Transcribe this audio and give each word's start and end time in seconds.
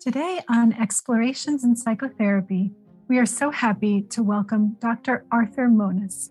Today 0.00 0.40
on 0.48 0.72
Explorations 0.74 1.64
in 1.64 1.74
Psychotherapy, 1.74 2.70
we 3.08 3.18
are 3.18 3.26
so 3.26 3.50
happy 3.50 4.02
to 4.02 4.22
welcome 4.22 4.76
Dr. 4.78 5.24
Arthur 5.32 5.66
Mones. 5.66 6.30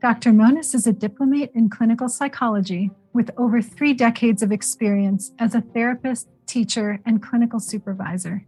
Dr. 0.00 0.32
Mones 0.32 0.72
is 0.72 0.86
a 0.86 0.92
diplomate 0.92 1.50
in 1.52 1.68
clinical 1.68 2.08
psychology 2.08 2.92
with 3.12 3.32
over 3.36 3.60
three 3.60 3.92
decades 3.92 4.40
of 4.40 4.52
experience 4.52 5.32
as 5.40 5.56
a 5.56 5.62
therapist, 5.62 6.28
teacher, 6.46 7.00
and 7.04 7.20
clinical 7.20 7.58
supervisor. 7.58 8.46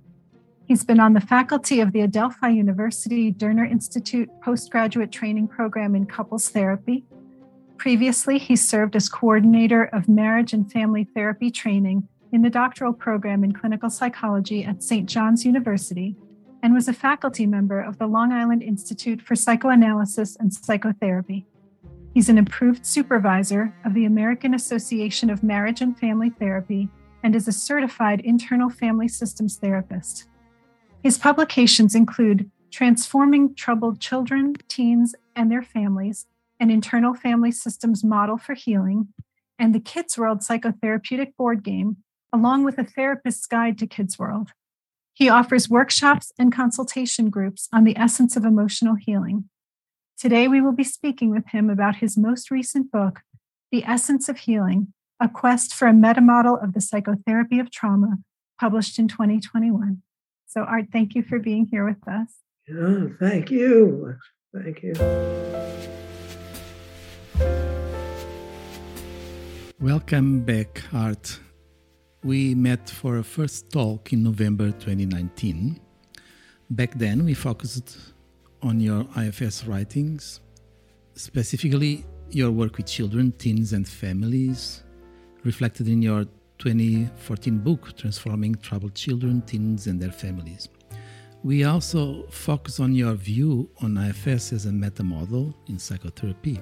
He's 0.68 0.84
been 0.84 1.00
on 1.00 1.14
the 1.14 1.20
faculty 1.20 1.80
of 1.80 1.90
the 1.90 2.02
Adelphi 2.02 2.54
University 2.54 3.32
Derner 3.32 3.68
Institute 3.68 4.30
postgraduate 4.40 5.10
training 5.10 5.48
program 5.48 5.96
in 5.96 6.06
couples 6.06 6.48
therapy. 6.48 7.04
Previously, 7.76 8.38
he 8.38 8.54
served 8.54 8.94
as 8.94 9.08
coordinator 9.08 9.82
of 9.86 10.08
marriage 10.08 10.52
and 10.52 10.70
family 10.70 11.08
therapy 11.12 11.50
training 11.50 12.06
in 12.32 12.42
the 12.42 12.50
doctoral 12.50 12.92
program 12.92 13.44
in 13.44 13.52
clinical 13.52 13.90
psychology 13.90 14.64
at 14.64 14.82
St. 14.82 15.08
John's 15.08 15.44
University 15.44 16.16
and 16.62 16.74
was 16.74 16.88
a 16.88 16.92
faculty 16.92 17.46
member 17.46 17.80
of 17.80 17.98
the 17.98 18.06
Long 18.06 18.32
Island 18.32 18.62
Institute 18.62 19.22
for 19.22 19.34
Psychoanalysis 19.34 20.36
and 20.36 20.52
Psychotherapy. 20.52 21.46
He's 22.14 22.28
an 22.28 22.38
approved 22.38 22.84
supervisor 22.84 23.74
of 23.84 23.94
the 23.94 24.04
American 24.04 24.54
Association 24.54 25.30
of 25.30 25.42
Marriage 25.42 25.80
and 25.80 25.98
Family 25.98 26.30
Therapy 26.30 26.88
and 27.22 27.34
is 27.34 27.48
a 27.48 27.52
certified 27.52 28.20
internal 28.20 28.68
family 28.68 29.08
systems 29.08 29.56
therapist. 29.56 30.26
His 31.02 31.18
publications 31.18 31.94
include 31.94 32.50
Transforming 32.70 33.54
Troubled 33.54 34.00
Children, 34.00 34.54
Teens, 34.68 35.14
and 35.34 35.50
Their 35.50 35.62
Families, 35.62 36.26
an 36.58 36.70
internal 36.70 37.14
family 37.14 37.52
systems 37.52 38.04
model 38.04 38.36
for 38.36 38.54
healing, 38.54 39.08
and 39.58 39.74
the 39.74 39.80
Kids 39.80 40.18
World 40.18 40.40
Psychotherapeutic 40.40 41.36
Board 41.36 41.62
Game, 41.62 41.98
along 42.32 42.64
with 42.64 42.78
a 42.78 42.84
therapist's 42.84 43.46
guide 43.46 43.78
to 43.78 43.86
Kids 43.86 44.18
World. 44.18 44.50
He 45.12 45.28
offers 45.28 45.68
workshops 45.68 46.32
and 46.38 46.52
consultation 46.52 47.30
groups 47.30 47.68
on 47.72 47.84
the 47.84 47.96
essence 47.96 48.36
of 48.36 48.44
emotional 48.44 48.94
healing. 48.94 49.48
Today, 50.18 50.48
we 50.48 50.60
will 50.60 50.72
be 50.72 50.84
speaking 50.84 51.30
with 51.30 51.48
him 51.48 51.68
about 51.68 51.96
his 51.96 52.16
most 52.16 52.50
recent 52.50 52.90
book, 52.92 53.20
The 53.72 53.84
Essence 53.84 54.28
of 54.28 54.38
Healing 54.38 54.92
A 55.18 55.28
Quest 55.28 55.74
for 55.74 55.88
a 55.88 55.92
Meta 55.92 56.20
Model 56.20 56.56
of 56.56 56.74
the 56.74 56.80
Psychotherapy 56.80 57.58
of 57.58 57.70
Trauma, 57.70 58.18
published 58.58 58.98
in 58.98 59.08
2021. 59.08 60.02
So, 60.46 60.62
Art, 60.62 60.86
thank 60.92 61.14
you 61.14 61.22
for 61.22 61.38
being 61.38 61.66
here 61.70 61.86
with 61.86 62.06
us. 62.08 62.34
Yeah, 62.68 63.06
thank 63.18 63.50
you. 63.50 64.16
Thank 64.54 64.82
you. 64.82 64.94
Welcome 69.80 70.40
back, 70.40 70.82
Art. 70.92 71.40
We 72.22 72.54
met 72.54 72.90
for 72.90 73.16
a 73.16 73.22
first 73.22 73.70
talk 73.70 74.12
in 74.12 74.22
November 74.22 74.72
2019. 74.72 75.80
Back 76.68 76.92
then, 76.98 77.24
we 77.24 77.32
focused 77.32 77.96
on 78.60 78.78
your 78.78 79.06
IFS 79.16 79.64
writings, 79.64 80.40
specifically 81.14 82.04
your 82.28 82.50
work 82.50 82.76
with 82.76 82.84
children, 82.84 83.32
teens, 83.32 83.72
and 83.72 83.88
families, 83.88 84.82
reflected 85.44 85.88
in 85.88 86.02
your 86.02 86.26
2014 86.58 87.56
book, 87.56 87.96
Transforming 87.96 88.54
Troubled 88.56 88.94
Children, 88.94 89.40
Teens, 89.46 89.86
and 89.86 89.98
Their 89.98 90.12
Families. 90.12 90.68
We 91.42 91.64
also 91.64 92.26
focus 92.26 92.80
on 92.80 92.94
your 92.94 93.14
view 93.14 93.70
on 93.80 93.96
IFS 93.96 94.52
as 94.52 94.66
a 94.66 94.72
meta 94.72 95.02
model 95.02 95.56
in 95.68 95.78
psychotherapy. 95.78 96.60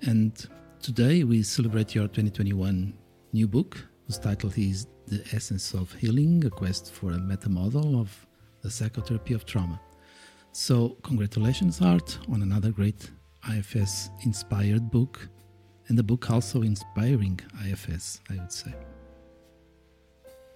And 0.00 0.34
today 0.82 1.22
we 1.22 1.44
celebrate 1.44 1.94
your 1.94 2.08
2021 2.08 2.94
new 3.32 3.46
book, 3.46 3.78
whose 4.06 4.18
title 4.18 4.52
is 4.56 4.86
The 5.06 5.22
Essence 5.32 5.74
of 5.74 5.92
Healing 5.92 6.44
A 6.44 6.50
Quest 6.50 6.92
for 6.92 7.12
a 7.12 7.18
Meta 7.18 7.48
Model 7.48 8.00
of 8.00 8.26
the 8.62 8.70
Psychotherapy 8.70 9.34
of 9.34 9.44
Trauma. 9.44 9.80
So, 10.52 10.96
congratulations, 11.02 11.80
Art, 11.80 12.18
on 12.30 12.42
another 12.42 12.70
great 12.70 13.10
IFS 13.48 14.10
inspired 14.24 14.90
book, 14.90 15.28
and 15.88 15.98
the 15.98 16.02
book 16.02 16.30
also 16.30 16.62
inspiring 16.62 17.40
IFS, 17.64 18.20
I 18.30 18.34
would 18.34 18.52
say. 18.52 18.74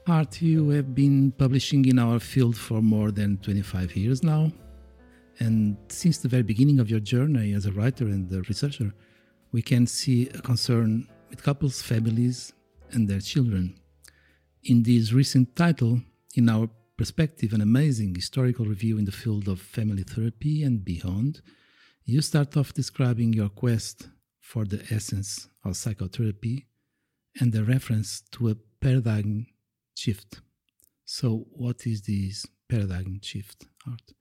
Art, 0.07 0.41
you 0.41 0.69
have 0.71 0.95
been 0.95 1.33
publishing 1.33 1.85
in 1.87 1.99
our 1.99 2.21
field 2.21 2.57
for 2.57 2.81
more 2.81 3.11
than 3.11 3.39
25 3.39 3.97
years 3.97 4.23
now. 4.23 4.53
And 5.41 5.77
since 5.89 6.19
the 6.19 6.29
very 6.29 6.45
beginning 6.45 6.79
of 6.79 6.89
your 6.89 7.01
journey 7.01 7.53
as 7.55 7.67
a 7.67 7.73
writer 7.73 8.05
and 8.05 8.33
a 8.33 8.43
researcher, 8.43 8.95
we 9.53 9.63
can 9.63 9.87
see 9.87 10.29
a 10.29 10.41
concern 10.41 11.09
with 11.29 11.43
couples, 11.43 11.83
families, 11.83 12.53
and 12.93 13.09
their 13.09 13.21
children. 13.21 13.79
In 14.65 14.83
this 14.83 15.13
recent 15.13 15.55
title, 15.57 16.01
in 16.35 16.49
our 16.49 16.69
perspective, 16.97 17.53
an 17.53 17.61
amazing 17.61 18.15
historical 18.15 18.65
review 18.65 18.99
in 18.99 19.05
the 19.05 19.13
field 19.13 19.49
of 19.49 19.61
family 19.61 20.03
therapy 20.03 20.63
and 20.63 20.85
beyond, 20.85 21.43
you 22.05 22.21
start 22.21 22.57
off 22.57 22.73
describing 22.73 23.33
your 23.33 23.49
quest 23.49 24.09
for 24.41 24.65
the 24.65 24.83
essence 24.91 25.49
of 25.65 25.77
psychotherapy 25.77 26.67
and 27.41 27.53
the 27.53 27.65
reference 27.65 28.23
to 28.33 28.49
a 28.49 28.57
paradigm 28.81 29.47
shift. 29.95 30.41
So, 31.05 31.47
what 31.51 31.87
is 31.87 32.03
this 32.03 32.47
paradigm 32.69 33.21
shift, 33.23 33.67
Art? 33.87 34.13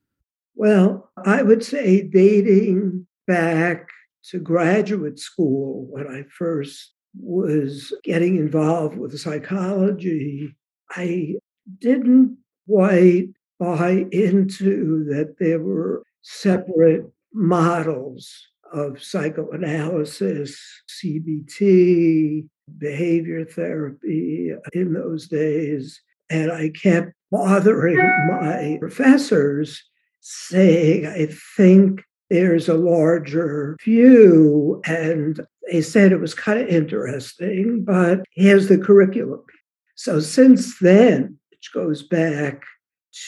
Well, 0.56 1.12
I 1.26 1.42
would 1.44 1.64
say 1.64 2.02
dating 2.02 3.08
back 3.28 3.90
to 4.30 4.40
graduate 4.40 5.20
school 5.20 5.86
when 5.90 6.08
I 6.08 6.24
first 6.38 6.95
was 7.20 7.94
getting 8.04 8.38
involved 8.38 8.98
with 8.98 9.20
psychology, 9.20 10.56
I 10.92 11.36
didn't 11.80 12.38
quite 12.68 13.30
buy 13.60 14.06
into 14.12 15.06
that 15.06 15.36
there 15.40 15.60
were 15.60 16.04
separate 16.22 17.06
models 17.34 18.48
of 18.74 19.02
psychoanalysis, 19.02 20.60
CBT, 20.90 22.48
behavior 22.78 23.46
therapy 23.46 24.52
in 24.74 24.94
those 24.94 25.28
days. 25.28 26.02
And 26.30 26.52
I 26.52 26.70
kept 26.70 27.14
bothering 27.32 27.98
my 28.30 28.78
professors 28.80 29.84
saying, 30.22 31.06
I 31.06 31.28
think 31.56 32.02
there's 32.30 32.68
a 32.68 32.74
larger 32.74 33.78
view. 33.84 34.82
And 34.86 35.46
they 35.72 35.82
said 35.82 36.12
it 36.12 36.20
was 36.20 36.34
kind 36.34 36.60
of 36.60 36.68
interesting, 36.68 37.84
but 37.84 38.24
here's 38.32 38.68
the 38.68 38.78
curriculum. 38.78 39.44
So 39.96 40.20
since 40.20 40.80
then, 40.80 41.40
which 41.52 41.72
goes 41.74 42.04
back 42.04 42.64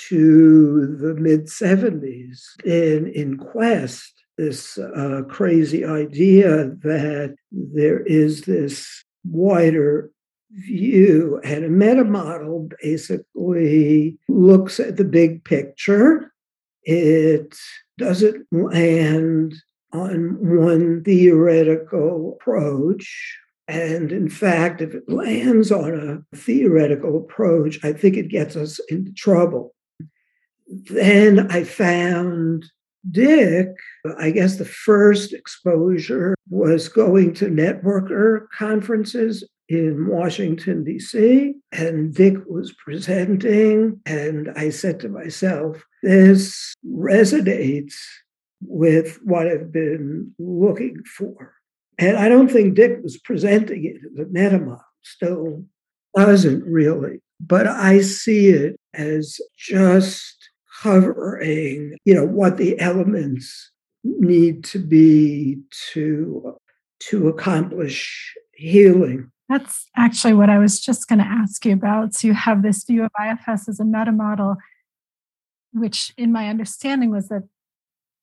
to 0.10 0.98
the 0.98 1.16
mid 1.16 1.48
70s, 1.48 2.42
in, 2.66 3.08
in 3.08 3.38
Quest, 3.38 4.14
this 4.38 4.78
uh, 4.78 5.22
crazy 5.28 5.84
idea 5.84 6.66
that 6.84 7.36
there 7.52 8.02
is 8.02 8.42
this 8.42 9.04
wider 9.26 10.12
view 10.52 11.40
and 11.44 11.66
a 11.66 11.70
meta 11.70 12.04
model 12.04 12.70
basically 12.82 14.18
looks 14.30 14.80
at 14.80 14.98
the 14.98 15.04
big 15.04 15.44
picture. 15.44 16.32
It 16.84 17.56
doesn't 17.98 18.46
land 18.52 19.56
on 19.94 20.38
one 20.40 21.04
theoretical 21.04 22.38
approach. 22.40 23.38
And 23.68 24.12
in 24.12 24.30
fact, 24.30 24.82
if 24.82 24.94
it 24.94 25.10
lands 25.10 25.72
on 25.72 26.26
a 26.34 26.38
theoretical 26.38 27.18
approach, 27.18 27.84
I 27.84 27.94
think 27.94 28.16
it 28.16 28.30
gets 28.30 28.56
us 28.56 28.80
into 28.90 29.12
trouble. 29.14 29.74
Then 30.68 31.52
I 31.52 31.64
found 31.64 32.66
Dick, 33.10 33.70
I 34.18 34.32
guess 34.32 34.58
the 34.58 34.66
first 34.66 35.34
exposure 35.34 36.36
was 36.50 36.90
going 36.90 37.34
to 37.36 37.46
networker 37.46 38.48
conferences 38.58 39.48
in 39.70 40.08
Washington, 40.08 40.84
D.C., 40.84 41.54
and 41.74 42.14
Dick 42.14 42.36
was 42.48 42.74
presenting. 42.74 44.00
And 44.06 44.50
I 44.56 44.70
said 44.70 45.00
to 45.02 45.10
myself, 45.10 45.84
this 46.04 46.74
resonates 46.86 47.96
with 48.62 49.20
what 49.24 49.48
I've 49.48 49.72
been 49.72 50.34
looking 50.40 51.04
for. 51.04 51.54
And 51.98 52.18
I 52.18 52.30
don't 52.30 52.50
think 52.50 52.76
Dick 52.76 53.00
was 53.02 53.18
presenting 53.18 53.86
it 53.86 53.98
as 54.06 54.28
a 54.28 54.30
meta 54.30 54.60
model, 54.60 54.82
still 55.04 55.66
doesn't 56.16 56.64
really. 56.64 57.22
But 57.40 57.68
I 57.68 58.02
see 58.02 58.50
it 58.50 58.80
as 58.94 59.40
just 59.58 60.50
covering, 60.82 61.98
you 62.06 62.14
know, 62.14 62.26
what 62.26 62.58
the 62.58 62.80
elements 62.80 63.72
need 64.04 64.64
to 64.66 64.80
be 64.80 65.60
to 65.92 66.56
to 67.00 67.28
accomplish 67.28 68.34
healing. 68.56 69.32
That's 69.50 69.88
actually 69.96 70.34
what 70.34 70.50
I 70.50 70.58
was 70.58 70.80
just 70.80 71.08
going 71.08 71.20
to 71.20 71.26
ask 71.26 71.64
you 71.66 71.74
about. 71.74 72.16
So 72.16 72.28
you 72.28 72.34
have 72.34 72.64
this 72.64 72.84
view 72.84 73.04
of 73.04 73.12
IFS 73.20 73.70
as 73.70 73.80
a 73.80 73.86
meta 73.86 74.12
model, 74.12 74.58
which 75.74 76.12
in 76.18 76.32
my 76.32 76.50
understanding 76.50 77.12
was 77.12 77.30
that 77.30 77.44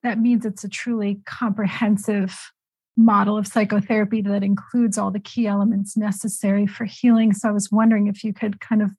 that 0.04 0.20
means 0.20 0.46
it's 0.46 0.62
a 0.62 0.68
truly 0.68 1.20
comprehensive 1.26 2.52
model 2.96 3.36
of 3.36 3.46
psychotherapy 3.46 4.22
that 4.22 4.44
includes 4.44 4.96
all 4.96 5.10
the 5.10 5.18
key 5.18 5.48
elements 5.48 5.96
necessary 5.96 6.66
for 6.66 6.84
healing. 6.84 7.32
So 7.32 7.48
I 7.48 7.52
was 7.52 7.72
wondering 7.72 8.06
if 8.06 8.22
you 8.22 8.32
could 8.32 8.60
kind 8.60 8.82
of 8.82 8.92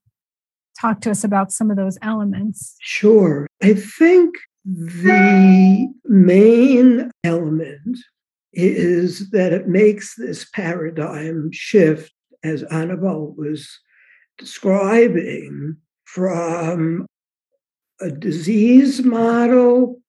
talk 0.79 1.01
to 1.01 1.11
us 1.11 1.23
about 1.23 1.51
some 1.51 1.71
of 1.71 1.77
those 1.77 1.97
elements? 2.01 2.75
Sure. 2.81 3.47
I 3.63 3.73
think 3.73 4.35
the 4.65 5.87
main 6.05 7.11
element 7.23 7.97
is 8.53 9.29
that 9.29 9.53
it 9.53 9.67
makes 9.67 10.15
this 10.15 10.45
paradigm 10.49 11.49
shift, 11.51 12.11
as 12.43 12.63
Annabelle 12.63 13.33
was 13.37 13.79
describing, 14.37 15.77
from 16.05 17.05
a 18.01 18.09
disease 18.09 19.03
model 19.03 20.01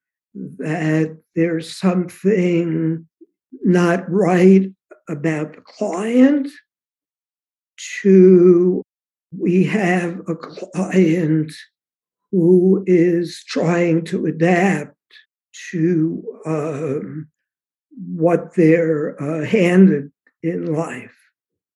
that 0.59 1.19
there's 1.35 1.75
something 1.75 3.07
not 3.65 4.09
right 4.11 4.71
about 5.09 5.55
the 5.55 5.61
client 5.63 6.49
to 8.03 8.83
we 9.37 9.65
have 9.65 10.21
a 10.29 10.35
client 10.35 11.53
who 12.31 12.85
is 12.87 13.43
trying 13.47 14.05
to 14.05 14.27
adapt 14.27 14.97
to 15.71 16.23
um, 16.47 17.29
what 18.15 18.55
they're 18.55 19.21
uh, 19.23 19.45
handed 19.45 20.11
in 20.43 20.73
life, 20.73 21.17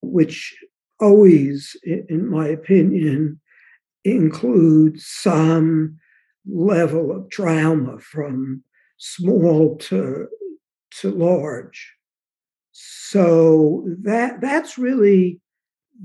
which 0.02 0.56
always, 1.00 1.76
in 1.84 2.28
my 2.28 2.46
opinion, 2.46 3.40
includes 4.04 5.06
some 5.06 5.98
level 6.52 7.12
of 7.12 7.30
trauma 7.30 7.98
from 7.98 8.62
small 8.98 9.76
to 9.76 10.28
to 11.00 11.10
large. 11.10 11.94
So 12.72 13.84
that 14.02 14.40
that's 14.40 14.78
really 14.78 15.40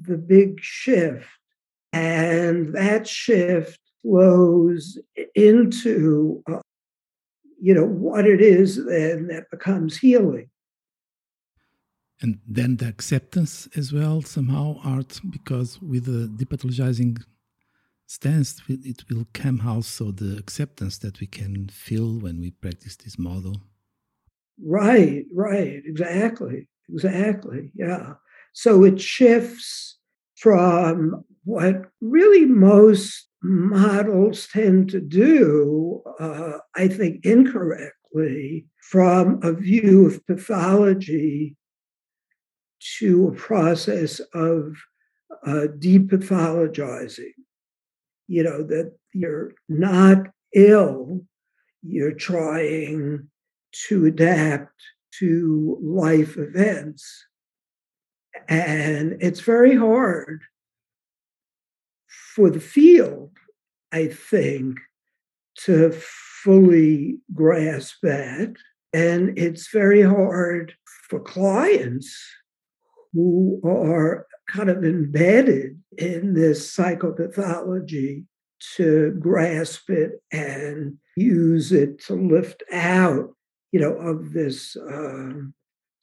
the 0.02 0.18
big 0.18 0.60
shift. 0.62 1.28
And 1.94 2.74
that 2.76 3.08
shift 3.08 3.80
flows 4.02 5.00
into, 5.34 6.44
uh, 6.52 6.60
you 7.62 7.74
know, 7.74 7.86
what 7.86 8.28
it 8.28 8.42
is 8.42 8.84
then 8.86 9.28
that 9.28 9.50
becomes 9.50 9.98
healing. 9.98 10.50
And 12.22 12.40
then 12.48 12.78
the 12.78 12.88
acceptance 12.88 13.68
as 13.76 13.92
well, 13.92 14.22
somehow, 14.22 14.80
art, 14.84 15.20
because 15.30 15.82
with 15.82 16.06
the 16.06 16.28
depathologizing 16.28 17.22
stance, 18.08 18.62
it 18.68 19.04
will 19.10 19.28
come 19.34 19.62
also 19.66 20.12
the 20.12 20.38
acceptance 20.38 20.98
that 21.00 21.20
we 21.20 21.28
can 21.28 21.68
feel 21.70 22.20
when 22.20 22.40
we 22.40 22.52
practice 22.52 22.96
this 22.96 23.18
model. 23.18 23.62
Right, 24.64 25.26
right, 25.34 25.82
exactly, 25.86 26.70
exactly, 26.90 27.72
yeah. 27.76 28.14
So 28.54 28.84
it 28.84 29.02
shifts 29.02 29.98
from 30.38 31.26
what 31.44 31.84
really 32.02 32.46
most 32.46 33.28
models 33.44 34.48
tend 34.48 34.90
to 34.90 35.02
do, 35.02 36.02
uh, 36.20 36.58
I 36.76 36.88
think 36.88 37.26
incorrectly, 37.26 38.66
from 38.82 39.40
a 39.44 39.52
view 39.54 40.08
of 40.08 40.26
pathology 40.26 41.56
to 43.00 43.28
a 43.28 43.32
process 43.32 44.20
of 44.34 44.76
uh, 45.46 45.68
depathologizing. 45.80 47.34
You 48.28 48.44
know, 48.44 48.64
that 48.64 48.94
you're 49.14 49.54
not 49.70 50.28
ill, 50.54 51.22
you're 51.84 52.14
trying 52.14 53.28
to 53.88 54.06
adapt 54.06 54.74
to 55.20 55.78
life 55.82 56.38
events. 56.38 57.26
And 58.48 59.18
it's 59.22 59.42
very 59.42 59.76
hard 59.76 60.42
for 62.36 62.50
the 62.50 62.60
field, 62.60 63.32
I 63.92 64.08
think, 64.08 64.80
to 65.60 65.92
fully 65.92 67.20
grasp 67.34 67.96
that. 68.04 68.56
And 68.94 69.38
it's 69.38 69.72
very 69.72 70.02
hard 70.02 70.74
for 71.10 71.20
clients 71.20 72.18
who 73.14 73.62
are 73.64 74.28
kind 74.56 74.70
of 74.70 74.84
embedded 74.84 75.82
in 75.98 76.34
this 76.34 76.76
psychopathology 76.76 78.26
to 78.76 79.16
grasp 79.20 79.90
it 79.90 80.22
and 80.32 80.98
use 81.18 81.72
it 81.72 82.00
to 82.06 82.14
lift 82.14 82.62
out, 82.72 83.30
you 83.72 83.80
know, 83.80 83.94
of 83.94 84.34
this 84.34 84.78
um, 84.90 85.54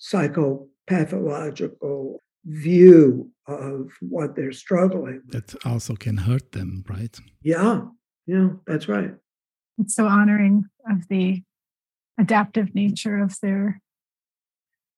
psychopathological 0.01 2.17
view 2.45 3.31
of 3.47 3.93
what 4.01 4.35
they're 4.37 4.53
struggling 4.53 5.23
with. 5.27 5.33
That 5.33 5.67
also 5.67 5.95
can 5.95 6.17
hurt 6.19 6.53
them, 6.53 6.85
right? 6.89 7.19
Yeah, 7.43 7.83
yeah, 8.27 8.51
that's 8.67 8.89
right. 8.89 9.15
It's 9.79 9.95
so 9.95 10.07
honoring 10.07 10.65
of 10.91 11.09
the 11.09 11.43
adaptive 12.19 12.75
nature 12.75 13.23
of 13.23 13.39
their 13.41 13.81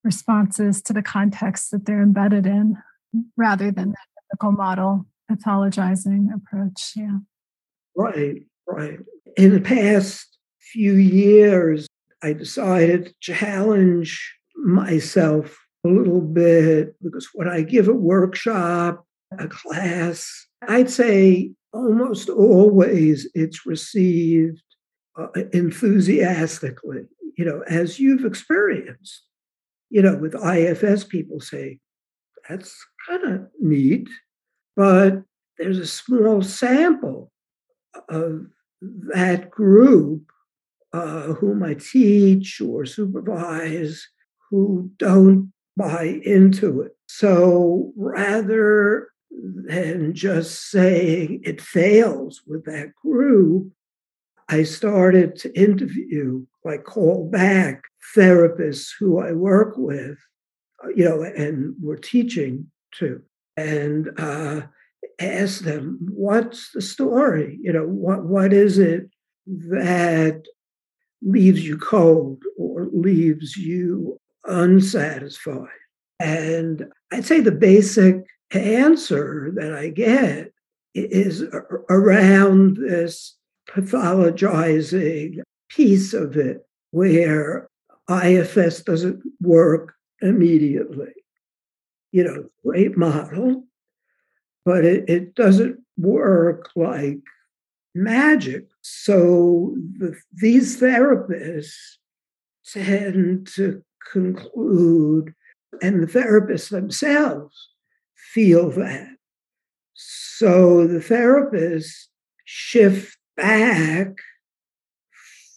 responses 0.03 0.83
to 0.83 0.93
the 0.93 1.03
context 1.03 1.71
that 1.71 1.87
they're 1.87 2.03
embedded 2.03 2.47
in 2.47 2.77
rather 3.37 3.71
than 3.71 3.91
that 3.91 4.07
typical 4.31 4.53
model 4.53 5.07
pathologizing 5.31 6.29
approach. 6.35 6.93
Yeah. 6.97 7.19
Right, 7.97 8.43
right. 8.67 8.99
In 9.37 9.53
the 9.53 9.61
past 9.61 10.39
few 10.61 10.95
years, 10.95 11.87
I 12.23 12.33
decided 12.33 13.07
to 13.07 13.15
challenge 13.21 14.35
myself 14.57 15.59
a 15.85 15.89
little 15.89 16.21
bit 16.21 16.95
because 17.03 17.29
when 17.35 17.49
I 17.49 17.63
give 17.63 17.89
a 17.89 17.93
workshop, 17.93 19.05
a 19.39 19.49
class, 19.49 20.47
I'd 20.67 20.91
say 20.91 21.53
almost 21.73 22.29
always 22.29 23.29
it's 23.35 23.67
received 23.67 24.63
uh, 25.19 25.29
enthusiastically, 25.53 27.03
you 27.37 27.45
know, 27.45 27.63
as 27.69 27.99
you've 27.99 28.25
experienced. 28.25 29.23
You 29.91 30.03
know, 30.03 30.17
with 30.17 30.35
IFS, 30.35 31.05
people 31.05 31.41
say, 31.41 31.79
that's 32.49 32.75
kind 33.07 33.25
of 33.25 33.47
neat, 33.61 34.09
but 34.77 35.23
there's 35.59 35.79
a 35.79 35.87
small 35.87 36.43
sample 36.43 37.31
of 38.09 38.47
that 38.81 39.51
group 39.51 40.31
uh, 40.93 41.35
whom 41.35 41.63
I 41.63 41.75
teach 41.75 42.61
or 42.61 42.87
supervise 42.87 44.07
who 44.51 44.91
don't 44.99 45.53
buy 45.77 46.21
into 46.25 46.83
it. 46.83 46.93
So 47.07 47.93
rather 47.97 49.09
than 49.31 50.15
just 50.15 50.71
saying 50.71 51.43
it 51.45 51.61
fails 51.61 52.43
with 52.47 52.65
that 52.67 52.93
group, 53.05 53.73
I 54.49 54.63
started 54.63 55.37
to 55.37 55.59
interview, 55.59 56.45
like 56.65 56.85
call 56.85 57.29
back 57.29 57.83
therapists 58.17 58.91
who 58.99 59.19
I 59.19 59.33
work 59.33 59.75
with, 59.77 60.19
uh, 60.85 60.89
you 60.95 61.05
know, 61.05 61.23
and 61.23 61.75
we're 61.81 61.97
teaching 61.97 62.71
to, 62.99 63.23
and 63.57 64.11
uh, 64.19 64.63
ask 65.21 65.63
them, 65.63 65.99
what's 66.11 66.71
the 66.73 66.83
story? 66.83 67.59
You 67.63 67.73
know, 67.73 67.87
what 67.87 68.25
what 68.25 68.53
is 68.53 68.79
it 68.79 69.09
that 69.47 70.43
leaves 71.25 71.67
you 71.67 71.77
cold 71.79 72.43
or 72.59 72.89
leaves 72.93 73.57
you 73.57 74.21
unsatisfied. 74.45 75.69
And 76.21 76.87
I'd 77.13 77.25
say 77.25 77.41
the 77.41 77.53
basic 77.53 78.17
answer 78.53 79.51
that 79.57 79.73
I 79.73 79.89
get 79.89 80.53
is 80.95 81.43
around 81.91 82.77
this 82.77 83.37
pathologizing 83.69 85.41
piece 85.71 86.13
of 86.13 86.37
it 86.37 86.61
where 86.91 87.69
IFS 88.09 88.83
doesn't 88.83 89.23
work 89.41 89.95
immediately. 90.21 91.13
You 92.15 92.23
know, 92.23 92.45
great 92.65 92.97
model, 92.97 93.65
but 94.65 94.85
it, 94.85 95.11
it 95.11 95.35
doesn't 95.35 95.81
work 95.97 96.71
like 96.77 97.19
magic. 97.93 98.69
So 98.83 99.75
the, 99.99 100.15
these 100.33 100.81
therapists 100.81 101.75
tend 102.73 103.49
to 103.57 103.83
conclude, 104.13 105.35
and 105.83 106.05
the 106.05 106.07
therapists 106.07 106.71
themselves 106.71 107.71
feel 108.33 108.71
that. 108.71 109.09
So 109.95 110.87
the 110.87 111.01
therapists 111.01 112.07
shift 112.45 113.19
back 113.37 114.11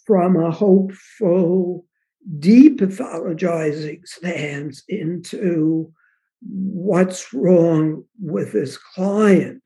from 0.06 0.34
a 0.34 0.50
hopeful, 0.50 1.86
depathologizing 2.40 4.04
stance 4.08 4.82
into 4.88 5.92
what's 6.40 7.32
wrong 7.34 8.04
with 8.20 8.52
this 8.52 8.76
client, 8.76 9.62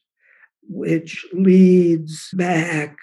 which 0.68 1.26
leads 1.32 2.30
back 2.34 2.96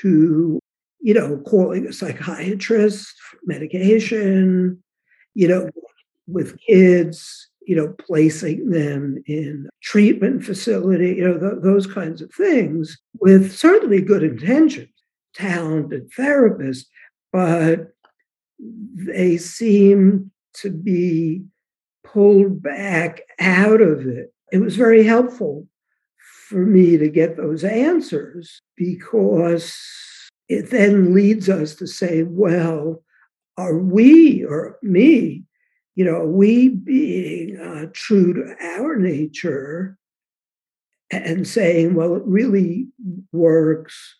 to 0.00 0.58
you 1.02 1.12
know, 1.12 1.36
calling 1.38 1.86
a 1.86 1.92
psychiatrist, 1.92 3.12
medication, 3.44 4.80
you 5.34 5.48
know, 5.48 5.68
with 6.28 6.56
kids, 6.60 7.48
you 7.66 7.74
know, 7.74 7.92
placing 8.06 8.70
them 8.70 9.22
in 9.26 9.68
treatment 9.82 10.44
facility, 10.44 11.16
you 11.16 11.24
know, 11.24 11.38
th- 11.38 11.62
those 11.62 11.88
kinds 11.88 12.22
of 12.22 12.32
things 12.32 12.96
with 13.18 13.52
certainly 13.52 14.00
good 14.00 14.22
intentions, 14.22 14.88
talented 15.34 16.08
therapists, 16.16 16.84
but 17.32 17.88
they 18.94 19.36
seem 19.36 20.30
to 20.54 20.70
be 20.70 21.42
pulled 22.12 22.62
back 22.62 23.22
out 23.40 23.80
of 23.80 24.06
it. 24.06 24.32
It 24.52 24.58
was 24.58 24.76
very 24.76 25.04
helpful 25.04 25.66
for 26.48 26.66
me 26.66 26.98
to 26.98 27.08
get 27.08 27.36
those 27.36 27.64
answers 27.64 28.60
because 28.76 29.74
it 30.48 30.70
then 30.70 31.14
leads 31.14 31.48
us 31.48 31.74
to 31.76 31.86
say, 31.86 32.22
well, 32.22 33.02
are 33.56 33.78
we 33.78 34.44
or 34.44 34.78
me 34.82 35.44
you 35.94 36.04
know, 36.04 36.24
we 36.24 36.68
being 36.68 37.58
uh, 37.58 37.86
true 37.92 38.32
to 38.32 38.56
our 38.60 38.96
nature 38.96 39.98
and 41.10 41.46
saying, 41.46 41.94
well, 41.94 42.16
it 42.16 42.22
really 42.24 42.88
works, 43.30 44.16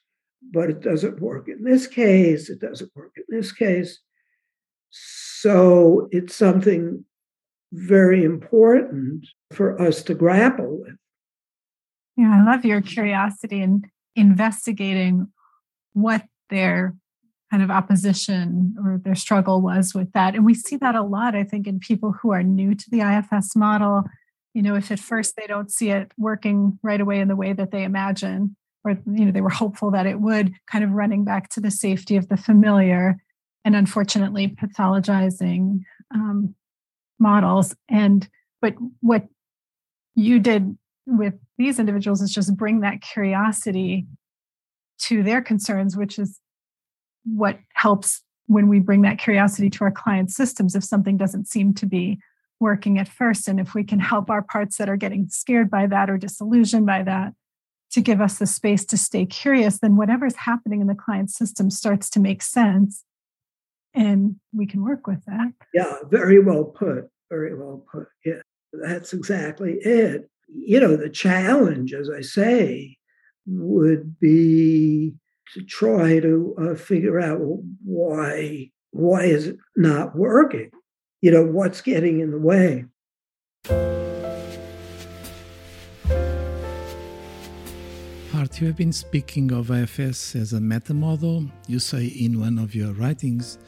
but 0.52 0.68
it 0.68 0.80
doesn't 0.80 1.20
work 1.20 1.48
in 1.48 1.64
this 1.64 1.86
case, 1.86 2.50
it 2.50 2.60
doesn't 2.60 2.94
work 2.94 3.12
in 3.16 3.24
this 3.28 3.52
case. 3.52 4.00
So 4.90 6.08
it's 6.12 6.36
something 6.36 7.06
very 7.72 8.22
important 8.22 9.26
for 9.50 9.80
us 9.80 10.02
to 10.04 10.14
grapple 10.14 10.78
with. 10.80 10.96
Yeah, 12.16 12.40
I 12.40 12.44
love 12.44 12.64
your 12.64 12.82
curiosity 12.82 13.62
in 13.62 13.82
investigating 14.14 15.28
what 15.94 16.24
their 16.50 16.94
kind 17.50 17.62
of 17.62 17.70
opposition 17.70 18.74
or 18.82 19.00
their 19.02 19.14
struggle 19.14 19.60
was 19.60 19.94
with 19.94 20.12
that. 20.12 20.34
And 20.34 20.44
we 20.44 20.54
see 20.54 20.76
that 20.76 20.94
a 20.94 21.02
lot, 21.02 21.34
I 21.34 21.44
think, 21.44 21.66
in 21.66 21.80
people 21.80 22.12
who 22.12 22.30
are 22.32 22.42
new 22.42 22.74
to 22.74 22.90
the 22.90 23.00
IFS 23.00 23.56
model. 23.56 24.04
You 24.54 24.62
know, 24.62 24.74
if 24.74 24.90
at 24.90 25.00
first 25.00 25.36
they 25.36 25.46
don't 25.46 25.70
see 25.70 25.90
it 25.90 26.12
working 26.18 26.78
right 26.82 27.00
away 27.00 27.20
in 27.20 27.28
the 27.28 27.36
way 27.36 27.52
that 27.54 27.70
they 27.70 27.84
imagine, 27.84 28.56
or, 28.84 28.92
you 29.06 29.24
know, 29.24 29.32
they 29.32 29.40
were 29.40 29.50
hopeful 29.50 29.90
that 29.92 30.06
it 30.06 30.20
would, 30.20 30.52
kind 30.66 30.84
of 30.84 30.90
running 30.90 31.24
back 31.24 31.48
to 31.50 31.60
the 31.60 31.70
safety 31.70 32.16
of 32.16 32.28
the 32.28 32.36
familiar 32.36 33.16
and 33.64 33.76
unfortunately 33.76 34.48
pathologizing 34.48 35.80
um, 36.14 36.54
models. 37.22 37.74
And, 37.88 38.28
but 38.60 38.74
what 39.00 39.26
you 40.14 40.38
did 40.40 40.76
with 41.06 41.34
these 41.56 41.78
individuals 41.78 42.20
is 42.20 42.32
just 42.32 42.56
bring 42.56 42.80
that 42.80 43.00
curiosity 43.00 44.06
to 44.98 45.22
their 45.22 45.40
concerns, 45.40 45.96
which 45.96 46.18
is 46.18 46.38
what 47.24 47.58
helps 47.74 48.22
when 48.46 48.68
we 48.68 48.80
bring 48.80 49.02
that 49.02 49.18
curiosity 49.18 49.70
to 49.70 49.84
our 49.84 49.90
client 49.90 50.30
systems 50.30 50.74
if 50.74 50.84
something 50.84 51.16
doesn't 51.16 51.48
seem 51.48 51.72
to 51.74 51.86
be 51.86 52.18
working 52.60 52.98
at 52.98 53.08
first 53.08 53.48
and 53.48 53.58
if 53.58 53.74
we 53.74 53.82
can 53.82 53.98
help 53.98 54.30
our 54.30 54.42
parts 54.42 54.76
that 54.76 54.88
are 54.88 54.96
getting 54.96 55.28
scared 55.28 55.70
by 55.70 55.86
that 55.86 56.08
or 56.08 56.18
disillusioned 56.18 56.86
by 56.86 57.02
that 57.02 57.32
to 57.90 58.00
give 58.00 58.20
us 58.20 58.38
the 58.38 58.46
space 58.46 58.84
to 58.84 58.96
stay 58.96 59.26
curious 59.26 59.78
then 59.80 59.96
whatever's 59.96 60.36
happening 60.36 60.80
in 60.80 60.86
the 60.86 60.94
client 60.94 61.30
system 61.30 61.70
starts 61.70 62.08
to 62.10 62.20
make 62.20 62.42
sense 62.42 63.04
and 63.94 64.36
we 64.54 64.66
can 64.66 64.82
work 64.82 65.06
with 65.06 65.24
that 65.26 65.52
yeah 65.74 65.96
very 66.10 66.38
well 66.38 66.64
put 66.64 67.08
very 67.30 67.54
well 67.54 67.84
put 67.90 68.06
yeah 68.24 68.40
that's 68.72 69.12
exactly 69.12 69.74
it 69.82 70.28
you 70.48 70.80
know 70.80 70.96
the 70.96 71.10
challenge 71.10 71.92
as 71.92 72.10
i 72.10 72.20
say 72.20 72.96
would 73.46 74.18
be 74.20 75.14
to 75.52 75.62
try 75.62 76.18
to 76.20 76.54
uh, 76.58 76.74
figure 76.74 77.20
out 77.20 77.40
why 77.84 78.70
why 78.92 79.24
is 79.24 79.46
it 79.48 79.56
not 79.76 80.14
working? 80.14 80.70
You 81.20 81.30
know, 81.32 81.44
what's 81.44 81.80
getting 81.80 82.20
in 82.20 82.30
the 82.30 82.38
way? 82.38 82.84
Art, 88.34 88.60
you 88.60 88.66
have 88.66 88.76
been 88.76 88.92
speaking 88.92 89.50
of 89.52 89.70
IFS 89.70 90.36
as 90.36 90.52
a 90.52 90.60
meta 90.60 90.94
model. 90.94 91.46
You 91.66 91.78
say 91.78 92.06
in 92.06 92.38
one 92.40 92.58
of 92.58 92.74
your 92.74 92.92
writings, 92.92 93.58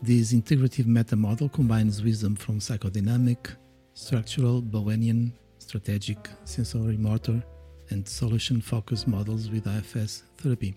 this 0.00 0.32
integrative 0.32 0.86
meta 0.86 1.16
model 1.16 1.48
combines 1.48 2.02
wisdom 2.02 2.36
from 2.36 2.60
psychodynamic, 2.60 3.56
structural, 3.94 4.62
Bowenian, 4.62 5.32
strategic, 5.58 6.18
sensory 6.44 6.96
motor, 6.96 7.42
and 7.90 8.06
solution 8.06 8.60
focused 8.60 9.08
models 9.08 9.50
with 9.50 9.66
IFS 9.66 10.22
therapy. 10.36 10.76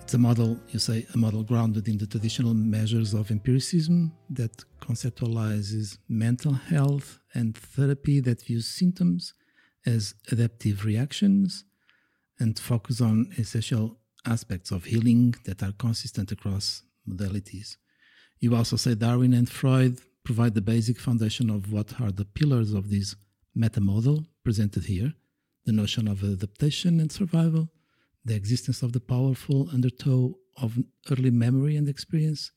It's 0.00 0.14
a 0.14 0.18
model, 0.18 0.58
you 0.68 0.78
say, 0.78 1.06
a 1.14 1.18
model 1.18 1.42
grounded 1.42 1.88
in 1.88 1.98
the 1.98 2.06
traditional 2.06 2.54
measures 2.54 3.12
of 3.12 3.30
empiricism 3.30 4.12
that 4.30 4.64
conceptualizes 4.80 5.98
mental 6.08 6.54
health 6.54 7.20
and 7.34 7.54
therapy 7.56 8.20
that 8.20 8.42
views 8.42 8.66
symptoms 8.66 9.34
as 9.84 10.14
adaptive 10.32 10.84
reactions 10.86 11.64
and 12.40 12.58
focus 12.58 13.00
on 13.00 13.30
essential 13.36 13.98
aspects 14.24 14.70
of 14.70 14.84
healing 14.84 15.34
that 15.44 15.62
are 15.62 15.72
consistent 15.72 16.32
across 16.32 16.82
modalities. 17.06 17.76
You 18.40 18.54
also 18.54 18.76
say 18.76 18.94
Darwin 18.94 19.34
and 19.34 19.48
Freud 19.48 19.98
provide 20.24 20.54
the 20.54 20.60
basic 20.60 21.00
foundation 21.00 21.50
of 21.50 21.72
what 21.72 22.00
are 22.00 22.12
the 22.12 22.24
pillars 22.24 22.72
of 22.72 22.90
this 22.90 23.16
meta 23.54 23.80
model 23.80 24.26
presented 24.44 24.84
here 24.84 25.14
the 25.64 25.72
notion 25.72 26.08
of 26.08 26.24
adaptation 26.24 26.98
and 26.98 27.12
survival, 27.12 27.68
the 28.24 28.34
existence 28.34 28.82
of 28.82 28.92
the 28.92 29.00
powerful 29.00 29.68
undertow 29.70 30.34
of 30.56 30.78
early 31.10 31.30
memory 31.30 31.76
and 31.76 31.90
experience, 31.90 32.52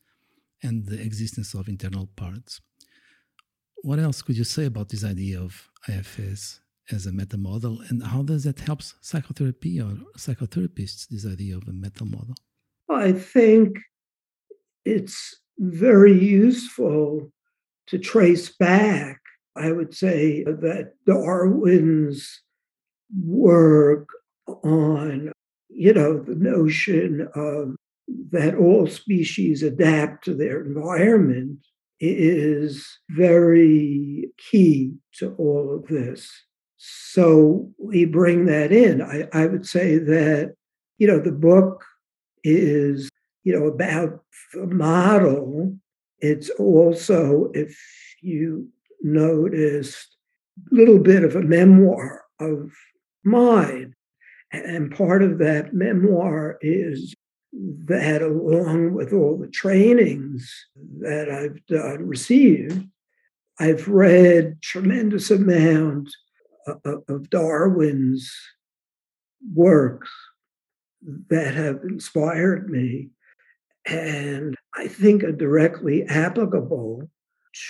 and 0.63 0.85
the 0.85 1.01
existence 1.01 1.53
of 1.53 1.67
internal 1.67 2.07
parts. 2.15 2.61
What 3.81 3.99
else 3.99 4.21
could 4.21 4.37
you 4.37 4.45
say 4.45 4.63
about 4.65 4.87
this 4.87 5.03
idea 5.03 5.41
of 5.41 5.69
IFS 5.89 6.61
as 6.89 7.05
a 7.05 7.11
meta 7.11 7.37
model, 7.37 7.81
and 7.89 8.01
how 8.01 8.21
does 8.21 8.45
that 8.45 8.61
help 8.61 8.81
psychotherapy 9.01 9.81
or 9.81 9.97
psychotherapists, 10.17 11.09
this 11.09 11.25
idea 11.25 11.57
of 11.57 11.67
a 11.67 11.73
meta 11.73 12.05
model? 12.05 12.35
Well, 12.87 12.99
I 12.99 13.11
think 13.11 13.77
it's 14.85 15.40
very 15.59 16.17
useful 16.17 17.31
to 17.87 17.97
trace 17.97 18.49
back, 18.49 19.19
I 19.55 19.71
would 19.71 19.93
say, 19.93 20.43
that 20.43 20.93
Darwin's 21.05 22.41
work 23.13 24.07
on 24.63 25.31
you 25.73 25.93
know, 25.93 26.19
the 26.19 26.35
notion 26.35 27.27
of 27.33 27.75
that 28.31 28.55
all 28.55 28.87
species 28.87 29.63
adapt 29.63 30.23
to 30.25 30.33
their 30.33 30.63
environment 30.63 31.59
is 31.99 32.99
very 33.09 34.29
key 34.37 34.93
to 35.13 35.33
all 35.35 35.73
of 35.73 35.87
this. 35.87 36.29
So 36.77 37.69
we 37.77 38.05
bring 38.05 38.45
that 38.45 38.71
in. 38.71 39.01
I, 39.01 39.27
I 39.33 39.45
would 39.45 39.65
say 39.65 39.97
that, 39.97 40.55
you 40.97 41.07
know, 41.07 41.19
the 41.19 41.31
book 41.31 41.85
is, 42.43 43.09
you 43.43 43.57
know, 43.57 43.67
about 43.67 44.23
the 44.53 44.67
model. 44.67 45.77
It's 46.19 46.49
also, 46.51 47.51
if 47.53 47.77
you 48.21 48.69
noticed, 49.01 50.15
a 50.71 50.75
little 50.75 50.99
bit 50.99 51.23
of 51.23 51.35
a 51.35 51.41
memoir 51.41 52.25
of 52.39 52.71
mine. 53.23 53.95
And 54.51 54.95
part 54.95 55.23
of 55.23 55.37
that 55.39 55.73
memoir 55.73 56.57
is 56.61 57.15
that, 57.85 58.21
along 58.21 58.93
with 58.93 59.13
all 59.13 59.37
the 59.37 59.47
trainings 59.47 60.53
that 60.99 61.29
I've 61.29 61.65
done, 61.65 62.07
received, 62.07 62.87
I've 63.59 63.87
read 63.87 64.61
tremendous 64.61 65.31
amount 65.31 66.09
of 66.85 67.29
Darwin's 67.29 68.31
works 69.53 70.09
that 71.29 71.55
have 71.55 71.81
inspired 71.83 72.69
me 72.69 73.09
and 73.85 74.55
I 74.75 74.87
think 74.87 75.23
are 75.23 75.31
directly 75.31 76.03
applicable 76.07 77.09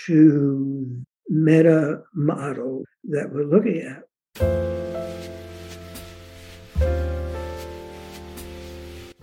to 0.05 1.05
meta 1.29 2.01
model 2.13 2.83
that 3.05 3.31
we're 3.31 3.45
looking 3.45 3.81
at. 3.81 4.03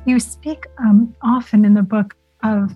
You 0.07 0.18
speak 0.18 0.66
um, 0.78 1.14
often 1.23 1.64
in 1.64 1.75
the 1.75 1.83
book 1.83 2.16
of 2.42 2.75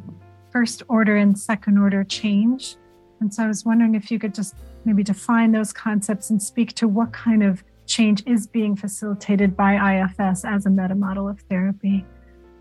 first 0.50 0.82
order 0.88 1.16
and 1.16 1.38
second 1.38 1.78
order 1.78 2.04
change. 2.04 2.76
And 3.20 3.32
so 3.32 3.44
I 3.44 3.46
was 3.46 3.64
wondering 3.64 3.94
if 3.94 4.10
you 4.10 4.18
could 4.18 4.34
just 4.34 4.54
maybe 4.84 5.02
define 5.02 5.52
those 5.52 5.72
concepts 5.72 6.28
and 6.28 6.42
speak 6.42 6.74
to 6.74 6.88
what 6.88 7.12
kind 7.12 7.42
of 7.42 7.64
change 7.86 8.22
is 8.26 8.46
being 8.46 8.76
facilitated 8.76 9.56
by 9.56 10.02
IFS 10.02 10.44
as 10.44 10.66
a 10.66 10.70
meta 10.70 10.94
model 10.94 11.28
of 11.28 11.40
therapy. 11.48 12.04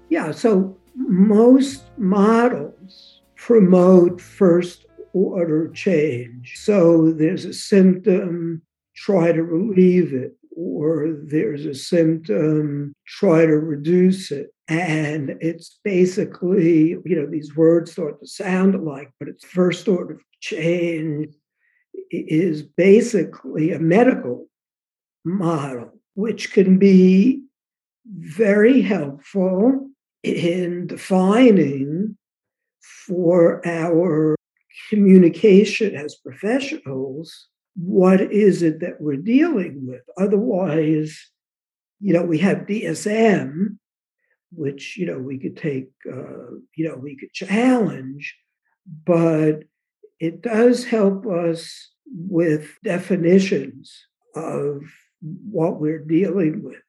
Yeah, 0.10 0.32
so 0.32 0.78
most 0.96 1.84
models 1.98 3.22
promote 3.36 4.22
first 4.22 4.86
order 5.14 5.70
change. 5.70 6.54
So 6.58 7.12
there's 7.12 7.46
a 7.46 7.54
symptom, 7.54 8.62
try 8.96 9.32
to 9.32 9.44
relieve 9.44 10.14
it, 10.14 10.36
or 10.56 11.18
there's 11.24 11.66
a 11.66 11.76
symptom, 11.76 12.94
try 13.08 13.46
to 13.46 13.58
reduce 13.58 14.32
it. 14.32 14.54
And 14.68 15.38
it's 15.42 15.80
basically, 15.84 16.90
you 17.04 17.16
know, 17.16 17.26
these 17.26 17.56
words 17.56 17.92
start 17.92 18.20
to 18.20 18.28
sound 18.28 18.76
alike, 18.76 19.12
but 19.20 19.28
it's 19.28 19.46
first 19.46 19.88
order 19.88 20.22
change 20.40 21.34
is 22.10 22.64
basically 22.64 23.72
a 23.72 23.80
medical 23.80 24.48
model, 25.26 25.92
which 26.14 26.54
can 26.54 26.78
be 26.78 27.44
very 28.06 28.82
helpful 28.82 29.91
in 30.24 30.88
defining 30.88 32.18
for 33.08 33.66
our 33.68 34.36
communication 34.90 35.96
as 35.96 36.16
professionals 36.16 37.48
what 37.76 38.22
is 38.22 38.62
it 38.62 38.80
that 38.82 39.00
we're 39.00 39.16
dealing 39.16 39.88
with. 39.88 40.02
Otherwise, 40.18 41.30
you 42.00 42.14
know, 42.14 42.24
we 42.24 42.38
have 42.40 42.68
DSM, 42.68 43.78
which, 44.52 44.98
you 44.98 45.06
know, 45.06 45.20
we 45.20 45.38
could 45.38 45.56
take, 45.56 45.90
uh, 46.12 46.52
you 46.76 46.88
know, 46.88 46.96
we 46.96 47.16
could 47.16 47.32
challenge, 47.32 48.36
but 49.06 49.64
it 50.20 50.42
does 50.42 50.84
help 50.84 51.26
us 51.26 51.92
with 52.06 52.78
definitions 52.84 54.06
of 54.36 54.82
what 55.22 55.80
we're 55.80 56.04
dealing 56.04 56.64
with. 56.64 56.82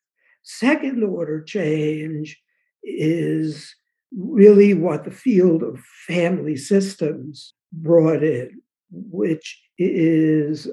Second 0.42 1.04
order 1.04 1.40
change 1.42 2.40
is 2.82 3.74
really 4.16 4.74
what 4.74 5.04
the 5.04 5.10
field 5.10 5.62
of 5.62 5.80
family 6.06 6.56
systems 6.56 7.54
brought 7.72 8.22
in, 8.22 8.60
which 8.90 9.60
is 9.78 10.68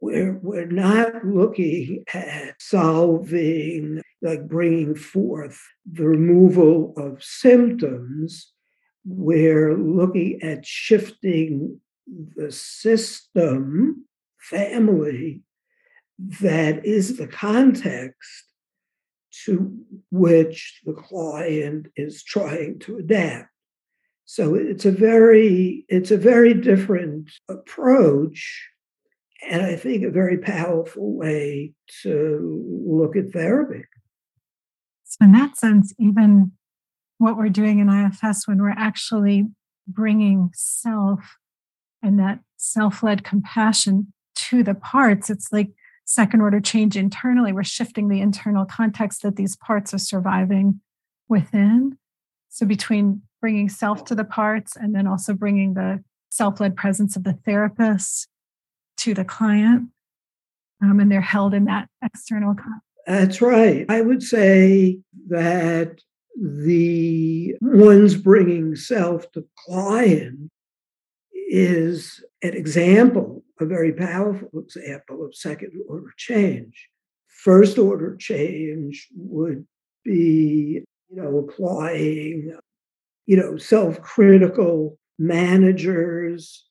we're, 0.00 0.38
we're 0.42 0.66
not 0.66 1.24
looking 1.24 2.04
at 2.12 2.54
solving, 2.58 4.02
like 4.22 4.48
bringing 4.48 4.94
forth 4.94 5.60
the 5.90 6.04
removal 6.04 6.94
of 6.96 7.22
symptoms. 7.22 8.52
We're 9.04 9.76
looking 9.76 10.42
at 10.42 10.64
shifting 10.66 11.80
the 12.36 12.50
system, 12.50 14.06
family, 14.38 15.42
that 16.40 16.84
is 16.84 17.16
the 17.16 17.26
context 17.26 18.49
to 19.44 19.76
which 20.10 20.80
the 20.84 20.92
client 20.92 21.88
is 21.96 22.22
trying 22.22 22.78
to 22.80 22.98
adapt. 22.98 23.48
So 24.24 24.54
it's 24.54 24.84
a 24.84 24.92
very 24.92 25.84
it's 25.88 26.10
a 26.10 26.16
very 26.16 26.54
different 26.54 27.30
approach 27.48 28.68
and 29.48 29.62
I 29.62 29.74
think 29.74 30.04
a 30.04 30.10
very 30.10 30.38
powerful 30.38 31.16
way 31.16 31.72
to 32.02 32.84
look 32.86 33.16
at 33.16 33.32
therapy. 33.32 33.84
So 35.04 35.24
in 35.24 35.32
that 35.32 35.56
sense 35.56 35.92
even 35.98 36.52
what 37.18 37.36
we're 37.36 37.48
doing 37.48 37.80
in 37.80 37.88
IFS 37.88 38.46
when 38.46 38.62
we're 38.62 38.70
actually 38.70 39.46
bringing 39.88 40.50
self 40.54 41.36
and 42.02 42.18
that 42.18 42.40
self-led 42.56 43.24
compassion 43.24 44.12
to 44.36 44.62
the 44.62 44.74
parts 44.74 45.28
it's 45.28 45.52
like 45.52 45.70
second 46.10 46.40
order 46.40 46.60
change 46.60 46.96
internally. 46.96 47.52
We're 47.52 47.62
shifting 47.62 48.08
the 48.08 48.20
internal 48.20 48.64
context 48.64 49.22
that 49.22 49.36
these 49.36 49.54
parts 49.56 49.94
are 49.94 49.98
surviving 49.98 50.80
within. 51.28 51.98
So, 52.48 52.66
between 52.66 53.22
bringing 53.40 53.68
self 53.68 54.04
to 54.06 54.16
the 54.16 54.24
parts 54.24 54.76
and 54.76 54.92
then 54.92 55.06
also 55.06 55.34
bringing 55.34 55.74
the 55.74 56.02
self 56.28 56.58
led 56.58 56.76
presence 56.76 57.14
of 57.14 57.22
the 57.22 57.38
therapist 57.44 58.26
to 58.98 59.14
the 59.14 59.24
client, 59.24 59.88
um, 60.82 60.98
and 60.98 61.12
they're 61.12 61.20
held 61.20 61.54
in 61.54 61.66
that 61.66 61.88
external 62.02 62.54
context. 62.54 62.82
That's 63.06 63.40
right. 63.40 63.86
I 63.88 64.00
would 64.00 64.22
say 64.22 64.98
that 65.28 66.00
the 66.36 67.54
ones 67.60 68.16
bringing 68.16 68.74
self 68.74 69.30
to 69.32 69.46
client 69.64 70.50
is 71.32 72.24
an 72.42 72.54
example 72.54 73.44
a 73.60 73.66
very 73.66 73.92
powerful 73.92 74.48
example 74.58 75.24
of 75.24 75.34
second 75.34 75.72
order 75.88 76.12
change. 76.16 76.88
First 77.28 77.78
order 77.78 78.16
change 78.16 79.08
would 79.14 79.66
be, 80.04 80.82
you 81.08 81.16
know, 81.16 81.38
applying, 81.38 82.56
you 83.26 83.36
know, 83.36 83.56
self 83.56 84.00
critical 84.02 84.98
managers 85.18 86.66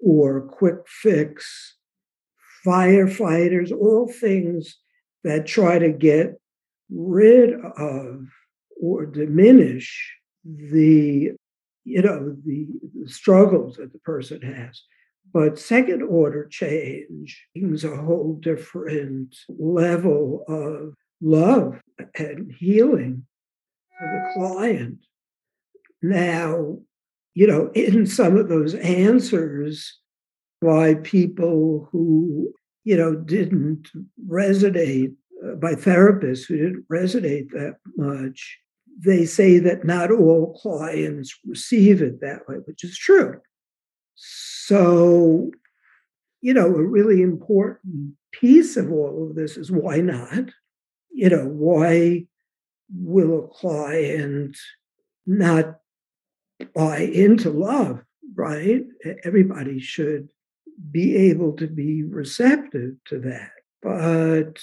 or 0.00 0.42
quick 0.42 0.86
fix 0.86 1.76
firefighters, 2.64 3.70
all 3.70 4.08
things 4.08 4.76
that 5.22 5.46
try 5.46 5.78
to 5.78 5.90
get 5.90 6.40
rid 6.90 7.54
of 7.78 8.26
or 8.80 9.06
diminish 9.06 10.14
the 10.44 11.32
you 11.84 12.02
know 12.02 12.36
the, 12.44 12.66
the 12.94 13.08
struggles 13.08 13.76
that 13.76 13.92
the 13.92 13.98
person 14.00 14.40
has 14.42 14.82
but 15.36 15.58
second 15.58 16.00
order 16.00 16.46
change 16.46 17.46
is 17.54 17.84
a 17.84 17.94
whole 17.94 18.38
different 18.40 19.36
level 19.58 20.42
of 20.48 20.94
love 21.20 21.78
and 22.18 22.50
healing 22.58 23.26
for 23.98 24.06
the 24.06 24.32
client. 24.32 24.96
Now, 26.00 26.78
you 27.34 27.46
know, 27.46 27.70
in 27.74 28.06
some 28.06 28.38
of 28.38 28.48
those 28.48 28.76
answers 28.76 29.98
by 30.62 30.94
people 30.94 31.86
who, 31.92 32.54
you 32.84 32.96
know, 32.96 33.14
didn't 33.14 33.90
resonate, 34.26 35.14
uh, 35.46 35.56
by 35.56 35.74
therapists 35.74 36.46
who 36.46 36.56
didn't 36.56 36.86
resonate 36.90 37.50
that 37.50 37.76
much, 37.98 38.58
they 39.04 39.26
say 39.26 39.58
that 39.58 39.84
not 39.84 40.10
all 40.10 40.58
clients 40.62 41.38
receive 41.44 42.00
it 42.00 42.22
that 42.22 42.48
way, 42.48 42.56
which 42.64 42.82
is 42.82 42.96
true. 42.96 43.38
So, 44.66 45.52
you 46.40 46.52
know, 46.52 46.66
a 46.66 46.82
really 46.82 47.22
important 47.22 48.16
piece 48.32 48.76
of 48.76 48.90
all 48.90 49.28
of 49.30 49.36
this 49.36 49.56
is 49.56 49.70
why 49.70 49.98
not? 49.98 50.50
You 51.12 51.28
know, 51.28 51.46
why 51.46 52.26
will 52.92 53.44
a 53.44 53.48
client 53.48 54.56
not 55.24 55.76
buy 56.74 56.98
into 56.98 57.50
love, 57.50 58.02
right? 58.34 58.82
Everybody 59.22 59.78
should 59.78 60.28
be 60.90 61.14
able 61.14 61.52
to 61.58 61.68
be 61.68 62.02
receptive 62.02 62.94
to 63.04 63.20
that. 63.20 63.52
But, 63.84 64.60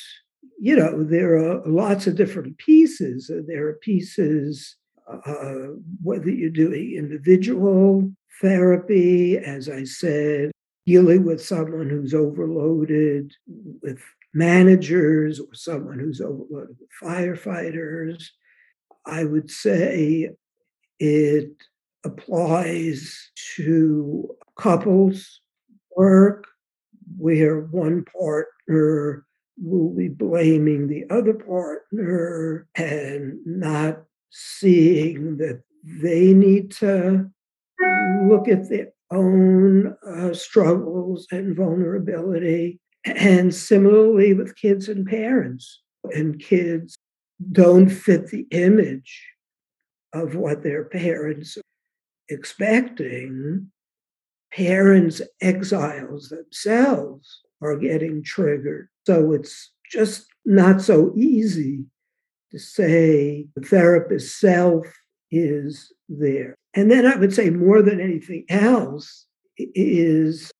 you 0.59 0.75
know, 0.75 1.01
there 1.01 1.37
are 1.37 1.65
lots 1.65 2.07
of 2.07 2.17
different 2.17 2.57
pieces. 2.57 3.31
There 3.47 3.67
are 3.69 3.79
pieces, 3.81 4.75
uh, 5.09 5.67
whether 6.01 6.29
you're 6.29 6.49
doing 6.49 6.95
individual 6.97 8.11
therapy, 8.43 9.38
as 9.38 9.69
I 9.69 9.86
said, 9.86 10.51
dealing 10.86 11.23
with 11.23 11.41
someone 11.41 11.89
who's 11.89 12.13
overloaded 12.13 13.34
with 13.82 14.03
managers 14.34 15.39
or 15.39 15.53
someone 15.53 15.97
who's 15.97 16.19
overloaded 16.19 16.75
with 16.79 16.89
firefighters. 17.01 18.25
I 19.06 19.23
would 19.23 19.49
say 19.49 20.32
it 20.99 21.51
applies 22.03 23.32
to 23.56 24.36
couples 24.60 25.41
work 25.95 26.45
where 27.17 27.62
one 27.62 28.06
partner 28.06 29.25
will 29.62 29.95
be 29.95 30.10
blaming 30.10 30.88
the 30.88 31.06
other 31.10 31.34
partner 31.34 32.67
and 32.75 33.39
not 33.45 34.03
seeing 34.32 35.38
that 35.38 35.62
they 35.86 36.34
need 36.34 36.71
to 36.71 37.29
look 38.28 38.48
at 38.48 38.69
their 38.69 38.89
own 39.12 39.96
uh, 40.08 40.34
struggles 40.34 41.28
and 41.32 41.56
vulnerability. 41.56 42.80
And 43.06 43.54
similarly 43.54 44.34
with 44.34 44.56
kids 44.56 44.88
and 44.88 45.06
parents, 45.06 45.82
and 46.12 46.39
kids 46.39 46.96
don't 47.52 47.89
fit 47.89 48.28
the 48.28 48.48
image 48.52 49.28
of 50.13 50.36
what 50.36 50.63
their 50.63 50.86
parents 50.86 51.58
expecting, 52.30 53.72
parents 54.54 55.22
exiles 55.41 56.30
themselves 56.30 57.41
are 57.62 57.78
getting 57.78 58.24
triggered. 58.24 58.89
So 59.06 59.34
it's 59.34 59.72
just 59.91 60.28
not 60.46 60.82
so 60.82 61.12
easy 61.15 61.86
to 62.52 62.60
say 62.60 63.48
the 63.56 63.62
therapist 63.62 64.39
self 64.39 64.86
is 65.32 65.91
there. 66.08 66.56
And 66.75 66.89
then 66.89 67.05
I 67.05 67.15
would 67.15 67.33
say 67.33 67.49
more 67.49 67.81
than 67.81 67.99
anything 67.99 68.45
else 68.49 69.25
is 69.57 70.51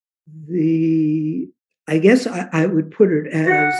the, 0.47 1.47
I 1.88 1.97
guess 1.97 2.28
I, 2.28 2.47
I 2.52 2.65
would 2.67 2.91
put 2.91 3.12
it 3.12 3.28
as 3.34 3.73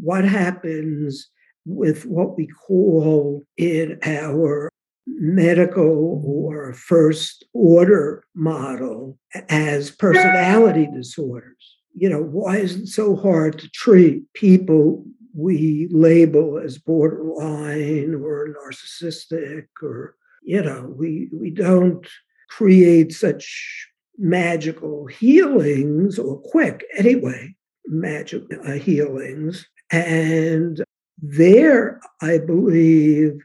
what 0.00 0.24
happens 0.24 1.28
with 1.64 2.06
what 2.06 2.36
we 2.36 2.46
call 2.46 3.44
in 3.56 3.98
our 4.04 4.70
medical 5.06 6.22
or 6.24 6.72
first 6.74 7.44
order 7.52 8.24
model 8.34 9.18
as 9.48 9.90
personality 9.90 10.88
disorders. 10.92 11.76
You 11.94 12.08
know, 12.08 12.22
why 12.22 12.58
is 12.58 12.76
it 12.76 12.86
so 12.88 13.16
hard 13.16 13.58
to 13.58 13.68
treat 13.70 14.32
people 14.34 15.04
we 15.34 15.88
label 15.90 16.58
as 16.58 16.78
borderline 16.78 18.14
or 18.14 18.48
narcissistic 18.48 19.66
or 19.82 20.16
you 20.46 20.62
know 20.62 20.94
we 20.96 21.28
we 21.32 21.50
don't 21.50 22.06
create 22.48 23.12
such 23.12 23.88
magical 24.18 25.06
healings, 25.06 26.18
or 26.18 26.40
quick 26.40 26.84
anyway, 26.96 27.54
magic 27.86 28.42
uh, 28.64 28.72
healings. 28.72 29.66
And 29.90 30.82
there, 31.18 32.00
I 32.22 32.38
believe 32.38 33.44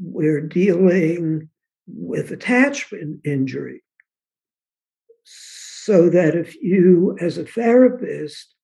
we're 0.00 0.40
dealing 0.40 1.48
with 1.86 2.30
attachment 2.30 3.20
injury. 3.24 3.82
So 5.24 6.08
that 6.10 6.36
if 6.36 6.54
you, 6.62 7.16
as 7.20 7.38
a 7.38 7.44
therapist, 7.44 8.54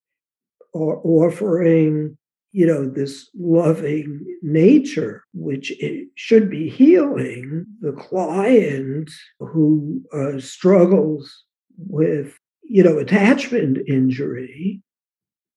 are 0.74 1.00
offering 1.04 2.16
you 2.52 2.66
know, 2.66 2.88
this 2.88 3.28
loving 3.38 4.24
nature, 4.42 5.24
which 5.34 5.72
should 6.14 6.50
be 6.50 6.68
healing 6.68 7.66
the 7.80 7.92
client 7.92 9.10
who 9.38 10.02
uh, 10.12 10.38
struggles 10.40 11.44
with, 11.76 12.38
you 12.62 12.82
know, 12.82 12.98
attachment 12.98 13.78
injury 13.86 14.82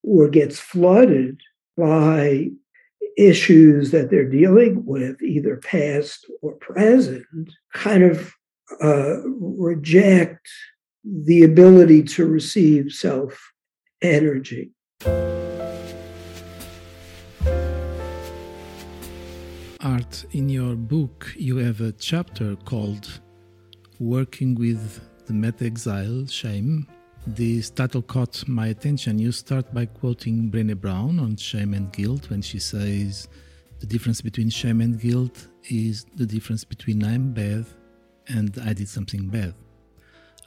or 0.02 0.28
gets 0.28 0.58
flooded 0.58 1.40
by 1.76 2.48
issues 3.16 3.90
that 3.90 4.10
they're 4.10 4.28
dealing 4.28 4.84
with, 4.84 5.22
either 5.22 5.56
past 5.56 6.26
or 6.40 6.52
present, 6.56 7.50
kind 7.74 8.02
of 8.02 8.32
uh, 8.82 9.20
reject 9.38 10.48
the 11.04 11.42
ability 11.42 12.02
to 12.02 12.26
receive 12.26 12.92
self 12.92 13.52
energy. 14.02 14.72
Art, 19.84 20.24
in 20.30 20.48
your 20.48 20.76
book, 20.76 21.32
you 21.36 21.56
have 21.56 21.80
a 21.80 21.90
chapter 21.90 22.54
called 22.54 23.20
Working 23.98 24.54
with 24.54 25.00
the 25.26 25.32
Meta 25.32 25.64
Exile 25.64 26.24
Shame. 26.28 26.86
This 27.26 27.68
title 27.68 28.02
caught 28.02 28.46
my 28.46 28.68
attention. 28.68 29.18
You 29.18 29.32
start 29.32 29.74
by 29.74 29.86
quoting 29.86 30.52
Brené 30.52 30.80
Brown 30.80 31.18
on 31.18 31.34
shame 31.34 31.74
and 31.74 31.92
guilt 31.92 32.30
when 32.30 32.42
she 32.42 32.60
says, 32.60 33.26
The 33.80 33.86
difference 33.86 34.20
between 34.20 34.50
shame 34.50 34.80
and 34.82 35.00
guilt 35.00 35.48
is 35.64 36.06
the 36.14 36.26
difference 36.26 36.62
between 36.62 37.02
I'm 37.02 37.32
bad 37.32 37.66
and 38.28 38.56
I 38.64 38.74
did 38.74 38.88
something 38.88 39.30
bad. 39.30 39.54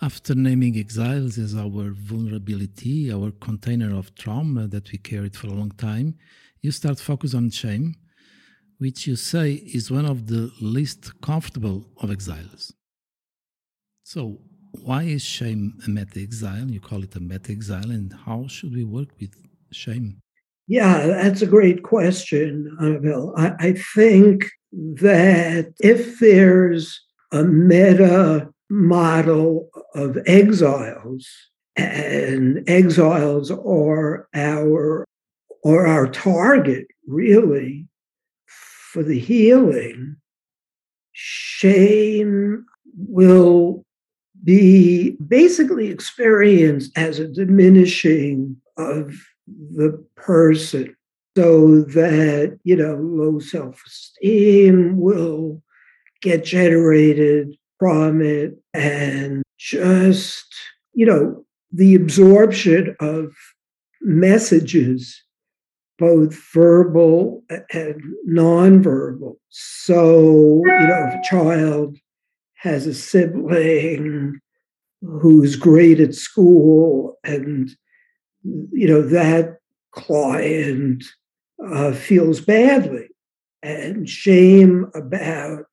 After 0.02 0.34
naming 0.34 0.78
exiles 0.78 1.38
as 1.38 1.56
our 1.56 1.92
vulnerability, 1.92 3.12
our 3.12 3.32
container 3.32 3.98
of 3.98 4.16
trauma 4.16 4.68
that 4.68 4.94
we 4.94 4.98
carried 4.98 5.36
for 5.36 5.48
a 5.48 5.54
long 5.54 5.72
time, 5.72 6.16
you 6.62 6.72
start 6.72 7.00
focus 7.00 7.34
on 7.34 7.50
shame 7.50 7.96
which 8.78 9.08
you 9.08 9.16
say 9.16 9.54
is 9.54 9.92
one 9.92 10.06
of 10.06 10.28
the 10.28 10.52
least 10.62 11.22
comfortable 11.22 11.86
of 12.02 12.12
exiles. 12.12 12.74
So, 14.04 14.40
why 14.84 15.04
is 15.04 15.24
shame 15.24 15.80
a 15.86 15.90
meta 15.90 16.20
exile? 16.20 16.70
You 16.70 16.82
call 16.82 17.04
it 17.04 17.16
a 17.16 17.20
meta 17.20 17.52
exile, 17.52 17.90
and 17.90 18.14
how 18.26 18.48
should 18.48 18.74
we 18.74 18.84
work 18.84 19.10
with 19.20 19.34
shame? 19.72 20.22
Yeah, 20.68 21.08
that's 21.08 21.42
a 21.42 21.48
great 21.48 21.84
question, 21.84 22.76
Annabelle. 22.82 23.34
I, 23.38 23.54
I 23.60 23.74
think 23.74 24.50
that 24.72 25.74
if 25.80 26.20
there's 26.20 27.02
a 27.32 27.44
meta 27.44 28.50
model 28.70 29.70
of 29.94 30.18
exiles, 30.26 31.28
and 31.78 32.68
exiles 32.70 33.52
are 33.52 34.28
our 34.34 35.06
or 35.64 35.88
our 35.88 36.08
target 36.08 36.88
really 37.08 37.88
for 38.96 39.04
the 39.04 39.20
healing, 39.20 40.16
shame 41.12 42.66
will 42.98 43.84
be 44.42 45.18
basically 45.28 45.90
experienced 45.90 46.98
as 46.98 47.20
a 47.20 47.28
diminishing 47.28 48.56
of 48.78 49.14
the 49.48 50.02
person 50.16 50.96
so 51.36 51.82
that 51.82 52.58
you 52.64 52.78
know 52.78 52.96
low 52.96 53.38
self-esteem 53.38 54.98
will 54.98 55.62
get 56.22 56.46
generated 56.46 57.54
from 57.78 58.22
it 58.22 58.54
and 58.74 59.44
just 59.58 60.56
you 60.94 61.06
know 61.06 61.44
the 61.74 61.96
absorption 61.96 62.96
of 63.02 63.34
messages 64.00 65.25
both 65.98 66.36
verbal 66.54 67.44
and 67.50 68.02
nonverbal. 68.30 69.36
So, 69.50 70.62
you 70.66 70.88
know, 70.88 71.10
if 71.10 71.20
a 71.20 71.30
child 71.30 71.98
has 72.56 72.88
a 72.88 72.94
sibling 72.94 74.40
who's 75.02 75.56
great 75.56 76.00
at 76.00 76.16
school 76.16 77.18
and, 77.24 77.70
you 78.44 78.88
know, 78.88 79.02
that 79.02 79.58
client 79.92 81.04
uh, 81.66 81.94
feels 81.94 82.42
badly 82.42 83.08
and 83.64 84.10
shame 84.10 84.90
about 84.94 85.66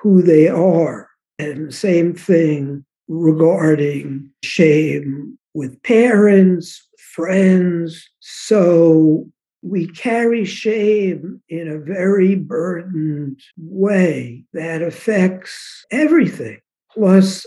who 0.00 0.22
they 0.22 0.48
are. 0.48 1.08
And 1.38 1.74
same 1.74 2.14
thing 2.14 2.84
regarding 3.08 4.30
shame 4.44 5.38
with 5.54 5.82
parents, 5.82 6.86
friends. 7.12 8.08
So 8.24 9.26
we 9.62 9.88
carry 9.88 10.44
shame 10.44 11.42
in 11.48 11.66
a 11.66 11.78
very 11.78 12.36
burdened 12.36 13.40
way 13.58 14.44
that 14.52 14.80
affects 14.80 15.84
everything. 15.90 16.60
Plus, 16.92 17.44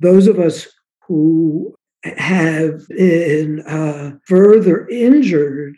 those 0.00 0.26
of 0.26 0.40
us 0.40 0.66
who 1.06 1.76
have 2.02 2.86
been 2.88 3.60
uh, 3.68 4.16
further 4.26 4.88
injured 4.88 5.76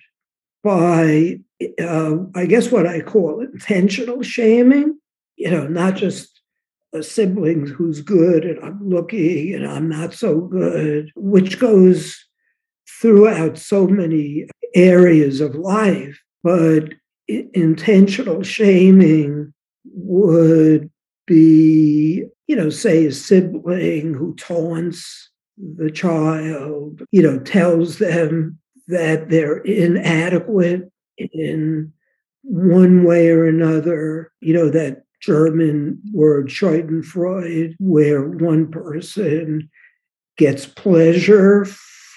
by, 0.64 1.40
uh, 1.78 2.16
I 2.34 2.46
guess, 2.46 2.72
what 2.72 2.86
I 2.86 3.02
call 3.02 3.42
intentional 3.42 4.22
shaming, 4.22 4.98
you 5.36 5.50
know, 5.50 5.66
not 5.66 5.96
just 5.96 6.40
a 6.94 7.02
sibling 7.02 7.66
who's 7.66 8.00
good 8.00 8.46
and 8.46 8.58
I'm 8.64 8.88
looking 8.88 9.54
and 9.54 9.66
I'm 9.66 9.90
not 9.90 10.14
so 10.14 10.40
good, 10.40 11.12
which 11.14 11.58
goes 11.58 12.27
throughout 13.00 13.58
so 13.58 13.86
many 13.86 14.46
areas 14.74 15.40
of 15.40 15.54
life. 15.54 16.20
But 16.42 16.94
intentional 17.28 18.42
shaming 18.42 19.52
would 19.84 20.90
be, 21.26 22.24
you 22.46 22.56
know, 22.56 22.70
say 22.70 23.06
a 23.06 23.12
sibling 23.12 24.14
who 24.14 24.34
taunts 24.36 25.30
the 25.56 25.90
child, 25.90 27.02
you 27.10 27.22
know, 27.22 27.38
tells 27.40 27.98
them 27.98 28.58
that 28.86 29.28
they're 29.28 29.58
inadequate 29.58 30.90
in 31.18 31.92
one 32.42 33.04
way 33.04 33.28
or 33.28 33.44
another, 33.46 34.32
you 34.40 34.54
know, 34.54 34.70
that 34.70 35.02
German 35.20 36.00
word 36.12 36.48
Schadenfreude, 36.48 37.74
where 37.78 38.22
one 38.22 38.70
person 38.70 39.68
gets 40.36 40.64
pleasure 40.64 41.66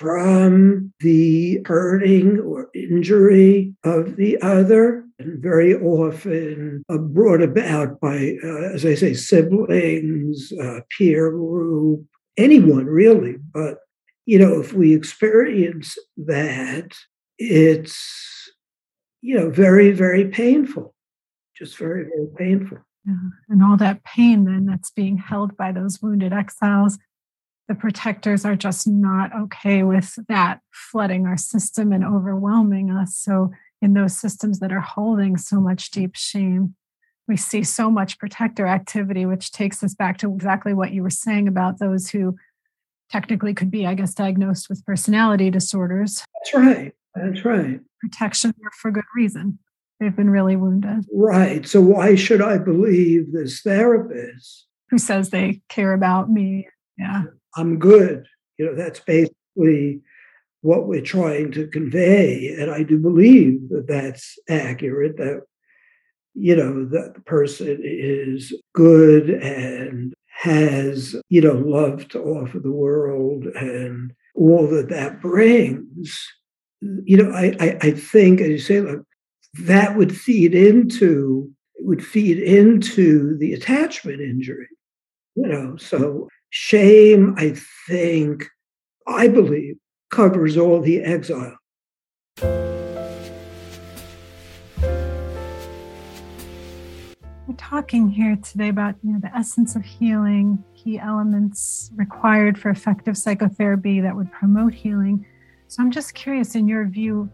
from 0.02 0.92
the 1.00 1.62
hurting 1.66 2.40
or 2.40 2.70
injury 2.74 3.76
of 3.84 4.16
the 4.16 4.42
other, 4.42 5.06
and 5.20 5.40
very 5.40 5.76
often 5.76 6.84
brought 6.90 7.44
about 7.44 8.00
by, 8.00 8.36
uh, 8.44 8.74
as 8.74 8.84
I 8.84 8.96
say, 8.96 9.14
siblings, 9.14 10.52
uh, 10.60 10.80
peer 10.98 11.30
group, 11.30 12.04
anyone 12.36 12.88
really. 12.88 13.36
But, 13.54 13.78
you 14.26 14.40
know, 14.40 14.60
if 14.60 14.74
we 14.74 14.96
experience 14.96 15.96
that, 16.18 16.94
it's, 17.38 18.52
you 19.22 19.36
know, 19.38 19.52
very, 19.52 19.92
very 19.92 20.26
painful, 20.26 20.96
just 21.56 21.78
very, 21.78 22.06
very 22.06 22.28
painful. 22.36 22.80
Yeah. 23.06 23.30
And 23.50 23.64
all 23.64 23.78
that 23.78 24.04
pain 24.04 24.46
then 24.46 24.66
that's 24.66 24.90
being 24.90 25.18
held 25.20 25.56
by 25.58 25.72
those 25.72 26.02
wounded 26.02 26.34
exiles 26.34 26.98
the 27.72 27.76
protectors 27.76 28.44
are 28.44 28.58
just 28.58 28.86
not 28.86 29.32
okay 29.34 29.82
with 29.82 30.20
that 30.28 30.60
flooding 30.74 31.26
our 31.26 31.38
system 31.38 31.94
and 31.94 32.04
overwhelming 32.04 32.92
us. 32.92 33.16
So, 33.16 33.54
in 33.82 33.94
those 33.94 34.20
systems 34.20 34.60
that 34.60 34.74
are 34.74 34.82
holding 34.82 35.38
so 35.38 35.62
much 35.62 35.90
deep 35.90 36.18
shame, 36.18 36.76
we 37.30 37.38
see 37.38 37.64
so 37.64 37.90
much 37.90 38.20
protector 38.20 38.68
activity, 38.68 39.26
which 39.26 39.54
takes 39.54 39.82
us 39.86 39.96
back 39.96 40.18
to 40.18 40.34
exactly 40.34 40.74
what 40.74 40.92
you 40.92 41.02
were 41.02 41.10
saying 41.10 41.48
about 41.48 41.80
those 41.80 42.10
who 42.10 42.36
technically 43.10 43.54
could 43.54 43.72
be, 43.72 43.88
I 43.88 43.94
guess, 43.94 44.14
diagnosed 44.14 44.68
with 44.70 44.86
personality 44.86 45.50
disorders. 45.50 46.26
That's 46.44 46.54
right. 46.54 46.94
That's 47.16 47.46
right. 47.46 47.80
Protection 48.02 48.54
for 48.82 48.92
good 48.92 49.06
reason. 49.16 49.60
They've 50.02 50.16
been 50.16 50.30
really 50.30 50.58
wounded. 50.58 51.06
Right. 51.14 51.66
So, 51.66 51.80
why 51.80 52.16
should 52.16 52.42
I 52.42 52.58
believe 52.58 53.32
this 53.32 53.62
therapist? 53.62 54.68
Who 54.90 54.98
says 54.98 55.30
they 55.30 55.62
care 55.70 55.94
about 55.94 56.30
me? 56.30 56.68
Yeah. 56.98 57.24
I'm 57.56 57.80
good. 57.80 58.26
You 58.58 58.66
know, 58.66 58.76
that's 58.76 59.00
basically 59.00 60.02
what 60.62 60.88
we're 60.88 61.02
trying 61.02 61.52
to 61.54 61.68
convey. 61.68 62.56
And 62.60 62.70
I 62.72 62.84
do 62.84 62.98
believe 62.98 63.70
that 63.70 63.88
that's 63.88 64.38
accurate, 64.50 65.18
that, 65.18 65.42
you 66.34 66.56
know, 66.56 66.86
that 66.86 67.14
the 67.16 67.22
person 67.22 67.80
is 67.82 68.54
good 68.74 69.30
and 69.30 70.14
has, 70.34 71.16
you 71.30 71.42
know, 71.42 71.54
love 71.54 72.08
to 72.10 72.20
offer 72.20 72.60
the 72.60 72.72
world 72.72 73.46
and 73.46 74.14
all 74.36 74.68
that 74.68 74.90
that 74.90 75.22
brings, 75.22 76.26
you 76.82 77.18
know, 77.18 77.32
I, 77.32 77.56
I, 77.60 77.78
I 77.82 77.92
think, 77.92 78.40
as 78.42 78.50
you 78.50 78.60
say, 78.60 78.82
like, 78.82 79.00
that 79.60 79.98
would 79.98 80.16
feed 80.16 80.56
into 80.56 81.52
would 81.80 82.06
feed 82.06 82.38
into 82.40 83.38
the 83.38 83.54
attachment 83.54 84.22
injury. 84.22 84.68
You 85.36 85.48
know, 85.48 85.76
so 85.78 86.28
shame, 86.52 87.34
I 87.38 87.56
think, 87.88 88.46
I 89.08 89.28
believe, 89.28 89.78
covers 90.12 90.58
all 90.58 90.82
the 90.82 91.02
exile. 91.02 91.58
We're 97.48 97.58
talking 97.58 98.10
here 98.10 98.36
today 98.36 98.70
about 98.70 98.96
you 99.04 99.14
know 99.14 99.20
the 99.20 99.36
essence 99.36 99.76
of 99.76 99.84
healing, 99.84 100.64
key 100.76 101.00
elements 101.00 101.90
required 101.96 102.60
for 102.60 102.70
effective 102.70 103.18
psychotherapy 103.18 104.02
that 104.02 104.16
would 104.16 104.32
promote 104.32 104.74
healing. 104.74 105.26
So 105.68 105.82
I'm 105.82 105.92
just 105.92 106.14
curious, 106.14 106.56
in 106.56 106.68
your 106.68 106.86
view, 106.86 107.30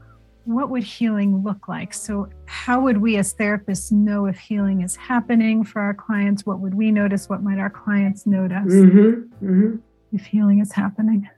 what 0.47 0.69
would 0.69 0.83
healing 0.83 1.43
look 1.43 1.67
like? 1.67 1.93
So, 1.93 2.29
how 2.45 2.79
would 2.81 2.97
we 2.97 3.17
as 3.17 3.33
therapists 3.33 3.91
know 3.91 4.25
if 4.25 4.39
healing 4.39 4.81
is 4.81 4.95
happening 4.95 5.63
for 5.63 5.81
our 5.81 5.93
clients? 5.93 6.45
What 6.45 6.60
would 6.62 6.73
we 6.73 6.89
notice? 6.91 7.27
What 7.27 7.43
might 7.43 7.60
our 7.60 7.69
clients 7.69 8.25
notice 8.25 8.73
mm-hmm, 8.73 9.45
mm-hmm. 9.45 9.75
if 10.13 10.25
healing 10.25 10.60
is 10.60 10.71
happening? 10.71 11.29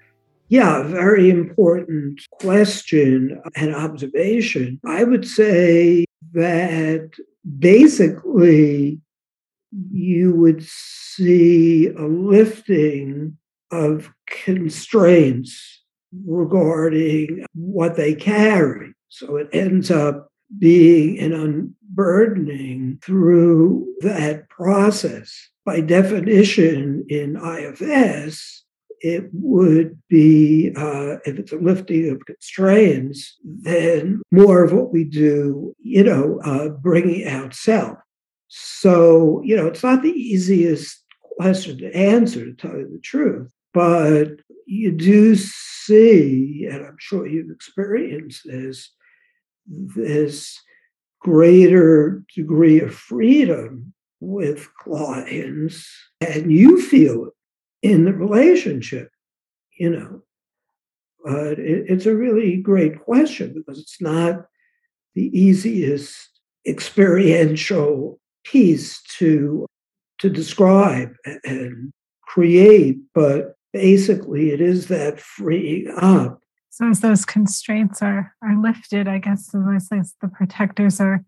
Yeah, 0.48 0.84
very 0.84 1.30
important 1.30 2.22
question 2.32 3.42
and 3.56 3.76
observation. 3.76 4.80
I 4.86 5.04
would 5.04 5.28
say 5.28 6.06
that 6.34 7.10
basically 7.58 9.00
you 9.92 10.36
would 10.36 10.64
see 10.64 11.88
a 11.88 12.06
lifting 12.06 13.38
of 13.72 14.12
constraints 14.28 15.84
regarding 16.26 17.46
what 17.54 17.96
they 17.96 18.16
carry. 18.16 18.94
So 19.10 19.38
it 19.38 19.50
ends 19.52 19.92
up 19.92 20.32
being 20.58 21.20
an 21.20 21.34
unburdening 21.34 23.00
through 23.04 23.88
that 24.02 24.50
process. 24.50 25.50
By 25.66 25.82
definition, 25.82 27.06
in 27.10 27.36
IFS, 27.36 28.64
it 29.02 29.30
would 29.32 29.98
be, 30.10 30.74
uh, 30.76 31.18
if 31.26 31.40
it's 31.40 31.52
a 31.52 31.58
lifting 31.58 32.10
of 32.10 32.26
constraints, 32.26 33.38
then 33.44 34.22
more 34.32 34.64
of 34.64 34.74
what 34.74 34.92
we 34.92 35.04
do, 35.04 35.76
you 35.80 36.04
know, 36.04 36.40
uh, 36.44 36.70
bringing 36.70 37.28
out 37.28 37.54
self. 37.54 37.98
So, 38.48 39.42
you 39.44 39.56
know, 39.56 39.68
it's 39.68 39.84
not 39.84 40.02
the 40.02 40.12
easiest 40.12 41.04
question 41.38 41.78
to 41.78 41.96
answer, 41.96 42.46
to 42.46 42.54
tell 42.54 42.78
you 42.78 42.90
the 42.92 43.00
truth, 43.00 43.50
but 43.74 44.30
you 44.66 44.92
do 44.92 45.36
see, 45.36 46.68
and 46.70 46.86
I'm 46.86 46.98
sure 47.00 47.28
you've 47.28 47.52
experienced 47.52 48.42
this, 48.46 48.92
this 49.70 50.60
greater 51.22 52.24
degree 52.36 52.80
of 52.80 52.94
freedom 52.94 53.94
with 54.20 54.74
clients, 54.76 55.90
and 56.22 56.52
you 56.52 56.82
feel 56.82 57.26
it 57.26 57.34
in 57.82 58.06
the 58.06 58.14
relationship, 58.14 59.10
you 59.78 59.90
know. 59.90 60.22
But 61.24 61.60
it, 61.60 61.86
it's 61.90 62.06
a 62.06 62.16
really 62.16 62.58
great 62.58 63.00
question 63.00 63.54
because 63.54 63.80
it's 63.80 64.02
not 64.02 64.46
the 65.16 65.30
easiest 65.38 66.30
experiential 66.66 68.20
piece 68.44 69.02
to 69.18 69.66
to 70.20 70.30
describe 70.30 71.14
and 71.46 71.92
create, 72.24 72.98
but 73.14 73.56
basically 73.72 74.52
it 74.52 74.60
is 74.60 74.88
that 74.88 75.20
freeing 75.20 75.88
up. 75.98 76.42
So 76.80 76.88
as 76.88 77.02
those 77.02 77.26
constraints 77.26 78.02
are 78.02 78.34
are 78.42 78.56
lifted, 78.58 79.10
I 79.10 79.18
guess 79.18 79.54
as 79.92 80.16
the 80.22 80.30
protectors 80.30 81.02
are 81.02 81.26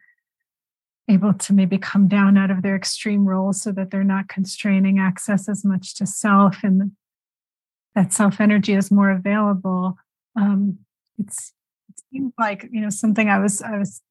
able 1.10 1.34
to 1.34 1.52
maybe 1.52 1.78
come 1.78 2.08
down 2.08 2.38
out 2.38 2.52
of 2.52 2.62
their 2.62 2.76
extreme 2.76 3.26
roles 3.26 3.62
so 3.62 3.74
that 3.74 3.92
they're 3.92 4.04
not 4.04 4.30
constraining 4.30 4.98
access 4.98 5.50
as 5.50 5.66
much 5.66 5.94
to 5.96 6.06
self 6.06 6.64
and 6.64 6.94
that 7.96 8.14
self 8.14 8.40
energy 8.40 8.74
is 8.74 8.92
more 8.92 9.10
available 9.10 9.98
um, 10.40 10.78
it's 11.18 11.52
it 11.90 12.02
seems 12.10 12.32
like 12.40 12.70
you 12.72 12.80
know 12.80 12.90
something 12.90 13.28
i 13.28 13.38
was 13.38 13.62
i 13.62 13.78
was 13.78 14.02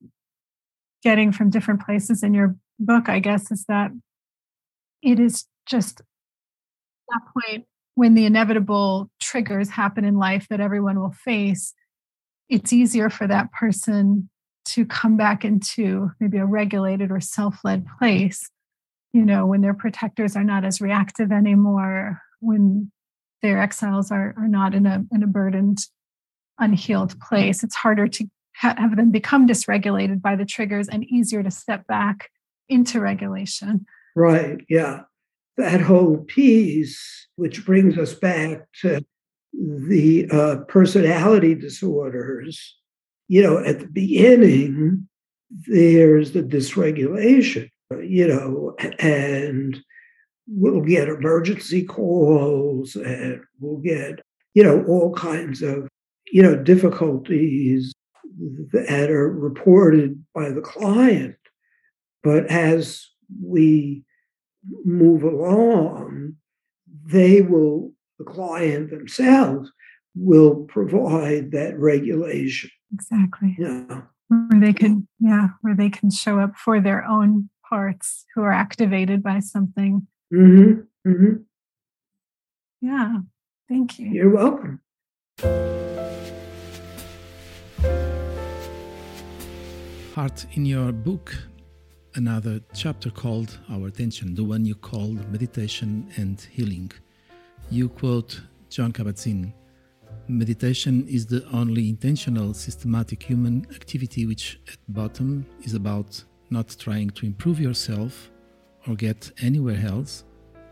getting 1.01 1.31
from 1.31 1.49
different 1.49 1.83
places 1.83 2.21
in 2.21 2.35
your 2.35 2.55
book 2.79 3.09
i 3.09 3.17
guess 3.17 3.51
is 3.51 3.65
that 3.65 3.89
it 5.01 5.19
is 5.19 5.45
just 5.65 6.01
that 7.09 7.21
point 7.33 7.65
when 7.95 8.13
the 8.15 8.25
inevitable 8.25 9.09
triggers 9.19 9.69
happen 9.69 10.05
in 10.05 10.15
life 10.15 10.47
that 10.49 10.59
everyone 10.59 10.99
will 10.99 11.11
face 11.11 11.73
it's 12.49 12.73
easier 12.73 13.09
for 13.09 13.27
that 13.27 13.51
person 13.53 14.29
to 14.65 14.85
come 14.85 15.17
back 15.17 15.43
into 15.43 16.11
maybe 16.19 16.37
a 16.37 16.45
regulated 16.45 17.11
or 17.11 17.19
self-led 17.19 17.85
place 17.99 18.49
you 19.13 19.25
know 19.25 19.45
when 19.45 19.61
their 19.61 19.73
protectors 19.73 20.35
are 20.35 20.43
not 20.43 20.65
as 20.65 20.81
reactive 20.81 21.31
anymore 21.31 22.19
when 22.39 22.91
their 23.41 23.61
exiles 23.61 24.11
are, 24.11 24.33
are 24.37 24.47
not 24.47 24.73
in 24.73 24.85
a 24.85 25.03
in 25.11 25.23
a 25.23 25.27
burdened 25.27 25.79
unhealed 26.59 27.19
place. 27.19 27.63
It's 27.63 27.75
harder 27.75 28.07
to 28.07 28.25
ha- 28.55 28.75
have 28.77 28.95
them 28.95 29.11
become 29.11 29.47
dysregulated 29.47 30.21
by 30.21 30.35
the 30.35 30.45
triggers 30.45 30.87
and 30.87 31.03
easier 31.05 31.43
to 31.43 31.51
step 31.51 31.85
back 31.87 32.29
into 32.69 32.99
regulation. 32.99 33.85
Right 34.15 34.61
yeah 34.69 35.01
that 35.57 35.81
whole 35.81 36.17
piece 36.17 37.27
which 37.35 37.65
brings 37.65 37.97
us 37.97 38.13
back 38.13 38.67
to 38.81 39.03
the 39.53 40.27
uh, 40.31 40.57
personality 40.67 41.55
disorders 41.55 42.77
you 43.31 43.41
know, 43.41 43.59
at 43.59 43.79
the 43.79 43.87
beginning, 43.87 45.07
there's 45.49 46.33
the 46.33 46.43
dysregulation, 46.43 47.69
you 48.03 48.27
know, 48.27 48.75
and 48.99 49.81
we'll 50.49 50.81
get 50.81 51.07
emergency 51.07 51.85
calls 51.85 52.97
and 52.97 53.39
we'll 53.61 53.77
get, 53.77 54.19
you 54.53 54.61
know, 54.61 54.83
all 54.83 55.13
kinds 55.13 55.61
of, 55.61 55.87
you 56.29 56.43
know, 56.43 56.61
difficulties 56.61 57.93
that 58.73 59.09
are 59.09 59.31
reported 59.31 60.21
by 60.35 60.49
the 60.49 60.59
client. 60.59 61.37
But 62.23 62.47
as 62.47 63.07
we 63.41 64.03
move 64.83 65.23
along, 65.23 66.35
they 67.05 67.41
will, 67.41 67.93
the 68.17 68.25
client 68.25 68.89
themselves 68.89 69.71
will 70.15 70.65
provide 70.65 71.51
that 71.51 71.77
regulation. 71.79 72.69
Exactly. 72.93 73.55
Yeah. 73.57 74.01
Where 74.27 74.59
they 74.59 74.73
can, 74.73 75.07
yeah, 75.19 75.49
where 75.61 75.75
they 75.75 75.89
can 75.89 76.09
show 76.11 76.39
up 76.39 76.55
for 76.55 76.79
their 76.79 77.03
own 77.05 77.49
parts 77.67 78.25
who 78.33 78.41
are 78.41 78.51
activated 78.51 79.23
by 79.23 79.39
something. 79.39 80.07
Mm-hmm. 80.33 81.09
Mm-hmm. 81.09 81.35
Yeah. 82.81 83.17
Thank 83.69 83.99
you. 83.99 84.09
You're 84.09 84.29
welcome. 84.29 84.81
Hart, 90.15 90.45
in 90.53 90.65
your 90.65 90.91
book, 90.91 91.33
another 92.15 92.59
chapter 92.73 93.09
called 93.09 93.57
Our 93.71 93.87
Attention, 93.87 94.35
the 94.35 94.43
one 94.43 94.65
you 94.65 94.75
called 94.75 95.29
Meditation 95.31 96.11
and 96.17 96.39
Healing, 96.39 96.91
you 97.69 97.89
quote 97.89 98.41
John 98.69 98.91
Kabat-Zinn 98.91 99.53
Meditation 100.27 101.07
is 101.07 101.25
the 101.25 101.45
only 101.51 101.89
intentional, 101.89 102.53
systematic 102.53 103.23
human 103.23 103.65
activity 103.73 104.25
which, 104.25 104.59
at 104.67 104.77
bottom, 104.87 105.45
is 105.63 105.73
about 105.73 106.23
not 106.49 106.75
trying 106.79 107.09
to 107.11 107.25
improve 107.25 107.59
yourself 107.59 108.31
or 108.87 108.95
get 108.95 109.31
anywhere 109.41 109.81
else, 109.85 110.23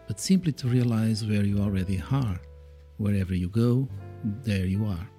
but 0.07 0.19
simply 0.19 0.51
to 0.51 0.67
realize 0.67 1.25
where 1.25 1.43
you 1.43 1.59
already 1.59 2.01
are. 2.11 2.39
Wherever 2.97 3.33
you 3.33 3.49
go, 3.49 3.87
there 4.43 4.65
you 4.65 4.85
are. 4.85 5.09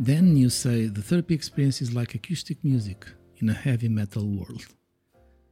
Then 0.00 0.36
you 0.36 0.48
say 0.48 0.86
the 0.86 1.02
therapy 1.02 1.34
experience 1.34 1.82
is 1.82 1.94
like 1.94 2.14
acoustic 2.14 2.62
music 2.64 3.06
in 3.38 3.48
a 3.48 3.54
heavy 3.54 3.88
metal 3.88 4.26
world. 4.26 4.66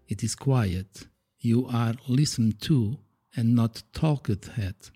It 0.09 0.23
is 0.23 0.35
quiet, 0.35 1.07
you 1.40 1.66
are 1.66 1.95
listened 2.09 2.61
to 2.62 2.99
and 3.35 3.55
not 3.55 3.83
talked 3.92 4.31
at. 4.59 4.90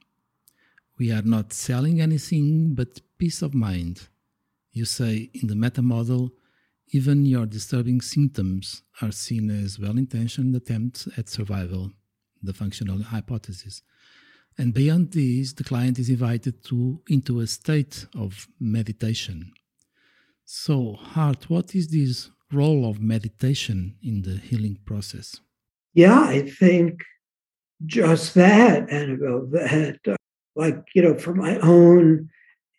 We 0.98 1.10
are 1.12 1.22
not 1.22 1.52
selling 1.52 2.00
anything 2.00 2.74
but 2.74 3.00
peace 3.18 3.42
of 3.42 3.54
mind. 3.54 4.08
You 4.72 4.84
say 4.84 5.30
in 5.34 5.48
the 5.48 5.56
meta 5.56 5.82
model, 5.82 6.32
even 6.92 7.24
your 7.24 7.46
disturbing 7.46 8.00
symptoms 8.00 8.82
are 9.00 9.12
seen 9.12 9.50
as 9.50 9.78
well 9.78 9.96
intentioned 9.96 10.54
attempts 10.54 11.08
at 11.16 11.28
survival, 11.28 11.92
the 12.42 12.52
functional 12.52 13.02
hypothesis. 13.02 13.82
And 14.58 14.74
beyond 14.74 15.12
this, 15.12 15.52
the 15.52 15.64
client 15.64 15.98
is 15.98 16.10
invited 16.10 16.64
to 16.64 17.00
into 17.08 17.40
a 17.40 17.46
state 17.46 18.06
of 18.16 18.48
meditation. 18.58 19.52
So, 20.44 20.94
Hart, 20.94 21.48
what 21.48 21.74
is 21.74 21.88
this 21.88 22.30
role 22.52 22.88
of 22.88 23.00
meditation 23.00 23.96
in 24.02 24.22
the 24.22 24.36
healing 24.36 24.78
process? 24.84 25.40
Yeah, 25.94 26.20
I 26.20 26.42
think 26.42 27.02
just 27.86 28.34
that, 28.34 28.90
Annabelle, 28.90 29.46
that, 29.52 29.98
uh, 30.06 30.16
like, 30.54 30.84
you 30.94 31.02
know, 31.02 31.16
from 31.16 31.38
my 31.38 31.58
own 31.58 32.28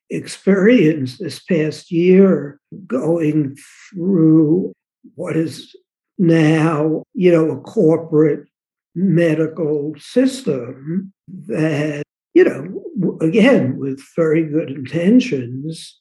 experience 0.09 1.17
this 1.17 1.39
past 1.39 1.91
year, 1.91 2.59
going 2.87 3.55
through 3.89 4.73
what 5.15 5.35
is 5.35 5.75
now, 6.17 7.03
you 7.13 7.31
know, 7.31 7.51
a 7.51 7.59
corporate 7.61 8.47
medical 8.93 9.93
system 9.97 11.11
that, 11.47 12.03
you 12.33 12.43
know, 12.43 13.17
again, 13.21 13.77
with 13.77 14.01
very 14.15 14.43
good 14.43 14.69
intentions, 14.69 15.99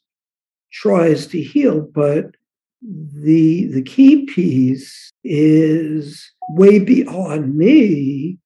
tries 0.72 1.26
to 1.28 1.40
heal. 1.40 1.80
But 1.80 2.35
the 2.83 3.66
the 3.66 3.83
key 3.83 4.27
piece 4.27 5.12
is 5.25 6.31
way 6.51 6.79
beyond 6.79 7.57
me. 7.57 8.38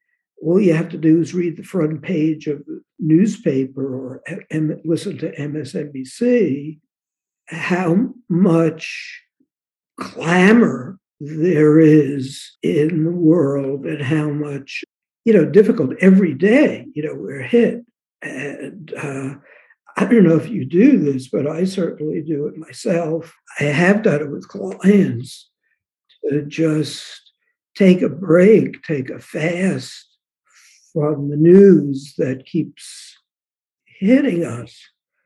All 0.42 0.61
you 0.61 0.75
have 0.75 0.90
to 0.90 0.99
do 0.99 1.20
is 1.20 1.35
read 1.35 1.57
the 1.57 1.62
front 1.62 2.03
page 2.03 2.47
of 2.47 2.64
the 2.66 2.83
newspaper 2.99 3.94
or 3.94 4.23
M- 4.51 4.81
listen 4.85 5.16
to 5.18 5.33
MSNBC. 5.37 6.79
How 7.49 8.09
much 8.29 9.23
clamor 9.99 10.99
there 11.20 11.79
is 11.79 12.57
in 12.62 13.05
the 13.05 13.12
world 13.12 13.87
and 13.87 14.03
how 14.03 14.29
much 14.31 14.83
you 15.25 15.33
know 15.33 15.44
difficult 15.44 15.92
every 16.01 16.35
day 16.35 16.85
you 16.94 17.03
know 17.03 17.14
we're 17.14 17.42
hit 17.42 17.85
and 18.20 18.92
uh, 18.97 19.35
i 19.96 20.04
don't 20.04 20.24
know 20.24 20.37
if 20.37 20.48
you 20.48 20.64
do 20.64 20.98
this 20.98 21.28
but 21.28 21.46
i 21.46 21.64
certainly 21.64 22.22
do 22.22 22.46
it 22.46 22.57
myself 22.57 23.35
i 23.61 23.64
have 23.64 24.02
done 24.02 24.22
it 24.22 24.30
with 24.30 24.48
clients 24.48 25.50
to 26.28 26.44
just 26.46 27.33
take 27.76 28.02
a 28.02 28.09
break 28.09 28.83
take 28.83 29.11
a 29.11 29.18
fast 29.18 30.07
from 30.92 31.28
the 31.28 31.37
news 31.37 32.14
that 32.18 32.46
keeps 32.46 33.16
hitting 33.87 34.44
us 34.44 34.78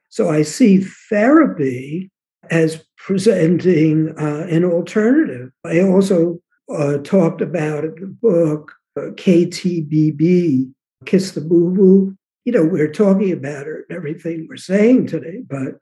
so 0.09 0.29
i 0.29 0.43
see 0.43 0.79
therapy 1.09 2.11
as 2.51 2.85
presenting 2.97 4.15
uh, 4.19 4.47
an 4.51 4.65
alternative. 4.65 5.51
I 5.65 5.81
also 5.81 6.41
uh, 6.75 6.99
talked 6.99 7.41
about 7.41 7.85
in 7.85 7.95
the 7.95 8.07
book 8.07 8.73
uh, 8.99 9.13
KTBB, 9.13 10.71
Kiss 11.07 11.33
the 11.33 11.41
Boo 11.41 11.75
Boo. 11.75 12.18
You 12.45 12.53
know, 12.53 12.65
we're 12.65 12.93
talking 12.93 13.33
about 13.33 13.67
it 13.67 13.85
and 13.89 13.97
everything 13.97 14.47
we're 14.49 14.57
saying 14.57 15.07
today, 15.07 15.43
but 15.49 15.75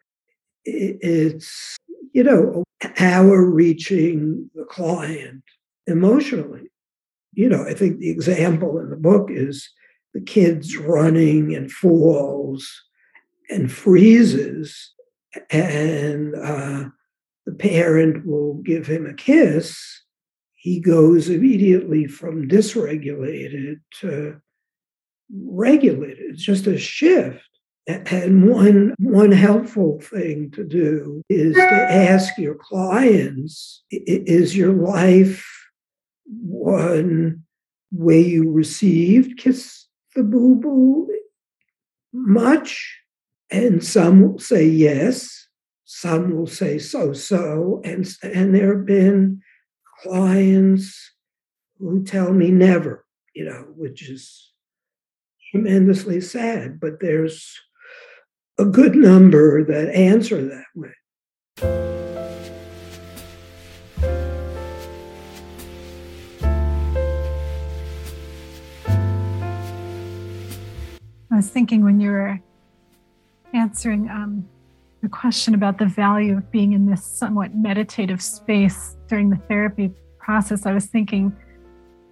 it's, 0.64 1.76
you 2.12 2.24
know, 2.24 2.64
our 2.98 3.44
reaching 3.44 4.50
the 4.54 4.64
client 4.64 5.42
emotionally. 5.86 6.70
You 7.32 7.48
know, 7.48 7.64
I 7.64 7.74
think 7.74 7.98
the 7.98 8.10
example 8.10 8.78
in 8.78 8.90
the 8.90 8.96
book 8.96 9.28
is 9.30 9.68
the 10.14 10.20
kids 10.20 10.76
running 10.76 11.54
and 11.54 11.70
falls 11.70 12.68
and 13.50 13.70
freezes 13.70 14.92
and 15.50 16.34
uh, 16.34 16.84
the 17.46 17.52
parent 17.52 18.26
will 18.26 18.54
give 18.54 18.86
him 18.86 19.06
a 19.06 19.14
kiss, 19.14 20.02
he 20.54 20.80
goes 20.80 21.28
immediately 21.28 22.06
from 22.06 22.48
dysregulated 22.48 23.76
to 24.00 24.40
regulated. 25.32 26.24
It's 26.30 26.42
just 26.44 26.66
a 26.66 26.78
shift. 26.78 27.42
And 27.88 28.50
one 28.50 28.94
one 28.98 29.30
helpful 29.30 30.00
thing 30.00 30.50
to 30.52 30.64
do 30.64 31.22
is 31.28 31.54
to 31.54 31.60
ask 31.62 32.36
your 32.36 32.56
clients: 32.56 33.84
Is 33.90 34.56
your 34.56 34.72
life 34.72 35.46
one 36.24 37.44
way 37.92 38.20
you 38.20 38.50
received 38.50 39.38
kiss 39.38 39.86
the 40.16 40.24
boo 40.24 40.56
boo 40.56 41.08
much? 42.12 42.98
And 43.50 43.84
some 43.84 44.20
will 44.22 44.38
say 44.40 44.66
yes, 44.66 45.46
some 45.84 46.36
will 46.36 46.48
say 46.48 46.78
so 46.78 47.12
so. 47.12 47.80
And, 47.84 48.08
and 48.22 48.54
there 48.54 48.76
have 48.76 48.86
been 48.86 49.40
clients 50.02 51.12
who 51.78 52.04
tell 52.04 52.32
me 52.32 52.50
never, 52.50 53.04
you 53.34 53.44
know, 53.44 53.66
which 53.76 54.08
is 54.08 54.52
tremendously 55.56 56.20
sad, 56.20 56.78
but 56.78 57.00
there's 57.00 57.58
a 58.58 58.64
good 58.64 58.94
number 58.94 59.64
that 59.64 59.88
answer 59.94 60.44
that 60.44 60.66
way. 60.74 60.92
I 71.30 71.36
was 71.36 71.48
thinking 71.48 71.84
when 71.84 72.00
you 72.00 72.10
were 72.10 72.40
answering 73.52 74.08
um, 74.08 74.48
the 75.02 75.08
question 75.08 75.54
about 75.54 75.78
the 75.78 75.86
value 75.86 76.36
of 76.36 76.50
being 76.50 76.72
in 76.72 76.86
this 76.86 77.04
somewhat 77.04 77.54
meditative 77.54 78.22
space 78.22 78.96
during 79.08 79.30
the 79.30 79.36
therapy 79.48 79.90
process, 80.18 80.66
I 80.66 80.72
was 80.72 80.86
thinking 80.86 81.34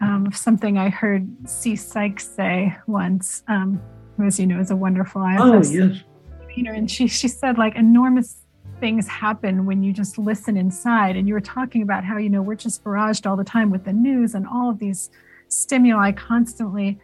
um, 0.00 0.30
something 0.32 0.78
I 0.78 0.88
heard 0.90 1.28
Cece 1.44 1.78
Sykes 1.78 2.28
say 2.28 2.76
once, 2.86 3.42
um, 3.48 3.80
who, 4.16 4.24
as 4.24 4.38
you 4.38 4.46
know, 4.46 4.60
is 4.60 4.70
a 4.70 4.76
wonderful 4.76 5.22
IFS 5.22 5.40
oh, 5.40 5.62
yes. 5.72 6.02
trainer. 6.44 6.72
And 6.72 6.90
she, 6.90 7.06
she 7.06 7.28
said, 7.28 7.58
like, 7.58 7.76
enormous 7.76 8.44
things 8.80 9.06
happen 9.08 9.66
when 9.66 9.82
you 9.82 9.92
just 9.92 10.18
listen 10.18 10.56
inside. 10.56 11.16
And 11.16 11.26
you 11.28 11.34
were 11.34 11.40
talking 11.40 11.82
about 11.82 12.04
how, 12.04 12.18
you 12.18 12.28
know, 12.28 12.42
we're 12.42 12.54
just 12.54 12.84
barraged 12.84 13.28
all 13.28 13.36
the 13.36 13.44
time 13.44 13.70
with 13.70 13.84
the 13.84 13.92
news 13.92 14.34
and 14.34 14.46
all 14.46 14.70
of 14.70 14.78
these 14.78 15.10
stimuli 15.48 16.12
constantly. 16.12 16.98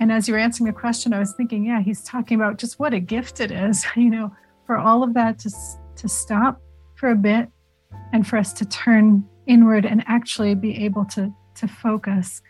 And 0.00 0.12
as 0.12 0.28
you 0.28 0.34
were 0.34 0.40
answering 0.40 0.66
the 0.66 0.78
question, 0.78 1.12
I 1.12 1.18
was 1.18 1.32
thinking, 1.32 1.64
yeah, 1.64 1.80
he's 1.80 2.02
talking 2.02 2.36
about 2.36 2.58
just 2.58 2.78
what 2.78 2.94
a 2.94 3.00
gift 3.00 3.40
it 3.40 3.50
is, 3.50 3.84
you 3.96 4.10
know, 4.10 4.32
for 4.66 4.76
all 4.76 5.02
of 5.02 5.14
that 5.14 5.38
to, 5.40 5.50
to 5.96 6.08
stop 6.08 6.60
for 6.94 7.10
a 7.10 7.16
bit 7.16 7.48
and 8.12 8.26
for 8.26 8.36
us 8.36 8.52
to 8.54 8.64
turn 8.64 9.24
inward 9.46 9.86
and 9.86 10.04
actually 10.06 10.54
be 10.54 10.84
able 10.84 11.04
to, 11.06 11.32
to 11.58 11.68
focus 11.68 12.42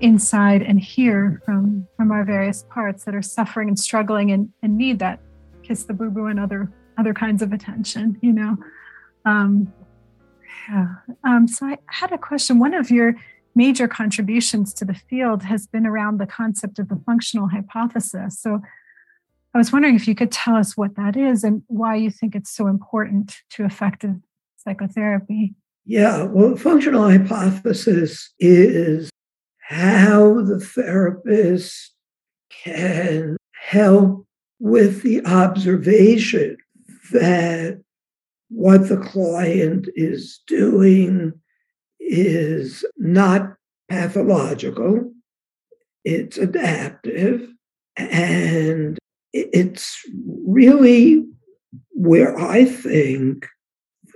inside 0.00 0.62
and 0.62 0.80
hear 0.80 1.40
from, 1.44 1.86
from 1.96 2.10
our 2.10 2.24
various 2.24 2.64
parts 2.70 3.04
that 3.04 3.14
are 3.14 3.22
suffering 3.22 3.68
and 3.68 3.78
struggling 3.78 4.30
and, 4.32 4.50
and 4.62 4.76
need 4.76 4.98
that 4.98 5.20
kiss 5.62 5.84
the 5.84 5.94
boo 5.94 6.10
boo 6.10 6.26
and 6.26 6.40
other, 6.40 6.72
other 6.98 7.14
kinds 7.14 7.42
of 7.42 7.52
attention, 7.52 8.18
you 8.20 8.32
know. 8.32 8.56
Um, 9.24 9.72
yeah. 10.68 10.86
Um, 11.24 11.48
so 11.48 11.66
I 11.66 11.78
had 11.86 12.12
a 12.12 12.18
question. 12.18 12.58
One 12.58 12.74
of 12.74 12.90
your 12.90 13.14
major 13.54 13.86
contributions 13.86 14.72
to 14.74 14.84
the 14.84 14.94
field 14.94 15.42
has 15.44 15.66
been 15.66 15.86
around 15.86 16.18
the 16.18 16.26
concept 16.26 16.78
of 16.78 16.88
the 16.88 17.00
functional 17.06 17.48
hypothesis. 17.48 18.38
So 18.40 18.60
I 19.54 19.58
was 19.58 19.72
wondering 19.72 19.94
if 19.94 20.08
you 20.08 20.14
could 20.14 20.32
tell 20.32 20.56
us 20.56 20.76
what 20.76 20.96
that 20.96 21.16
is 21.16 21.44
and 21.44 21.62
why 21.66 21.96
you 21.96 22.10
think 22.10 22.34
it's 22.34 22.50
so 22.50 22.66
important 22.66 23.36
to 23.50 23.64
effective 23.64 24.16
psychotherapy. 24.56 25.54
Yeah, 25.84 26.24
well, 26.24 26.56
functional 26.56 27.10
hypothesis 27.10 28.32
is 28.38 29.10
how 29.60 30.42
the 30.42 30.60
therapist 30.60 31.92
can 32.64 33.36
help 33.52 34.24
with 34.60 35.02
the 35.02 35.24
observation 35.26 36.56
that 37.10 37.82
what 38.48 38.88
the 38.88 38.98
client 38.98 39.88
is 39.96 40.40
doing 40.46 41.32
is 41.98 42.84
not 42.98 43.54
pathological, 43.88 45.12
it's 46.04 46.38
adaptive, 46.38 47.48
and 47.96 48.98
it's 49.32 50.00
really 50.46 51.24
where 51.90 52.38
I 52.38 52.66
think 52.66 53.48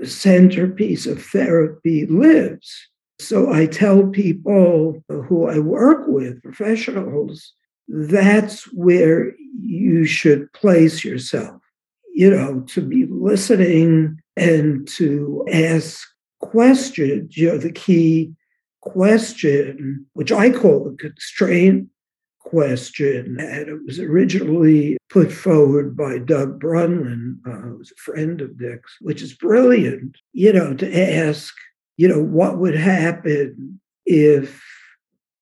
centerpiece 0.04 1.06
of 1.06 1.22
therapy 1.22 2.06
lives. 2.06 2.88
So 3.18 3.52
I 3.52 3.66
tell 3.66 4.06
people 4.08 5.02
who 5.08 5.48
I 5.48 5.58
work 5.58 6.06
with, 6.06 6.42
professionals, 6.42 7.52
that's 7.88 8.64
where 8.72 9.32
you 9.58 10.04
should 10.04 10.52
place 10.52 11.04
yourself, 11.04 11.60
you 12.14 12.30
know, 12.30 12.60
to 12.68 12.82
be 12.82 13.06
listening 13.06 14.20
and 14.36 14.86
to 14.88 15.46
ask 15.50 16.06
questions, 16.40 17.36
you 17.36 17.48
know, 17.48 17.58
the 17.58 17.72
key 17.72 18.32
question, 18.82 20.06
which 20.12 20.30
I 20.30 20.50
call 20.50 20.84
the 20.84 20.96
constraint 20.96 21.88
question, 22.46 23.36
and 23.40 23.68
it 23.68 23.84
was 23.84 23.98
originally 23.98 24.96
put 25.10 25.32
forward 25.32 25.96
by 25.96 26.18
Doug 26.18 26.60
Breunlin, 26.60 27.38
uh, 27.46 27.60
who's 27.60 27.92
a 27.92 28.00
friend 28.00 28.40
of 28.40 28.58
Dick's, 28.58 28.96
which 29.00 29.20
is 29.20 29.34
brilliant, 29.34 30.16
you 30.32 30.52
know, 30.52 30.72
to 30.74 31.16
ask, 31.18 31.54
you 31.96 32.08
know, 32.08 32.22
what 32.22 32.58
would 32.58 32.76
happen 32.76 33.80
if 34.04 34.62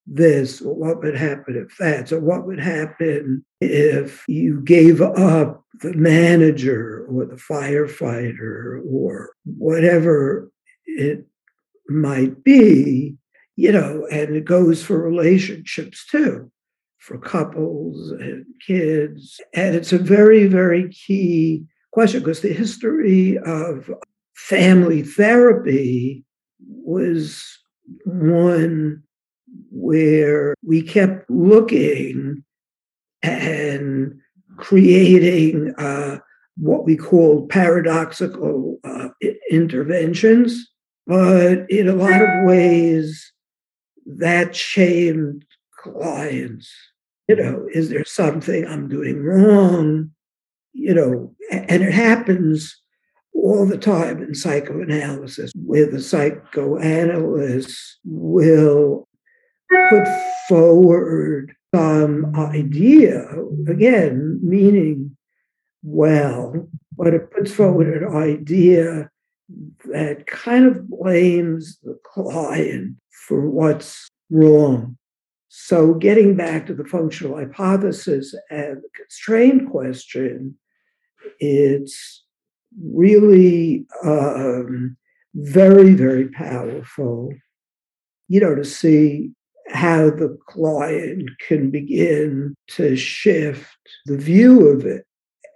this, 0.07 0.61
or 0.63 0.75
what 0.75 1.03
would 1.03 1.17
happen 1.17 1.57
if 1.57 1.77
that, 1.79 2.09
so 2.09 2.19
what 2.19 2.47
would 2.47 2.61
happen 2.61 3.45
if 3.61 4.25
you 4.27 4.61
gave 4.63 5.01
up 5.01 5.65
the 5.81 5.93
manager 5.95 7.07
or 7.11 7.27
the 7.27 7.37
firefighter 7.37 8.81
or 8.91 9.35
whatever 9.45 10.51
it 10.87 11.27
might 11.89 12.43
be, 12.45 13.17
you 13.57 13.73
know, 13.73 14.07
and 14.11 14.37
it 14.37 14.45
goes 14.45 14.83
for 14.83 14.99
relationships 14.99 16.07
too. 16.07 16.51
For 17.05 17.19
couples 17.19 18.13
and 18.13 18.47
kids. 18.67 19.39
And 19.53 19.75
it's 19.75 19.93
a 19.93 19.99
very, 19.99 20.47
very 20.47 20.89
key 20.89 21.65
question 21.93 22.21
because 22.21 22.41
the 22.41 22.53
history 22.53 23.39
of 23.45 23.91
family 24.35 25.03
therapy 25.03 26.25
was 26.67 27.45
one 28.07 29.03
where 29.71 30.55
we 30.65 30.81
kept 30.81 31.29
looking 31.29 32.43
and 33.23 34.19
creating 34.57 35.75
uh, 35.77 36.21
what 36.57 36.87
we 36.87 36.97
call 36.97 37.47
paradoxical 37.49 38.79
uh, 38.83 39.09
interventions. 39.51 40.71
But 41.07 41.71
in 41.71 41.87
a 41.87 41.95
lot 41.95 42.23
of 42.23 42.45
ways, 42.45 43.31
that 44.07 44.57
shamed 44.57 45.45
clients. 45.79 46.73
You 47.29 47.37
know, 47.37 47.67
is 47.73 47.89
there 47.89 48.05
something 48.05 48.67
I'm 48.67 48.89
doing 48.89 49.23
wrong? 49.23 50.11
You 50.73 50.95
know, 50.95 51.35
and 51.51 51.83
it 51.83 51.93
happens 51.93 52.77
all 53.35 53.67
the 53.67 53.79
time 53.79 54.23
in 54.23 54.35
psychoanalysis 54.35 55.53
where 55.55 55.91
the 55.91 56.01
psychoanalyst 56.01 57.99
will 58.05 59.09
put 59.91 60.07
forward 60.49 61.55
some 61.75 62.35
idea, 62.37 63.27
again, 63.69 64.39
meaning 64.43 65.17
well, 65.83 66.69
but 66.97 67.15
it 67.15 67.31
puts 67.31 67.53
forward 67.53 68.03
an 68.03 68.15
idea 68.17 69.11
that 69.87 70.27
kind 70.27 70.67
of 70.67 70.89
blames 70.89 71.79
the 71.83 71.99
client 72.05 72.97
for 73.27 73.51
what's 73.51 74.09
wrong. 74.31 74.97
So, 75.57 75.95
getting 75.95 76.35
back 76.35 76.67
to 76.67 76.75
the 76.75 76.85
functional 76.85 77.37
hypothesis 77.37 78.35
and 78.51 78.79
the 78.79 78.89
constraint 78.97 79.71
question, 79.71 80.59
it's 81.39 82.25
really 82.83 83.87
um, 84.03 84.97
very, 85.37 85.95
very 85.95 86.29
powerful, 86.31 87.33
you 88.27 88.41
know, 88.41 88.57
to 88.57 88.65
see 88.65 89.31
how 89.69 90.11
the 90.11 90.37
client 90.49 91.31
can 91.47 91.71
begin 91.71 92.57
to 92.71 92.97
shift 92.97 93.79
the 94.07 94.19
view 94.19 94.67
of 94.67 94.85
it 94.85 95.07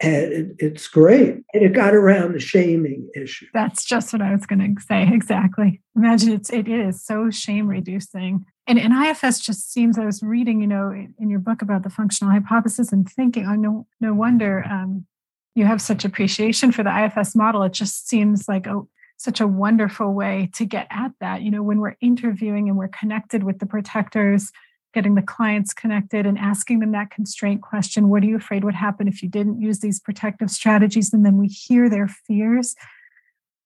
and 0.01 0.32
it, 0.32 0.57
it's 0.59 0.86
great. 0.88 1.42
And 1.53 1.62
it 1.62 1.72
got 1.72 1.94
around 1.94 2.32
the 2.32 2.40
shaming 2.40 3.09
issue. 3.16 3.46
That's 3.53 3.84
just 3.84 4.12
what 4.12 4.22
I 4.22 4.32
was 4.32 4.46
going 4.46 4.76
to 4.76 4.82
say. 4.82 5.09
Exactly. 5.12 5.80
Imagine 5.96 6.32
it's 6.32 6.51
it 6.51 6.68
is 6.68 7.05
so 7.05 7.30
shame 7.30 7.66
reducing. 7.66 8.44
And, 8.66 8.78
and 8.78 8.92
IFS 8.92 9.40
just 9.40 9.72
seems. 9.72 9.99
I 9.99 10.05
was 10.05 10.22
reading, 10.22 10.61
you 10.61 10.66
know, 10.66 10.92
in 11.18 11.30
your 11.30 11.40
book 11.40 11.62
about 11.62 11.82
the 11.82 11.90
functional 11.90 12.32
hypothesis 12.32 12.92
and 12.92 13.09
thinking, 13.09 13.46
oh 13.46 13.55
no, 13.55 13.86
no 14.01 14.14
wonder 14.14 14.64
um, 14.70 15.07
you 15.55 15.64
have 15.64 15.82
such 15.82 16.05
appreciation 16.05 16.70
for 16.70 16.84
the 16.84 17.05
IFS 17.05 17.34
model. 17.34 17.62
It 17.64 17.72
just 17.72 18.09
seems 18.09 18.49
like 18.49 18.66
a 18.66 18.82
such 19.16 19.40
a 19.40 19.46
wonderful 19.49 20.14
way 20.14 20.49
to 20.55 20.64
get 20.64 20.86
at 20.90 21.11
that. 21.20 21.42
You 21.42 21.51
know, 21.51 21.62
when 21.62 21.80
we're 21.80 21.96
interviewing 22.01 22.68
and 22.68 22.78
we're 22.78 22.86
connected 22.86 23.42
with 23.42 23.59
the 23.59 23.66
protectors 23.66 24.53
getting 24.95 25.14
the 25.14 25.22
clients 25.22 25.74
connected 25.74 26.26
and 26.26 26.39
asking 26.39 26.80
them 26.80 26.93
that 26.93 27.11
constraint 27.11 27.61
question 27.61 28.09
what 28.09 28.22
are 28.22 28.26
you 28.26 28.36
afraid 28.36 28.64
would 28.64 28.74
happen 28.74 29.07
if 29.07 29.22
you 29.22 29.28
didn't 29.28 29.61
use 29.61 29.80
these 29.80 30.01
protective 30.01 30.51
strategies? 30.51 31.12
And 31.12 31.24
then 31.24 31.36
we 31.36 31.49
hear 31.49 31.89
their 31.89 32.09
fears. 32.09 32.74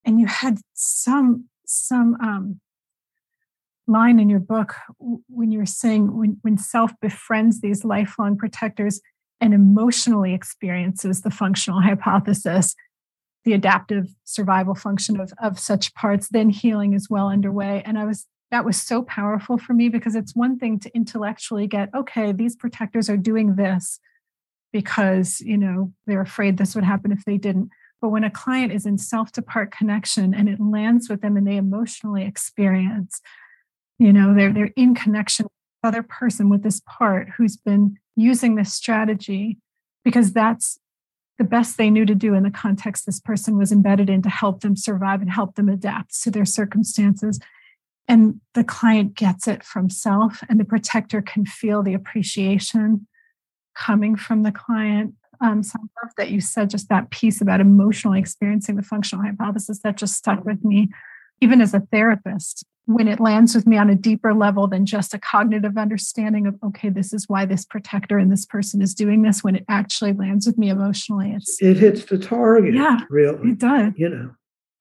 And 0.05 0.19
you 0.19 0.27
had 0.27 0.59
some 0.73 1.45
some 1.65 2.15
um, 2.21 2.59
line 3.87 4.19
in 4.19 4.29
your 4.29 4.39
book 4.39 4.75
when 4.99 5.51
you 5.51 5.59
were 5.59 5.65
saying 5.65 6.17
when, 6.17 6.37
when 6.41 6.57
self 6.57 6.91
befriends 7.01 7.61
these 7.61 7.83
lifelong 7.83 8.37
protectors 8.37 9.01
and 9.41 9.53
emotionally 9.53 10.33
experiences 10.33 11.21
the 11.21 11.31
functional 11.31 11.81
hypothesis 11.81 12.75
the 13.45 13.53
adaptive 13.53 14.07
survival 14.23 14.73
function 14.73 15.19
of, 15.19 15.33
of 15.41 15.59
such 15.59 15.93
parts 15.95 16.29
then 16.29 16.49
healing 16.49 16.93
is 16.93 17.09
well 17.09 17.27
underway. 17.27 17.81
And 17.85 17.97
i 17.97 18.05
was 18.05 18.25
that 18.53 18.65
was 18.65 18.79
so 18.79 19.01
powerful 19.01 19.57
for 19.57 19.73
me 19.73 19.89
because 19.89 20.15
it's 20.15 20.35
one 20.35 20.59
thing 20.59 20.79
to 20.79 20.95
intellectually 20.95 21.65
get 21.65 21.89
okay 21.95 22.31
these 22.31 22.55
protectors 22.55 23.09
are 23.09 23.17
doing 23.17 23.55
this 23.55 23.99
because 24.71 25.41
you 25.41 25.57
know 25.57 25.91
they're 26.05 26.21
afraid 26.21 26.57
this 26.57 26.75
would 26.75 26.83
happen 26.83 27.11
if 27.11 27.25
they 27.25 27.37
didn't. 27.37 27.69
But 27.99 28.09
when 28.09 28.23
a 28.23 28.29
client 28.29 28.71
is 28.71 28.85
in 28.85 28.99
self 28.99 29.31
to 29.33 29.41
part 29.41 29.71
connection 29.71 30.35
and 30.35 30.47
it 30.47 30.59
lands 30.59 31.09
with 31.09 31.21
them 31.21 31.35
and 31.35 31.47
they 31.47 31.57
emotionally 31.57 32.25
experience 32.25 33.21
you 33.97 34.13
know 34.13 34.35
they're 34.35 34.53
they're 34.53 34.71
in 34.75 34.93
connection 34.93 35.45
with 35.45 35.89
other 35.89 36.03
person 36.03 36.47
with 36.47 36.61
this 36.61 36.79
part 36.87 37.29
who's 37.35 37.57
been 37.57 37.97
using 38.15 38.53
this 38.53 38.71
strategy 38.71 39.57
because 40.05 40.31
that's 40.31 40.77
the 41.39 41.43
best 41.43 41.77
they 41.77 41.89
knew 41.89 42.05
to 42.05 42.13
do 42.13 42.35
in 42.35 42.43
the 42.43 42.51
context 42.51 43.07
this 43.07 43.19
person 43.19 43.57
was 43.57 43.71
embedded 43.71 44.11
in 44.11 44.21
to 44.21 44.29
help 44.29 44.61
them 44.61 44.75
survive 44.75 45.21
and 45.21 45.31
help 45.31 45.55
them 45.55 45.69
adapt 45.69 46.21
to 46.21 46.29
their 46.29 46.45
circumstances 46.45 47.39
and 48.07 48.41
the 48.53 48.63
client 48.63 49.15
gets 49.15 49.47
it 49.47 49.63
from 49.63 49.89
self 49.89 50.43
and 50.49 50.59
the 50.59 50.65
protector 50.65 51.21
can 51.21 51.45
feel 51.45 51.83
the 51.83 51.93
appreciation 51.93 53.07
coming 53.75 54.15
from 54.15 54.43
the 54.43 54.51
client. 54.51 55.15
Um, 55.41 55.63
so 55.63 55.77
i 55.77 56.05
love 56.05 56.13
that 56.17 56.29
you 56.29 56.39
said 56.39 56.69
just 56.69 56.87
that 56.89 57.09
piece 57.09 57.41
about 57.41 57.59
emotionally 57.59 58.19
experiencing 58.19 58.77
the 58.77 58.83
functional 58.83 59.25
hypothesis 59.25 59.79
that 59.83 59.97
just 59.97 60.13
stuck 60.13 60.45
with 60.45 60.63
me 60.63 60.89
even 61.41 61.59
as 61.59 61.73
a 61.73 61.81
therapist 61.91 62.63
when 62.85 63.07
it 63.07 63.19
lands 63.19 63.55
with 63.55 63.65
me 63.65 63.77
on 63.77 63.89
a 63.89 63.95
deeper 63.95 64.33
level 64.33 64.67
than 64.67 64.85
just 64.85 65.13
a 65.13 65.19
cognitive 65.19 65.77
understanding 65.77 66.47
of 66.47 66.55
okay 66.63 66.87
this 66.87 67.11
is 67.11 67.27
why 67.27 67.45
this 67.45 67.65
protector 67.65 68.17
and 68.17 68.31
this 68.31 68.45
person 68.45 68.81
is 68.81 68.93
doing 68.93 69.21
this 69.21 69.43
when 69.43 69.55
it 69.55 69.65
actually 69.67 70.13
lands 70.13 70.45
with 70.45 70.57
me 70.57 70.69
emotionally 70.69 71.31
it's 71.31 71.61
it 71.61 71.77
hits 71.77 72.05
the 72.05 72.17
target 72.17 72.73
yeah 72.73 72.99
really 73.09 73.49
it 73.49 73.59
does. 73.59 73.91
you 73.97 74.07
know 74.07 74.31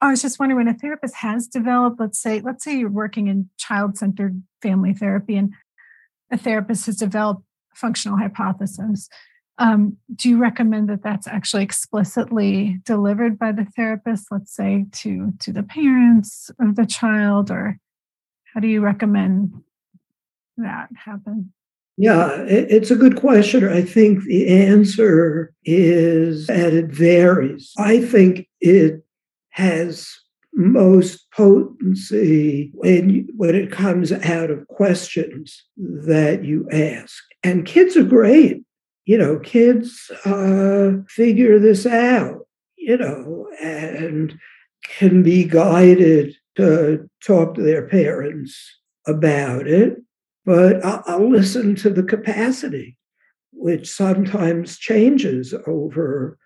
I 0.02 0.10
was 0.10 0.20
just 0.20 0.40
wondering 0.40 0.56
when 0.56 0.74
a 0.74 0.76
therapist 0.76 1.14
has 1.14 1.46
developed, 1.46 2.00
let's 2.00 2.20
say, 2.20 2.40
let's 2.40 2.64
say 2.64 2.76
you're 2.76 2.90
working 2.90 3.28
in 3.28 3.48
child-centered 3.56 4.42
family 4.60 4.92
therapy 4.92 5.36
and 5.36 5.54
a 6.32 6.36
therapist 6.36 6.86
has 6.86 6.96
developed 6.96 7.44
functional 7.72 8.18
hypothesis. 8.18 9.08
Um, 9.58 9.98
do 10.16 10.28
you 10.28 10.38
recommend 10.38 10.88
that 10.88 11.04
that's 11.04 11.28
actually 11.28 11.62
explicitly 11.62 12.80
delivered 12.84 13.38
by 13.38 13.52
the 13.52 13.66
therapist, 13.76 14.26
let's 14.32 14.52
say 14.54 14.86
to 14.90 15.32
to 15.38 15.52
the 15.52 15.62
parents 15.62 16.50
of 16.60 16.74
the 16.74 16.86
child, 16.86 17.50
or 17.50 17.78
how 18.52 18.60
do 18.60 18.66
you 18.66 18.80
recommend 18.80 19.52
that 20.56 20.88
happen? 20.96 21.52
Yeah, 21.96 22.42
it's 22.48 22.90
a 22.90 22.96
good 22.96 23.16
question. 23.16 23.68
I 23.68 23.82
think 23.82 24.24
the 24.24 24.48
answer 24.48 25.54
is 25.64 26.48
that 26.48 26.72
it 26.72 26.86
varies. 26.86 27.72
I 27.78 28.00
think 28.00 28.48
it 28.60 29.04
has 29.52 30.14
most 30.54 31.30
potency 31.32 32.70
when, 32.74 33.26
when 33.36 33.54
it 33.54 33.72
comes 33.72 34.12
out 34.12 34.50
of 34.50 34.66
questions 34.68 35.64
that 35.76 36.44
you 36.44 36.68
ask. 36.70 37.22
And 37.42 37.64
kids 37.64 37.96
are 37.96 38.04
great. 38.04 38.62
You 39.04 39.18
know, 39.18 39.38
kids 39.38 40.10
uh, 40.24 40.92
figure 41.08 41.58
this 41.58 41.86
out, 41.86 42.46
you 42.76 42.96
know, 42.96 43.48
and 43.60 44.38
can 44.84 45.22
be 45.22 45.44
guided 45.44 46.34
to 46.56 47.08
talk 47.24 47.54
to 47.54 47.62
their 47.62 47.88
parents 47.88 48.54
about 49.06 49.66
it. 49.66 49.96
But 50.44 50.84
I'll, 50.84 51.02
I'll 51.06 51.30
listen 51.30 51.74
to 51.76 51.90
the 51.90 52.02
capacity, 52.02 52.96
which 53.52 53.88
sometimes 53.88 54.78
changes 54.78 55.54
over 55.66 56.38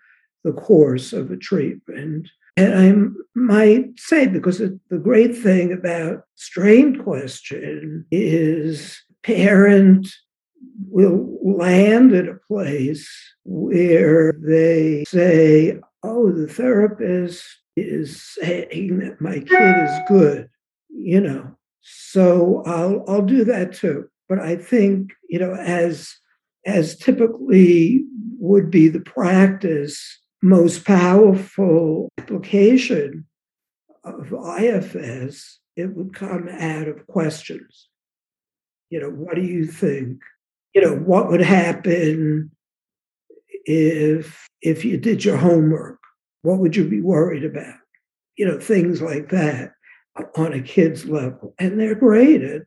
the 0.43 0.53
course 0.53 1.13
of 1.13 1.29
a 1.29 1.37
treatment. 1.37 2.29
And 2.57 2.73
I 2.73 3.39
might 3.39 3.99
say, 3.99 4.25
because 4.25 4.57
the 4.57 4.97
great 4.97 5.37
thing 5.37 5.71
about 5.71 6.23
strain 6.35 7.01
question 7.03 8.03
is 8.09 8.99
parent 9.21 10.07
will 10.89 11.37
land 11.43 12.13
at 12.13 12.27
a 12.27 12.39
place 12.47 13.07
where 13.43 14.33
they 14.43 15.03
say, 15.07 15.79
oh, 16.01 16.31
the 16.31 16.47
therapist 16.47 17.45
is 17.75 18.23
saying 18.41 18.99
that 18.99 19.21
my 19.21 19.39
kid 19.39 19.77
is 19.83 19.99
good, 20.07 20.49
you 20.89 21.21
know. 21.21 21.55
So 21.81 22.63
I'll 22.65 23.05
I'll 23.07 23.25
do 23.25 23.45
that 23.45 23.73
too. 23.73 24.09
But 24.27 24.39
I 24.39 24.55
think, 24.55 25.11
you 25.29 25.37
know, 25.37 25.53
as 25.53 26.11
as 26.65 26.97
typically 26.97 28.03
would 28.39 28.71
be 28.71 28.87
the 28.89 28.99
practice 28.99 30.19
most 30.41 30.85
powerful 30.85 32.09
application 32.17 33.25
of 34.03 34.33
IFS, 34.59 35.59
it 35.75 35.95
would 35.95 36.13
come 36.13 36.47
out 36.49 36.87
of 36.87 37.07
questions. 37.07 37.89
You 38.89 39.01
know, 39.01 39.09
what 39.09 39.35
do 39.35 39.41
you 39.41 39.65
think? 39.65 40.21
You 40.73 40.81
know, 40.81 40.95
what 40.95 41.29
would 41.29 41.41
happen 41.41 42.51
if 43.65 44.47
if 44.61 44.85
you 44.85 44.97
did 44.97 45.25
your 45.25 45.37
homework? 45.37 45.99
What 46.41 46.59
would 46.59 46.75
you 46.75 46.87
be 46.87 47.01
worried 47.01 47.43
about? 47.43 47.75
You 48.37 48.47
know, 48.47 48.59
things 48.59 49.01
like 49.01 49.29
that 49.29 49.71
on 50.35 50.53
a 50.53 50.61
kid's 50.61 51.05
level. 51.05 51.53
And 51.59 51.79
they're 51.79 51.95
at, 52.43 52.61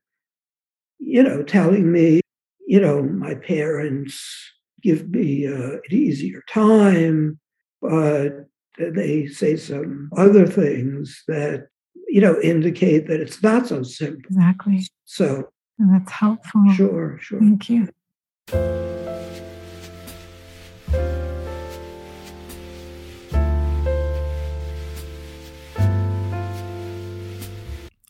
you 0.99 1.23
know, 1.23 1.43
telling 1.43 1.91
me, 1.91 2.21
you 2.67 2.81
know, 2.81 3.03
my 3.03 3.35
parents 3.35 4.53
give 4.83 5.11
me 5.11 5.47
uh, 5.47 5.73
an 5.75 5.81
easier 5.91 6.43
time, 6.49 7.39
but 7.81 8.47
they 8.79 9.27
say 9.27 9.57
some 9.57 10.11
other 10.17 10.47
things 10.47 11.23
that, 11.29 11.69
you 12.09 12.21
know, 12.21 12.41
indicate 12.41 13.07
that 13.09 13.21
it's 13.21 13.43
not 13.43 13.67
so 13.67 13.83
simple. 13.83 14.23
Exactly. 14.31 14.87
So 15.05 15.49
that's 15.79 16.13
helpful. 16.13 16.63
Sure, 16.75 17.19
sure. 17.21 17.41
Thank 17.41 17.71
you. 17.71 17.89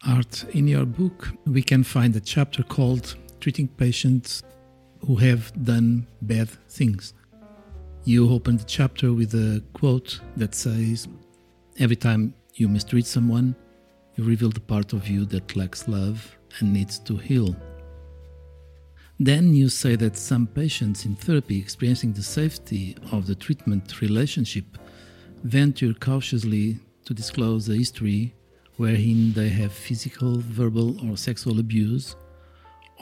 Art, 0.07 0.45
in 0.53 0.67
your 0.67 0.87
book, 0.87 1.29
we 1.47 1.63
can 1.63 1.85
find 1.85 2.17
a 2.17 2.21
chapter 2.21 2.63
called 2.63 3.17
Treating 3.41 3.69
Patients 3.69 4.43
Who 5.07 5.17
Have 5.17 5.53
Done 5.65 6.07
Bad 6.23 6.49
Things. 6.69 7.15
You 8.11 8.29
open 8.29 8.57
the 8.57 8.65
chapter 8.65 9.13
with 9.13 9.35
a 9.35 9.63
quote 9.73 10.19
that 10.37 10.53
says, 10.53 11.07
Every 11.79 11.95
time 11.95 12.35
you 12.55 12.69
mistreat 12.69 13.07
someone, 13.07 13.55
you 14.17 14.25
reveal 14.25 14.51
the 14.51 14.59
part 14.59 14.93
of 14.93 15.07
you 15.07 15.25
that 15.27 15.55
lacks 15.55 15.87
love 15.87 16.37
and 16.59 16.73
needs 16.73 16.99
to 16.99 17.17
heal. 17.17 17.55
Then 19.21 19.55
you 19.55 19.69
say 19.69 19.95
that 19.95 20.17
some 20.17 20.49
patients 20.49 21.05
in 21.05 21.15
therapy 21.15 21.61
experiencing 21.61 22.13
the 22.13 22.25
safety 22.25 22.97
of 23.13 23.29
the 23.29 23.37
treatment 23.37 24.01
relationship 24.01 24.65
venture 25.45 25.95
cautiously 25.95 26.81
to 27.05 27.15
disclose 27.15 27.69
a 27.69 27.77
history 27.77 28.35
wherein 28.77 29.33
they 29.35 29.51
have 29.51 29.73
physical, 29.73 30.41
verbal, 30.41 30.99
or 31.09 31.17
sexual 31.17 31.61
abuse 31.61 32.17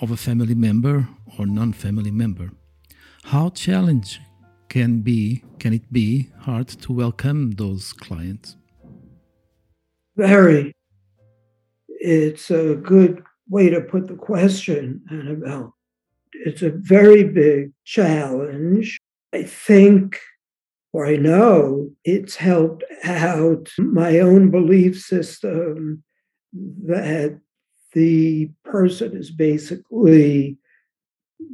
of 0.02 0.10
a 0.10 0.18
family 0.18 0.54
member 0.54 1.08
or 1.38 1.46
non-family 1.46 2.10
member. 2.10 2.50
How 3.24 3.48
challenging 3.48 4.27
can 4.68 5.00
be 5.00 5.42
can 5.58 5.72
it 5.72 5.92
be 5.92 6.30
hard 6.40 6.68
to 6.68 6.92
welcome 6.92 7.52
those 7.52 7.92
clients? 7.92 8.56
Very. 10.16 10.72
It's 11.88 12.50
a 12.50 12.74
good 12.74 13.22
way 13.48 13.70
to 13.70 13.80
put 13.80 14.06
the 14.06 14.14
question, 14.14 15.02
Annabelle. 15.10 15.74
It's 16.32 16.62
a 16.62 16.70
very 16.70 17.24
big 17.24 17.72
challenge. 17.84 18.98
I 19.32 19.42
think 19.42 20.20
or 20.92 21.06
I 21.06 21.16
know 21.16 21.90
it's 22.04 22.36
helped 22.36 22.84
out 23.04 23.68
my 23.78 24.20
own 24.20 24.50
belief 24.50 24.98
system 25.00 26.02
that 26.52 27.38
the 27.92 28.50
person 28.64 29.16
is 29.16 29.30
basically 29.30 30.56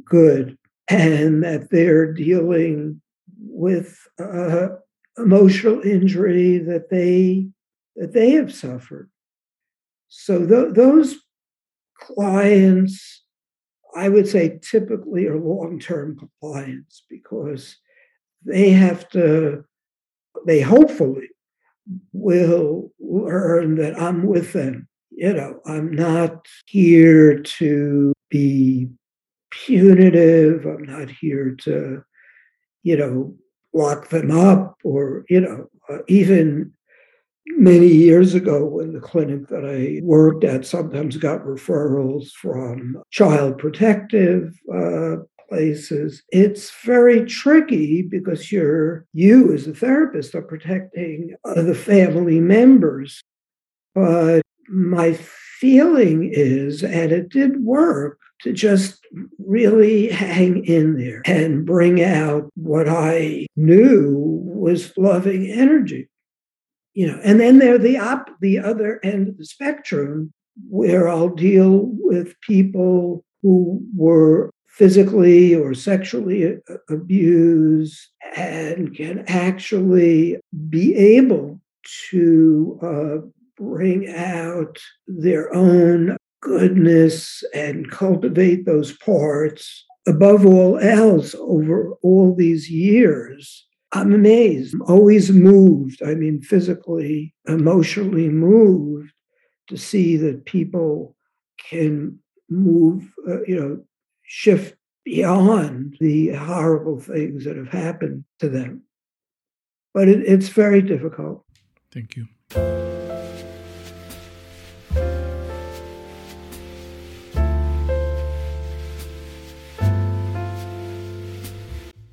good 0.05 0.57
and 0.87 1.43
that 1.43 1.69
they're 1.69 2.13
dealing 2.13 3.01
with 3.47 3.97
uh, 4.19 4.67
emotional 5.17 5.81
injury 5.81 6.57
that 6.57 6.89
they 6.89 7.47
that 7.95 8.11
they 8.11 8.31
have 8.31 8.53
suffered. 8.53 9.09
So 10.09 10.45
th- 10.45 10.73
those 10.73 11.15
clients, 11.99 13.23
I 13.95 14.09
would 14.09 14.27
say, 14.27 14.59
typically 14.61 15.27
are 15.27 15.39
long-term 15.39 16.29
clients 16.41 17.03
because 17.09 17.77
they 18.45 18.71
have 18.71 19.07
to, 19.09 19.63
they 20.45 20.61
hopefully 20.61 21.29
will 22.11 22.91
learn 22.99 23.75
that 23.75 23.99
I'm 23.99 24.25
with 24.25 24.53
them. 24.53 24.87
You 25.11 25.33
know, 25.33 25.61
I'm 25.65 25.91
not 25.91 26.45
here 26.65 27.39
to 27.39 28.13
be 28.29 28.89
punitive. 29.51 30.65
I'm 30.65 30.83
not 30.83 31.09
here 31.09 31.55
to, 31.61 32.03
you 32.85 32.95
know, 32.95 33.35
lock 33.73 34.09
them 34.09 34.29
up 34.29 34.77
or, 34.83 35.25
you 35.27 35.41
know, 35.41 35.67
uh, 35.89 35.97
even 36.07 36.71
many 37.47 37.87
years 37.87 38.35
ago 38.35 38.63
when 38.63 38.93
the 38.93 38.99
clinic 38.99 39.47
that 39.47 39.65
I 39.65 40.01
worked 40.03 40.43
at 40.43 40.65
sometimes 40.65 41.17
got 41.17 41.43
referrals 41.43 42.29
from 42.31 43.01
child 43.09 43.57
protective 43.57 44.53
uh, 44.73 45.15
places. 45.49 46.23
It's 46.29 46.71
very 46.83 47.25
tricky 47.25 48.03
because 48.03 48.51
you're, 48.51 49.05
you 49.13 49.51
as 49.51 49.65
a 49.65 49.73
therapist 49.73 50.35
are 50.35 50.43
protecting 50.43 51.35
the 51.43 51.75
family 51.75 52.39
members. 52.39 53.23
But 53.95 54.43
my 54.69 55.17
feeling 55.59 56.29
is, 56.31 56.83
and 56.83 57.11
it 57.11 57.29
did 57.29 57.63
work, 57.63 58.19
to 58.41 58.53
just 58.53 59.05
really 59.39 60.09
hang 60.09 60.65
in 60.65 60.97
there 60.97 61.21
and 61.25 61.65
bring 61.65 62.03
out 62.03 62.49
what 62.55 62.87
I 62.87 63.47
knew 63.55 64.41
was 64.45 64.95
loving 64.97 65.49
energy. 65.49 66.09
You 66.93 67.07
know, 67.07 67.19
and 67.23 67.39
then 67.39 67.59
there 67.59 67.77
the 67.77 67.97
op 67.97 68.29
the 68.41 68.59
other 68.59 68.99
end 69.03 69.27
of 69.27 69.37
the 69.37 69.45
spectrum 69.45 70.33
where 70.69 71.09
I'll 71.09 71.29
deal 71.29 71.89
with 71.99 72.39
people 72.41 73.25
who 73.41 73.81
were 73.95 74.51
physically 74.67 75.55
or 75.55 75.73
sexually 75.73 76.57
abused 76.89 78.09
and 78.35 78.95
can 78.95 79.23
actually 79.27 80.37
be 80.69 80.95
able 80.95 81.61
to 82.09 82.79
uh, 82.81 83.27
bring 83.57 84.09
out 84.09 84.77
their 85.07 85.53
own 85.53 86.17
goodness 86.41 87.43
and 87.53 87.89
cultivate 87.89 88.65
those 88.65 88.95
parts 88.97 89.85
above 90.07 90.45
all 90.45 90.77
else 90.79 91.35
over 91.39 91.93
all 92.03 92.35
these 92.35 92.69
years. 92.69 93.65
I'm 93.91 94.13
amazed. 94.13 94.73
I'm 94.73 94.81
always 94.83 95.31
moved. 95.31 96.03
I 96.03 96.15
mean, 96.15 96.41
physically, 96.41 97.33
emotionally 97.47 98.29
moved 98.29 99.11
to 99.69 99.77
see 99.77 100.17
that 100.17 100.45
people 100.45 101.15
can 101.69 102.19
move, 102.49 103.11
uh, 103.27 103.41
you 103.43 103.59
know, 103.59 103.83
shift 104.23 104.75
beyond 105.03 105.97
the 105.99 106.29
horrible 106.29 106.99
things 106.99 107.45
that 107.45 107.55
have 107.55 107.69
happened 107.69 108.25
to 108.39 108.49
them. 108.49 108.83
But 109.93 110.09
it, 110.09 110.21
it's 110.27 110.49
very 110.49 110.81
difficult. 110.81 111.45
Thank 111.91 112.17
you. 112.17 112.27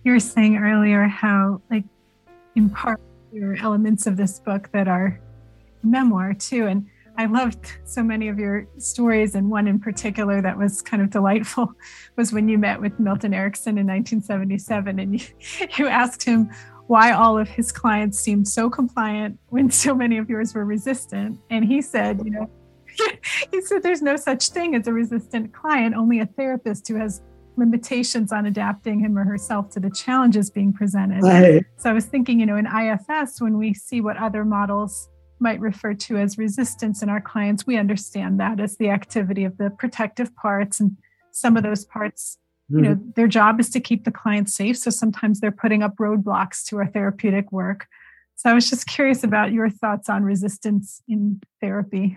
You 0.04 0.12
were 0.12 0.20
saying 0.20 0.56
earlier 0.56 1.04
how, 1.04 1.62
like, 1.70 1.84
in 2.56 2.68
part, 2.70 3.00
there 3.32 3.52
are 3.52 3.56
elements 3.56 4.06
of 4.06 4.16
this 4.16 4.40
book 4.40 4.68
that 4.72 4.88
are 4.88 5.20
memoir 5.82 6.34
too. 6.34 6.66
And 6.66 6.86
I 7.16 7.26
loved 7.26 7.78
so 7.84 8.02
many 8.02 8.28
of 8.28 8.38
your 8.38 8.66
stories, 8.78 9.34
and 9.34 9.50
one 9.50 9.68
in 9.68 9.78
particular 9.78 10.40
that 10.42 10.56
was 10.56 10.82
kind 10.82 11.02
of 11.02 11.10
delightful 11.10 11.72
was 12.16 12.32
when 12.32 12.48
you 12.48 12.58
met 12.58 12.80
with 12.80 12.98
Milton 12.98 13.34
Erickson 13.34 13.78
in 13.78 13.86
1977, 13.86 14.98
and 14.98 15.20
you, 15.20 15.26
you 15.78 15.88
asked 15.88 16.22
him 16.22 16.50
why 16.86 17.12
all 17.12 17.38
of 17.38 17.48
his 17.48 17.70
clients 17.70 18.18
seemed 18.18 18.46
so 18.46 18.68
compliant 18.68 19.38
when 19.48 19.70
so 19.70 19.94
many 19.94 20.18
of 20.18 20.28
yours 20.28 20.54
were 20.54 20.64
resistant. 20.64 21.38
And 21.50 21.64
he 21.64 21.80
said, 21.80 22.20
you 22.24 22.30
know, 22.30 22.50
he 23.52 23.60
said 23.60 23.82
there's 23.82 24.02
no 24.02 24.16
such 24.16 24.48
thing 24.48 24.74
as 24.74 24.86
a 24.86 24.92
resistant 24.92 25.52
client, 25.52 25.94
only 25.94 26.20
a 26.20 26.26
therapist 26.26 26.88
who 26.88 26.96
has 26.96 27.22
limitations 27.56 28.32
on 28.32 28.46
adapting 28.46 29.00
him 29.00 29.18
or 29.18 29.24
herself 29.24 29.70
to 29.70 29.80
the 29.80 29.90
challenges 29.90 30.50
being 30.50 30.72
presented. 30.72 31.22
Right. 31.22 31.64
So 31.76 31.90
I 31.90 31.92
was 31.92 32.06
thinking, 32.06 32.40
you 32.40 32.46
know, 32.46 32.56
in 32.56 32.66
IFS, 32.66 33.40
when 33.40 33.58
we 33.58 33.74
see 33.74 34.00
what 34.00 34.16
other 34.16 34.44
models 34.44 35.08
might 35.38 35.60
refer 35.60 35.92
to 35.92 36.16
as 36.16 36.38
resistance 36.38 37.02
in 37.02 37.08
our 37.08 37.20
clients, 37.20 37.66
we 37.66 37.76
understand 37.76 38.40
that 38.40 38.60
as 38.60 38.76
the 38.76 38.88
activity 38.88 39.44
of 39.44 39.58
the 39.58 39.70
protective 39.70 40.34
parts. 40.36 40.80
And 40.80 40.96
some 41.32 41.56
of 41.56 41.62
those 41.62 41.84
parts, 41.84 42.38
mm-hmm. 42.70 42.78
you 42.78 42.90
know, 42.90 42.94
mm-hmm. 42.96 43.10
their 43.16 43.28
job 43.28 43.60
is 43.60 43.68
to 43.70 43.80
keep 43.80 44.04
the 44.04 44.10
client 44.10 44.48
safe. 44.48 44.78
So 44.78 44.90
sometimes 44.90 45.40
they're 45.40 45.50
putting 45.50 45.82
up 45.82 45.96
roadblocks 45.96 46.64
to 46.66 46.78
our 46.78 46.86
therapeutic 46.86 47.52
work. 47.52 47.86
So 48.36 48.50
I 48.50 48.54
was 48.54 48.68
just 48.70 48.86
curious 48.86 49.22
about 49.22 49.52
your 49.52 49.68
thoughts 49.68 50.08
on 50.08 50.24
resistance 50.24 51.02
in 51.06 51.40
therapy. 51.60 52.16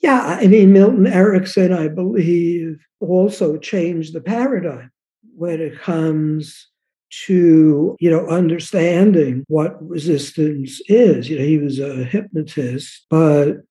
Yeah, 0.00 0.38
I 0.40 0.46
mean, 0.46 0.72
Milton 0.72 1.06
Erickson, 1.06 1.72
I 1.72 1.88
believe, 1.88 2.78
also 3.00 3.56
changed 3.56 4.14
the 4.14 4.20
paradigm 4.20 4.90
when 5.36 5.60
it 5.60 5.78
comes 5.80 6.68
to 7.26 7.96
you 8.00 8.10
know 8.10 8.26
understanding 8.26 9.42
what 9.48 9.78
resistance 9.88 10.78
is 10.88 11.26
you 11.30 11.38
know 11.38 11.44
he 11.44 11.56
was 11.56 11.78
a 11.78 12.04
hypnotist 12.04 13.06
but 13.08 13.62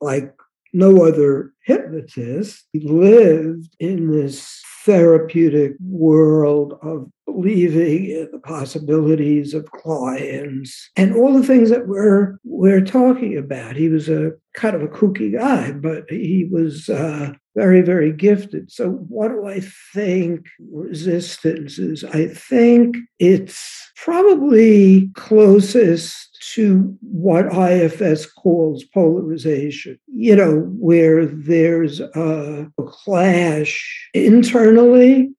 like 0.00 0.32
no 0.72 1.04
other 1.04 1.52
hypnotist. 1.64 2.64
He 2.72 2.80
lived 2.80 3.74
in 3.78 4.10
this 4.10 4.62
therapeutic 4.84 5.72
world 5.80 6.78
of 6.82 7.10
in 7.28 8.28
the 8.32 8.40
possibilities 8.42 9.54
of 9.54 9.70
clients 9.70 10.90
and 10.96 11.14
all 11.14 11.32
the 11.32 11.46
things 11.46 11.70
that 11.70 11.86
we're 11.86 12.38
we're 12.44 12.84
talking 12.84 13.36
about. 13.36 13.76
He 13.76 13.88
was 13.88 14.08
a 14.08 14.32
kind 14.54 14.74
of 14.74 14.82
a 14.82 14.88
kooky 14.88 15.32
guy, 15.32 15.72
but 15.72 16.04
he 16.10 16.48
was 16.50 16.88
uh, 16.88 17.32
very, 17.54 17.80
very 17.80 18.12
gifted. 18.12 18.70
So, 18.70 18.90
what 18.90 19.28
do 19.28 19.46
I 19.46 19.60
think 19.94 20.46
resistance 20.70 21.78
is? 21.78 22.04
I 22.04 22.26
think 22.28 22.96
it's 23.18 23.90
probably 23.96 25.10
closest 25.14 26.38
to 26.54 26.96
what 27.00 27.52
IFS 27.52 28.26
calls 28.26 28.84
polarization, 28.84 29.98
you 30.06 30.36
know, 30.36 30.60
where 30.78 31.26
there's 31.26 32.00
a, 32.00 32.70
a 32.78 32.82
clash 32.84 34.08
internally, 34.14 35.30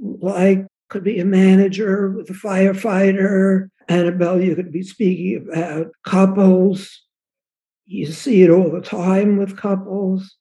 like 0.00 0.66
could 0.88 1.04
be 1.04 1.18
a 1.18 1.24
manager 1.24 2.10
with 2.10 2.30
a 2.30 2.34
firefighter. 2.34 3.68
Annabelle, 3.88 4.40
you 4.40 4.54
could 4.54 4.72
be 4.72 4.82
speaking 4.82 5.48
about 5.48 5.88
couples. 6.04 7.02
You 7.86 8.06
see 8.06 8.42
it 8.42 8.50
all 8.50 8.70
the 8.70 8.80
time 8.80 9.36
with 9.36 9.56
couples 9.56 10.36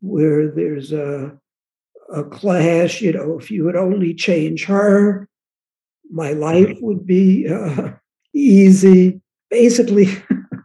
where 0.00 0.50
there's 0.50 0.92
a 0.92 1.36
a 2.12 2.24
clash. 2.24 3.00
You 3.02 3.12
know, 3.12 3.38
if 3.38 3.50
you 3.50 3.64
would 3.64 3.76
only 3.76 4.14
change 4.14 4.64
her, 4.66 5.28
my 6.10 6.32
life 6.32 6.78
would 6.80 7.06
be 7.06 7.48
uh, 7.48 7.92
easy 8.34 9.20
basically 9.50 10.08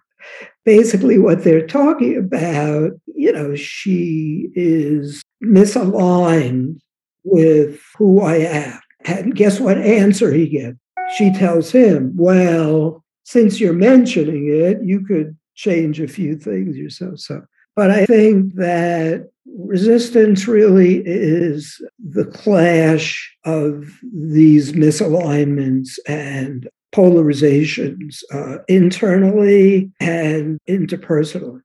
basically 0.66 1.18
what 1.18 1.44
they're 1.44 1.66
talking 1.66 2.18
about 2.18 2.92
you 3.16 3.32
know 3.32 3.56
she 3.56 4.50
is 4.54 5.22
misaligned 5.44 6.78
with 7.24 7.80
who 7.98 8.22
i 8.22 8.36
am 8.36 8.81
and 9.06 9.36
guess 9.36 9.60
what 9.60 9.78
answer 9.78 10.32
he 10.32 10.47
gets 10.47 10.78
she 11.18 11.32
tells 11.34 11.72
him 11.72 12.14
well 12.16 13.04
since 13.24 13.60
you're 13.60 13.74
mentioning 13.74 14.47
it 14.47 14.78
you 14.84 15.06
could 15.06 15.38
change 15.56 15.99
a 15.99 16.08
few 16.08 16.36
things 16.36 16.78
yourself 16.78 17.20
so 17.20 17.41
but 17.76 17.91
i 17.91 18.06
think 18.06 18.54
that 18.56 19.30
resistance 19.58 20.47
really 20.47 21.02
is 21.06 21.82
the 21.99 22.26
clash 22.26 23.36
of 23.45 23.99
these 24.14 24.74
misalignments 24.74 25.97
and 26.08 26.70
polarizations 26.93 28.24
uh, 28.34 28.58
internally 28.68 29.91
and 29.99 30.60
interpersonally. 30.68 31.62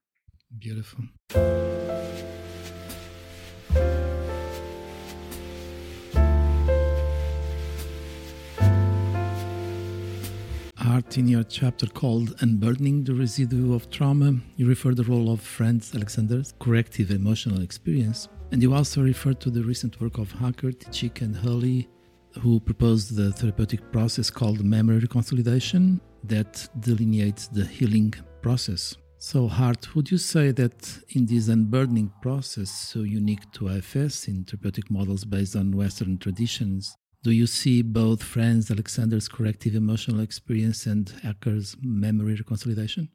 Beautiful. 0.57 1.03
Art, 10.97 11.19
in 11.19 11.27
your 11.27 11.43
chapter 11.43 11.85
called 11.85 12.33
Unburdening 12.41 13.03
the 13.03 13.13
Residue 13.13 13.75
of 13.75 13.87
Trauma, 13.91 14.33
you 14.55 14.67
refer 14.67 14.89
to 14.89 14.95
the 14.95 15.03
role 15.03 15.29
of 15.31 15.41
Franz 15.41 15.93
Alexander's 15.93 16.55
corrective 16.57 17.11
emotional 17.11 17.61
experience, 17.61 18.29
and 18.51 18.63
you 18.63 18.73
also 18.73 19.03
refer 19.03 19.33
to 19.33 19.51
the 19.51 19.61
recent 19.61 20.01
work 20.01 20.17
of 20.17 20.33
Ecker, 20.33 20.73
Ticic, 20.73 21.21
and 21.21 21.35
Hulley 21.35 21.87
who 22.41 22.59
proposed 22.59 23.15
the 23.15 23.31
therapeutic 23.31 23.91
process 23.91 24.31
called 24.31 24.65
memory 24.65 25.07
consolidation 25.07 26.01
that 26.23 26.67
delineates 26.79 27.47
the 27.47 27.65
healing 27.65 28.15
process. 28.41 28.97
So, 29.19 29.51
Art, 29.51 29.95
would 29.95 30.09
you 30.09 30.17
say 30.17 30.49
that 30.53 30.99
in 31.09 31.27
this 31.27 31.47
unburdening 31.47 32.11
process, 32.23 32.71
so 32.71 33.01
unique 33.01 33.51
to 33.51 33.67
IFS 33.67 34.27
in 34.27 34.45
therapeutic 34.45 34.89
models 34.89 35.25
based 35.25 35.55
on 35.55 35.77
Western 35.77 36.17
traditions, 36.17 36.97
do 37.27 37.33
you 37.33 37.45
see 37.45 37.81
both 37.81 38.23
Franz 38.23 38.71
Alexander's 38.71 39.27
corrective 39.27 39.75
emotional 39.75 40.21
experience 40.21 40.85
and 40.85 41.11
Ecker's 41.25 41.75
memory 41.81 42.41
consolidation? 42.47 43.09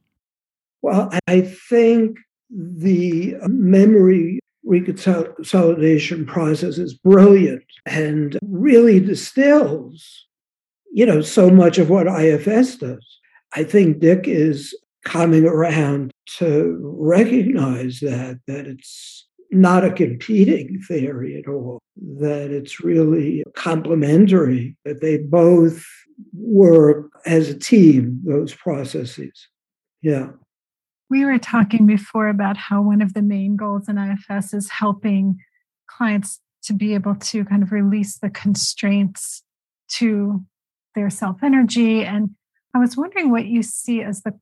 Well, 0.82 1.10
I 1.26 1.40
think 1.40 2.18
the 2.50 3.36
memory 3.46 4.38
reconsolidation 4.68 6.26
process 6.26 6.76
is 6.76 6.92
brilliant 6.92 7.64
and 7.86 8.38
really 8.42 9.00
distills, 9.00 10.26
you 10.92 11.06
know, 11.06 11.22
so 11.22 11.48
much 11.48 11.78
of 11.78 11.88
what 11.88 12.06
IFS 12.06 12.76
does. 12.76 13.18
I 13.54 13.64
think 13.64 14.00
Dick 14.00 14.28
is 14.28 14.74
coming 15.06 15.46
around 15.46 16.12
to 16.36 16.78
recognize 16.82 18.00
that 18.00 18.40
that 18.46 18.66
it's 18.66 19.26
not 19.52 19.84
a 19.84 19.92
competing 19.92 20.80
theory 20.80 21.38
at 21.38 21.48
all, 21.48 21.78
that 22.18 22.50
it's 22.50 22.80
really 22.80 23.44
complementary, 23.54 24.76
that 24.84 25.00
they 25.00 25.18
both 25.18 25.84
work 26.32 27.10
as 27.26 27.48
a 27.48 27.58
team, 27.58 28.20
those 28.24 28.54
processes. 28.54 29.48
Yeah. 30.00 30.30
We 31.10 31.24
were 31.24 31.38
talking 31.38 31.86
before 31.86 32.28
about 32.28 32.56
how 32.56 32.82
one 32.82 33.02
of 33.02 33.12
the 33.12 33.22
main 33.22 33.56
goals 33.56 33.88
in 33.88 33.98
IFS 33.98 34.54
is 34.54 34.70
helping 34.70 35.38
clients 35.86 36.40
to 36.64 36.72
be 36.72 36.94
able 36.94 37.16
to 37.16 37.44
kind 37.44 37.62
of 37.62 37.72
release 37.72 38.18
the 38.18 38.30
constraints 38.30 39.42
to 39.96 40.44
their 40.94 41.10
self 41.10 41.42
energy. 41.42 42.02
And 42.04 42.30
I 42.74 42.78
was 42.78 42.96
wondering 42.96 43.30
what 43.30 43.46
you 43.46 43.62
see 43.62 44.00
as 44.02 44.22
the, 44.22 44.38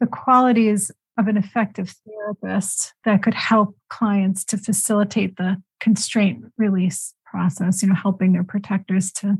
the 0.00 0.06
qualities 0.06 0.90
of 1.18 1.28
an 1.28 1.36
effective 1.36 1.94
therapist 2.06 2.94
that 3.04 3.22
could 3.22 3.34
help 3.34 3.76
clients 3.88 4.44
to 4.46 4.56
facilitate 4.56 5.36
the 5.36 5.60
constraint 5.80 6.44
release 6.56 7.14
process, 7.26 7.82
you 7.82 7.88
know, 7.88 7.94
helping 7.94 8.32
their 8.32 8.44
protectors 8.44 9.12
to 9.12 9.36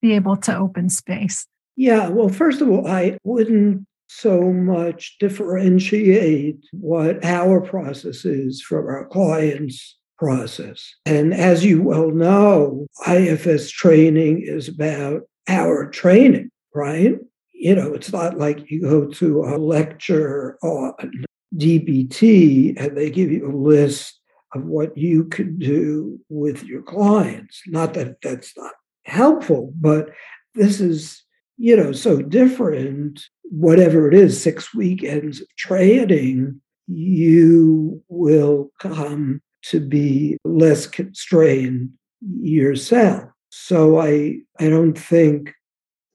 be 0.00 0.12
able 0.12 0.36
to 0.36 0.56
open 0.56 0.88
space. 0.88 1.46
Yeah, 1.76 2.08
well, 2.08 2.28
first 2.28 2.60
of 2.60 2.68
all, 2.68 2.86
I 2.86 3.18
wouldn't 3.24 3.86
so 4.08 4.52
much 4.52 5.16
differentiate 5.18 6.58
what 6.72 7.24
our 7.24 7.60
process 7.60 8.24
is 8.24 8.60
from 8.62 8.86
our 8.86 9.06
clients' 9.06 9.98
process. 10.18 10.94
And 11.04 11.34
as 11.34 11.64
you 11.64 11.82
well 11.82 12.10
know, 12.10 12.86
IFS 13.08 13.70
training 13.70 14.42
is 14.42 14.68
about 14.68 15.22
our 15.48 15.90
training, 15.90 16.50
right? 16.74 17.16
You 17.54 17.74
know, 17.76 17.94
it's 17.94 18.12
not 18.12 18.36
like 18.36 18.70
you 18.70 18.82
go 18.82 19.06
to 19.06 19.44
a 19.44 19.56
lecture 19.56 20.58
on 20.62 21.24
DBT 21.56 22.74
and 22.76 22.96
they 22.96 23.10
give 23.10 23.30
you 23.30 23.48
a 23.48 23.56
list 23.56 24.20
of 24.54 24.64
what 24.64 24.96
you 24.96 25.24
could 25.24 25.58
do 25.58 26.20
with 26.28 26.64
your 26.64 26.82
clients. 26.82 27.62
Not 27.66 27.94
that 27.94 28.20
that's 28.22 28.56
not 28.56 28.72
helpful, 29.04 29.72
but 29.80 30.10
this 30.54 30.80
is 30.80 31.24
you 31.56 31.76
know, 31.76 31.92
so 31.92 32.20
different, 32.20 33.24
whatever 33.44 34.08
it 34.08 34.14
is, 34.14 34.42
six 34.42 34.74
weekends 34.74 35.40
of 35.40 35.46
training, 35.56 36.60
you 36.86 38.02
will 38.08 38.70
come 38.80 39.40
to 39.62 39.80
be 39.80 40.36
less 40.44 40.86
constrained 40.86 41.90
yourself. 42.20 43.24
So 43.50 44.00
I 44.00 44.38
I 44.58 44.68
don't 44.68 44.98
think 44.98 45.54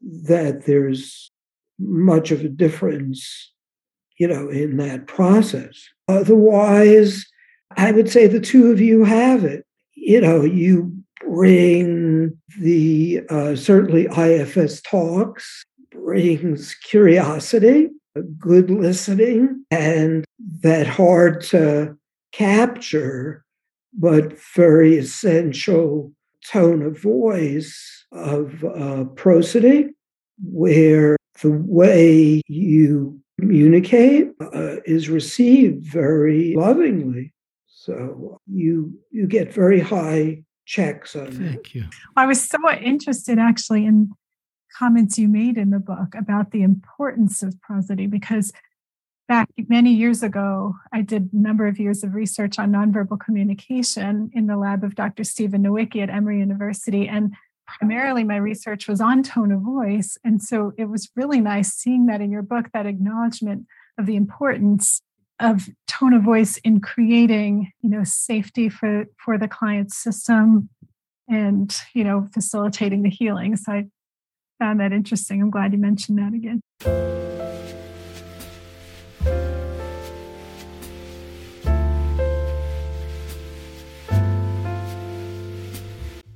that 0.01 0.65
there's 0.65 1.31
much 1.79 2.31
of 2.31 2.41
a 2.41 2.49
difference, 2.49 3.51
you 4.17 4.27
know, 4.27 4.49
in 4.49 4.77
that 4.77 5.07
process. 5.07 5.87
Otherwise, 6.07 7.25
I 7.77 7.91
would 7.91 8.09
say 8.09 8.27
the 8.27 8.39
two 8.39 8.71
of 8.71 8.81
you 8.81 9.03
have 9.03 9.43
it. 9.43 9.65
You 9.95 10.21
know, 10.21 10.43
you 10.43 10.91
bring 11.27 12.37
the 12.59 13.21
uh, 13.29 13.55
certainly 13.55 14.05
IFS 14.05 14.81
talks, 14.81 15.63
brings 15.91 16.75
curiosity, 16.75 17.89
good 18.37 18.69
listening, 18.69 19.63
and 19.69 20.25
that 20.61 20.87
hard 20.87 21.41
to 21.41 21.95
capture, 22.31 23.43
but 23.93 24.39
very 24.55 24.97
essential 24.97 26.11
tone 26.45 26.81
of 26.81 26.99
voice 26.99 27.98
of 28.11 28.63
uh, 28.63 29.05
prosody, 29.15 29.89
where 30.43 31.17
the 31.41 31.51
way 31.51 32.41
you 32.47 33.19
communicate 33.39 34.31
uh, 34.41 34.77
is 34.85 35.09
received 35.09 35.85
very 35.85 36.53
lovingly. 36.55 37.33
So 37.67 38.39
you 38.47 38.99
you 39.11 39.27
get 39.27 39.53
very 39.53 39.79
high 39.79 40.43
checks 40.65 41.15
on 41.15 41.31
Thank 41.31 41.73
you. 41.73 41.85
I 42.15 42.25
was 42.25 42.47
somewhat 42.47 42.81
interested 42.81 43.39
actually 43.39 43.85
in 43.85 44.11
comments 44.77 45.17
you 45.17 45.27
made 45.27 45.57
in 45.57 45.71
the 45.71 45.79
book 45.79 46.13
about 46.15 46.51
the 46.51 46.61
importance 46.61 47.41
of 47.41 47.59
prosody 47.61 48.05
because 48.05 48.51
back 49.27 49.47
many 49.67 49.93
years 49.93 50.23
ago, 50.23 50.75
I 50.91 51.01
did 51.01 51.29
a 51.33 51.37
number 51.37 51.67
of 51.67 51.79
years 51.79 52.03
of 52.03 52.15
research 52.15 52.59
on 52.59 52.71
nonverbal 52.71 53.19
communication 53.19 54.29
in 54.33 54.47
the 54.47 54.57
lab 54.57 54.83
of 54.83 54.95
Dr. 54.95 55.23
Stephen 55.23 55.63
Nowicki 55.63 56.01
at 56.01 56.09
Emory 56.09 56.39
University. 56.39 57.07
And 57.07 57.33
primarily 57.77 58.23
my 58.23 58.37
research 58.37 58.87
was 58.87 59.01
on 59.01 59.23
tone 59.23 59.51
of 59.51 59.61
voice. 59.61 60.17
And 60.23 60.41
so 60.41 60.73
it 60.77 60.85
was 60.85 61.09
really 61.15 61.41
nice 61.41 61.73
seeing 61.73 62.07
that 62.07 62.21
in 62.21 62.31
your 62.31 62.41
book, 62.41 62.69
that 62.73 62.85
acknowledgement 62.85 63.65
of 63.97 64.05
the 64.05 64.15
importance 64.15 65.01
of 65.39 65.69
tone 65.87 66.13
of 66.13 66.23
voice 66.23 66.57
in 66.57 66.81
creating, 66.81 67.71
you 67.81 67.89
know, 67.89 68.03
safety 68.03 68.69
for 68.69 69.05
for 69.23 69.37
the 69.37 69.47
client's 69.47 69.97
system 69.97 70.69
and, 71.29 71.75
you 71.93 72.03
know, 72.03 72.27
facilitating 72.33 73.03
the 73.03 73.09
healing. 73.09 73.55
So 73.55 73.71
I 73.71 73.85
found 74.59 74.79
that 74.79 74.91
interesting. 74.91 75.41
I'm 75.41 75.51
glad 75.51 75.71
you 75.71 75.79
mentioned 75.79 76.17
that 76.17 76.33
again. 76.33 76.61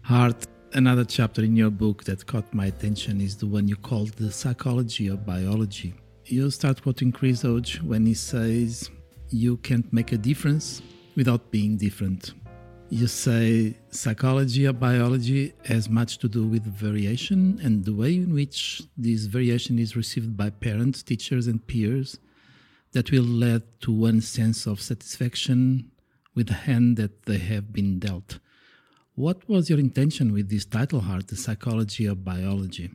Art, 0.10 0.46
another 0.76 1.06
chapter 1.06 1.44
in 1.44 1.56
your 1.56 1.70
book 1.70 2.04
that 2.04 2.26
caught 2.26 2.52
my 2.54 2.66
attention 2.66 3.22
is 3.22 3.38
the 3.38 3.46
one 3.46 3.68
you 3.68 3.76
called 3.76 4.10
The 4.14 4.32
Psychology 4.32 5.08
of 5.08 5.26
Biology. 5.26 5.94
You 6.26 6.50
start 6.50 6.82
quoting 6.82 7.12
Chris 7.12 7.44
when 7.44 8.06
he 8.06 8.14
says, 8.14 8.90
You 9.30 9.58
can't 9.58 9.92
make 9.94 10.12
a 10.12 10.18
difference 10.18 10.82
without 11.16 11.52
being 11.52 11.78
different. 11.78 12.34
You 12.90 13.08
say 13.08 13.78
psychology 13.92 14.68
or 14.68 14.74
biology 14.74 15.54
has 15.66 15.90
much 15.90 16.18
to 16.20 16.28
do 16.28 16.46
with 16.46 16.64
variation 16.64 17.60
and 17.64 17.86
the 17.86 17.94
way 17.94 18.16
in 18.16 18.34
which 18.34 18.84
this 18.98 19.26
variation 19.26 19.78
is 19.80 19.96
received 19.96 20.36
by 20.36 20.50
parents, 20.50 21.04
teachers, 21.04 21.48
and 21.48 21.66
peers 21.66 22.20
that 22.94 23.12
will 23.12 23.24
lead 23.24 23.64
to 23.82 23.92
one 23.92 24.22
sense 24.22 24.66
of 24.66 24.82
satisfaction 24.82 25.92
with 26.36 26.48
the 26.48 26.54
hand 26.54 26.98
that 26.98 27.24
they 27.24 27.38
have 27.38 27.72
been 27.74 28.00
dealt. 28.00 28.40
What 29.16 29.48
was 29.48 29.70
your 29.70 29.78
intention 29.80 30.34
with 30.34 30.50
this 30.50 30.66
title, 30.66 31.04
Art, 31.08 31.28
the 31.28 31.36
psychology 31.36 32.08
of 32.08 32.24
biology? 32.26 32.90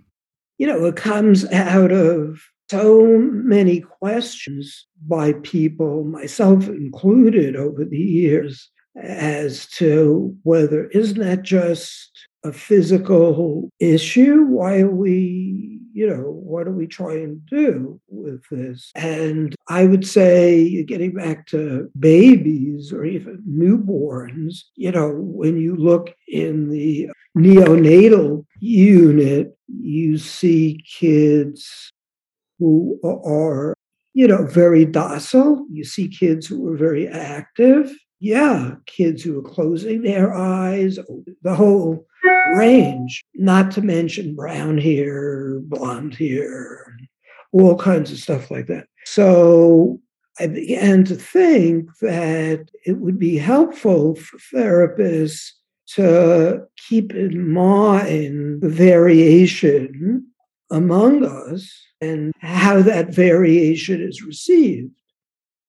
You 0.58 0.66
know, 0.66 0.84
it 0.86 0.96
comes 0.96 1.44
out 1.52 1.92
of 1.92 2.40
so 2.68 3.18
many 3.30 3.80
questions 3.80 4.86
by 5.06 5.34
people, 5.34 6.02
myself 6.02 6.66
included, 6.66 7.54
over 7.54 7.84
the 7.84 7.96
years 7.96 8.68
as 9.00 9.66
to 9.66 10.36
whether 10.42 10.88
isn't 10.88 11.20
that 11.20 11.42
just 11.42 12.10
a 12.44 12.52
physical 12.52 13.70
issue? 13.78 14.42
Why 14.42 14.80
are 14.80 14.90
we, 14.90 15.77
you 15.98 16.08
know, 16.08 16.30
what 16.30 16.68
are 16.68 16.72
we 16.72 16.86
trying 16.86 17.42
to 17.50 17.56
do 17.56 18.00
with 18.06 18.40
this? 18.52 18.92
And 18.94 19.56
I 19.66 19.84
would 19.84 20.06
say, 20.06 20.84
getting 20.84 21.12
back 21.12 21.48
to 21.48 21.90
babies 21.98 22.92
or 22.92 23.04
even 23.04 23.42
newborns, 23.48 24.60
you 24.76 24.92
know, 24.92 25.10
when 25.10 25.56
you 25.56 25.74
look 25.74 26.14
in 26.28 26.68
the 26.68 27.10
neonatal 27.36 28.46
unit, 28.60 29.58
you 29.66 30.18
see 30.18 30.84
kids 30.88 31.90
who 32.60 33.00
are, 33.02 33.74
you 34.14 34.28
know, 34.28 34.46
very 34.46 34.84
docile. 34.84 35.66
You 35.68 35.82
see 35.82 36.06
kids 36.06 36.46
who 36.46 36.64
are 36.68 36.76
very 36.76 37.08
active 37.08 37.90
yeah, 38.20 38.72
kids 38.86 39.22
who 39.22 39.38
are 39.38 39.50
closing 39.50 40.02
their 40.02 40.34
eyes, 40.34 40.98
the 41.42 41.54
whole 41.54 42.06
range, 42.54 43.24
not 43.34 43.70
to 43.72 43.82
mention 43.82 44.34
brown 44.34 44.78
hair, 44.78 45.60
blonde 45.60 46.14
hair, 46.14 46.96
all 47.52 47.76
kinds 47.76 48.10
of 48.10 48.18
stuff 48.18 48.50
like 48.50 48.66
that. 48.66 48.86
So 49.04 50.00
I 50.40 50.46
began 50.46 51.04
to 51.04 51.14
think 51.14 51.90
that 52.00 52.68
it 52.84 52.98
would 52.98 53.18
be 53.18 53.38
helpful 53.38 54.14
for 54.14 54.38
therapists 54.54 55.50
to 55.94 56.66
keep 56.76 57.14
in 57.14 57.50
mind 57.50 58.60
the 58.60 58.68
variation 58.68 60.26
among 60.70 61.24
us 61.24 61.72
and 62.00 62.32
how 62.40 62.82
that 62.82 63.14
variation 63.14 64.02
is 64.02 64.22
received. 64.22 64.92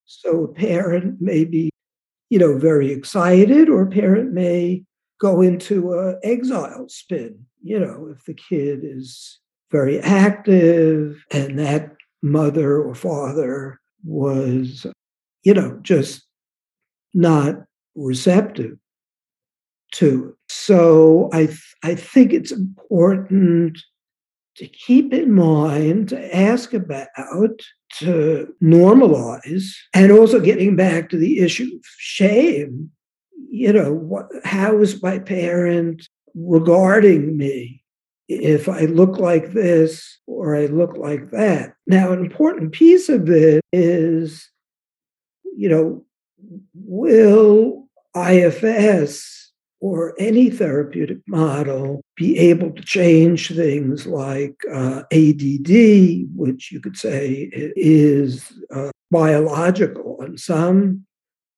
So 0.05 0.43
a 0.43 0.47
parent 0.47 1.21
may 1.21 1.45
be 1.45 1.68
you 2.29 2.39
know, 2.39 2.57
very 2.57 2.91
excited, 2.91 3.69
or 3.69 3.83
a 3.83 3.89
parent 3.89 4.31
may 4.33 4.83
go 5.19 5.41
into 5.41 5.93
a 5.93 6.15
exile 6.23 6.87
spin. 6.87 7.45
You 7.61 7.79
know, 7.79 8.07
if 8.15 8.23
the 8.25 8.33
kid 8.33 8.79
is 8.83 9.39
very 9.71 9.99
active 9.99 11.23
and 11.31 11.59
that 11.59 11.95
mother 12.21 12.81
or 12.81 12.95
father 12.95 13.79
was, 14.03 14.85
you 15.43 15.53
know, 15.53 15.79
just 15.81 16.25
not 17.13 17.55
receptive 17.95 18.77
to 19.93 20.29
it. 20.29 20.35
So 20.47 21.29
I 21.33 21.47
th- 21.47 21.75
I 21.83 21.95
think 21.95 22.33
it's 22.33 22.51
important 22.51 23.79
to 24.57 24.67
keep 24.67 25.13
in 25.13 25.33
mind, 25.33 26.09
to 26.09 26.35
ask 26.35 26.73
about, 26.73 27.61
to 27.97 28.53
normalize, 28.61 29.65
and 29.93 30.11
also 30.11 30.39
getting 30.39 30.75
back 30.75 31.09
to 31.09 31.17
the 31.17 31.39
issue 31.39 31.69
of 31.75 31.81
shame. 31.97 32.91
You 33.51 33.73
know, 33.73 33.93
what, 33.93 34.27
how 34.43 34.79
is 34.79 35.01
my 35.01 35.19
parent 35.19 36.07
regarding 36.35 37.35
me 37.35 37.83
if 38.27 38.69
I 38.69 38.81
look 38.81 39.17
like 39.17 39.53
this 39.53 40.19
or 40.27 40.55
I 40.55 40.67
look 40.67 40.97
like 40.97 41.31
that? 41.31 41.73
Now, 41.87 42.11
an 42.11 42.19
important 42.19 42.71
piece 42.71 43.09
of 43.09 43.29
it 43.29 43.61
is, 43.73 44.47
you 45.57 45.69
know, 45.69 46.05
will 46.73 47.87
IFS 48.15 49.48
or 49.81 50.13
any 50.19 50.49
therapeutic 50.49 51.19
model 51.27 52.01
be 52.15 52.37
able 52.37 52.71
to 52.71 52.83
change 52.83 53.55
things 53.55 54.05
like 54.05 54.55
uh, 54.73 55.03
ADD, 55.11 56.27
which 56.35 56.71
you 56.71 56.81
could 56.81 56.97
say 56.97 57.49
is 57.53 58.51
uh, 58.73 58.91
biological 59.09 60.17
on 60.21 60.37
some 60.37 61.05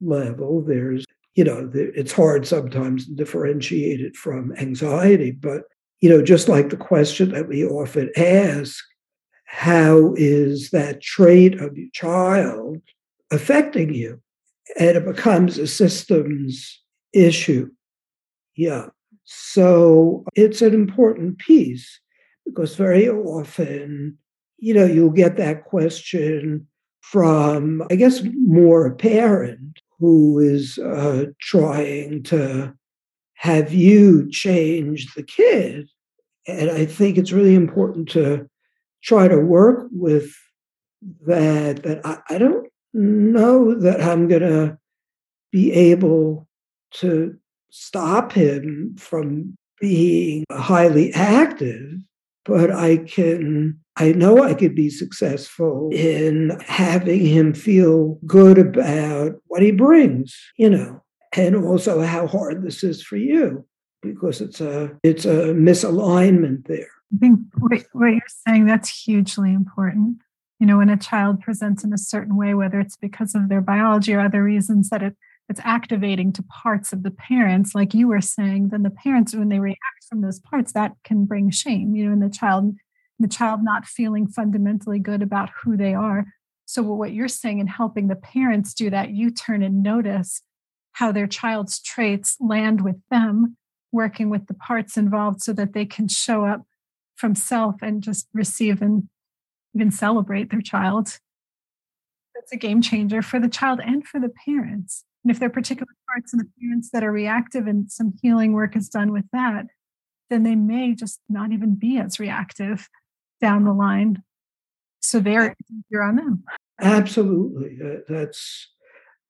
level. 0.01 0.61
There's, 0.61 1.03
you 1.35 1.43
know, 1.43 1.69
it's 1.73 2.11
hard 2.11 2.45
sometimes 2.45 3.07
to 3.07 3.13
differentiate 3.13 4.01
it 4.01 4.15
from 4.15 4.53
anxiety, 4.57 5.31
but, 5.31 5.63
you 5.99 6.09
know, 6.09 6.21
just 6.21 6.47
like 6.47 6.69
the 6.69 6.77
question 6.77 7.31
that 7.31 7.47
we 7.47 7.65
often 7.65 8.11
ask, 8.15 8.83
how 9.45 10.13
is 10.15 10.69
that 10.69 11.01
trait 11.01 11.59
of 11.59 11.75
your 11.75 11.89
child 11.93 12.77
affecting 13.31 13.93
you? 13.93 14.21
And 14.79 14.95
it 14.95 15.05
becomes 15.05 15.57
a 15.57 15.67
systems 15.67 16.81
issue 17.13 17.69
yeah. 18.55 18.87
So 19.23 20.25
it's 20.35 20.61
an 20.61 20.73
important 20.73 21.37
piece 21.37 21.99
because 22.45 22.75
very 22.75 23.07
often, 23.07 24.17
you 24.57 24.73
know, 24.73 24.85
you'll 24.85 25.11
get 25.11 25.37
that 25.37 25.65
question 25.65 26.67
from, 27.01 27.83
I 27.89 27.95
guess, 27.95 28.21
more 28.45 28.85
a 28.85 28.95
parent 28.95 29.79
who 29.99 30.39
is 30.39 30.77
uh, 30.79 31.25
trying 31.39 32.23
to 32.23 32.73
have 33.35 33.73
you 33.73 34.29
change 34.29 35.13
the 35.13 35.23
kid. 35.23 35.87
And 36.47 36.69
I 36.69 36.85
think 36.85 37.17
it's 37.17 37.31
really 37.31 37.55
important 37.55 38.09
to 38.09 38.47
try 39.03 39.27
to 39.27 39.39
work 39.39 39.87
with 39.91 40.35
that, 41.25 41.83
that 41.83 42.05
I, 42.05 42.19
I 42.29 42.37
don't 42.37 42.67
know 42.93 43.73
that 43.75 44.01
I'm 44.01 44.27
going 44.27 44.41
to 44.41 44.77
be 45.51 45.71
able 45.71 46.47
to 46.95 47.37
stop 47.71 48.31
him 48.31 48.95
from 48.97 49.55
being 49.79 50.43
highly 50.51 51.11
active, 51.13 51.93
but 52.45 52.71
I 52.71 52.97
can, 52.97 53.79
I 53.95 54.11
know 54.11 54.43
I 54.43 54.53
could 54.53 54.75
be 54.75 54.89
successful 54.89 55.89
in 55.91 56.57
having 56.65 57.25
him 57.25 57.53
feel 57.53 58.19
good 58.27 58.57
about 58.57 59.33
what 59.47 59.63
he 59.63 59.71
brings, 59.71 60.37
you 60.57 60.69
know, 60.69 61.03
and 61.35 61.55
also 61.55 62.01
how 62.01 62.27
hard 62.27 62.63
this 62.63 62.83
is 62.83 63.01
for 63.01 63.17
you 63.17 63.65
because 64.01 64.41
it's 64.41 64.59
a 64.61 64.91
it's 65.03 65.25
a 65.25 65.53
misalignment 65.53 66.67
there. 66.67 66.89
I 67.13 67.17
think 67.19 67.39
what, 67.57 67.71
what 67.93 68.07
you're 68.07 68.21
saying 68.47 68.65
that's 68.65 69.03
hugely 69.03 69.53
important. 69.53 70.17
You 70.59 70.67
know, 70.67 70.77
when 70.77 70.89
a 70.89 70.97
child 70.97 71.41
presents 71.41 71.83
in 71.83 71.91
a 71.91 71.97
certain 71.97 72.37
way, 72.37 72.53
whether 72.53 72.79
it's 72.79 72.95
because 72.95 73.33
of 73.33 73.49
their 73.49 73.61
biology 73.61 74.13
or 74.13 74.19
other 74.19 74.43
reasons 74.43 74.89
that 74.89 75.01
it 75.01 75.15
it's 75.51 75.61
activating 75.63 76.33
to 76.33 76.43
parts 76.43 76.91
of 76.91 77.03
the 77.03 77.11
parents 77.11 77.75
like 77.75 77.93
you 77.93 78.07
were 78.07 78.21
saying 78.21 78.69
then 78.69 78.83
the 78.83 78.89
parents 78.89 79.35
when 79.35 79.49
they 79.49 79.59
react 79.59 79.79
from 80.09 80.21
those 80.21 80.39
parts 80.39 80.71
that 80.73 80.93
can 81.03 81.25
bring 81.25 81.51
shame 81.51 81.93
you 81.93 82.05
know 82.05 82.11
and 82.11 82.23
the 82.23 82.29
child 82.29 82.73
the 83.21 83.27
child 83.27 83.63
not 83.63 83.85
feeling 83.85 84.27
fundamentally 84.27 84.99
good 84.99 85.21
about 85.21 85.49
who 85.61 85.77
they 85.77 85.93
are. 85.93 86.25
So 86.65 86.81
what 86.81 87.13
you're 87.13 87.27
saying 87.27 87.59
and 87.59 87.69
helping 87.69 88.07
the 88.07 88.15
parents 88.15 88.73
do 88.73 88.89
that 88.89 89.11
you 89.11 89.29
turn 89.29 89.61
and 89.61 89.83
notice 89.83 90.41
how 90.93 91.11
their 91.11 91.27
child's 91.27 91.81
traits 91.81 92.35
land 92.39 92.81
with 92.81 92.97
them 93.09 93.57
working 93.91 94.29
with 94.29 94.47
the 94.47 94.53
parts 94.53 94.97
involved 94.97 95.41
so 95.41 95.53
that 95.53 95.73
they 95.73 95.85
can 95.85 96.07
show 96.07 96.45
up 96.45 96.63
from 97.15 97.35
self 97.35 97.75
and 97.81 98.01
just 98.01 98.27
receive 98.33 98.81
and 98.81 99.09
even 99.75 99.91
celebrate 99.91 100.49
their 100.49 100.61
child. 100.61 101.19
That's 102.33 102.51
a 102.51 102.57
game 102.57 102.81
changer 102.81 103.21
for 103.21 103.39
the 103.39 103.49
child 103.49 103.79
and 103.83 104.05
for 104.05 104.19
the 104.19 104.31
parents 104.45 105.03
and 105.23 105.31
if 105.31 105.39
there 105.39 105.47
are 105.47 105.51
particular 105.51 105.91
parts 106.07 106.33
in 106.33 106.39
the 106.39 106.49
parents 106.59 106.89
that 106.91 107.03
are 107.03 107.11
reactive 107.11 107.67
and 107.67 107.91
some 107.91 108.13
healing 108.21 108.53
work 108.53 108.75
is 108.75 108.89
done 108.89 109.11
with 109.11 109.25
that, 109.33 109.65
then 110.29 110.43
they 110.43 110.55
may 110.55 110.95
just 110.95 111.19
not 111.29 111.51
even 111.51 111.75
be 111.75 111.97
as 111.97 112.19
reactive 112.19 112.89
down 113.39 113.65
the 113.65 113.73
line. 113.73 114.23
So 115.01 115.19
they're 115.19 115.55
you're 115.89 116.03
on 116.03 116.15
them. 116.15 116.43
Absolutely. 116.79 117.77
Uh, 117.83 117.99
that's 118.07 118.69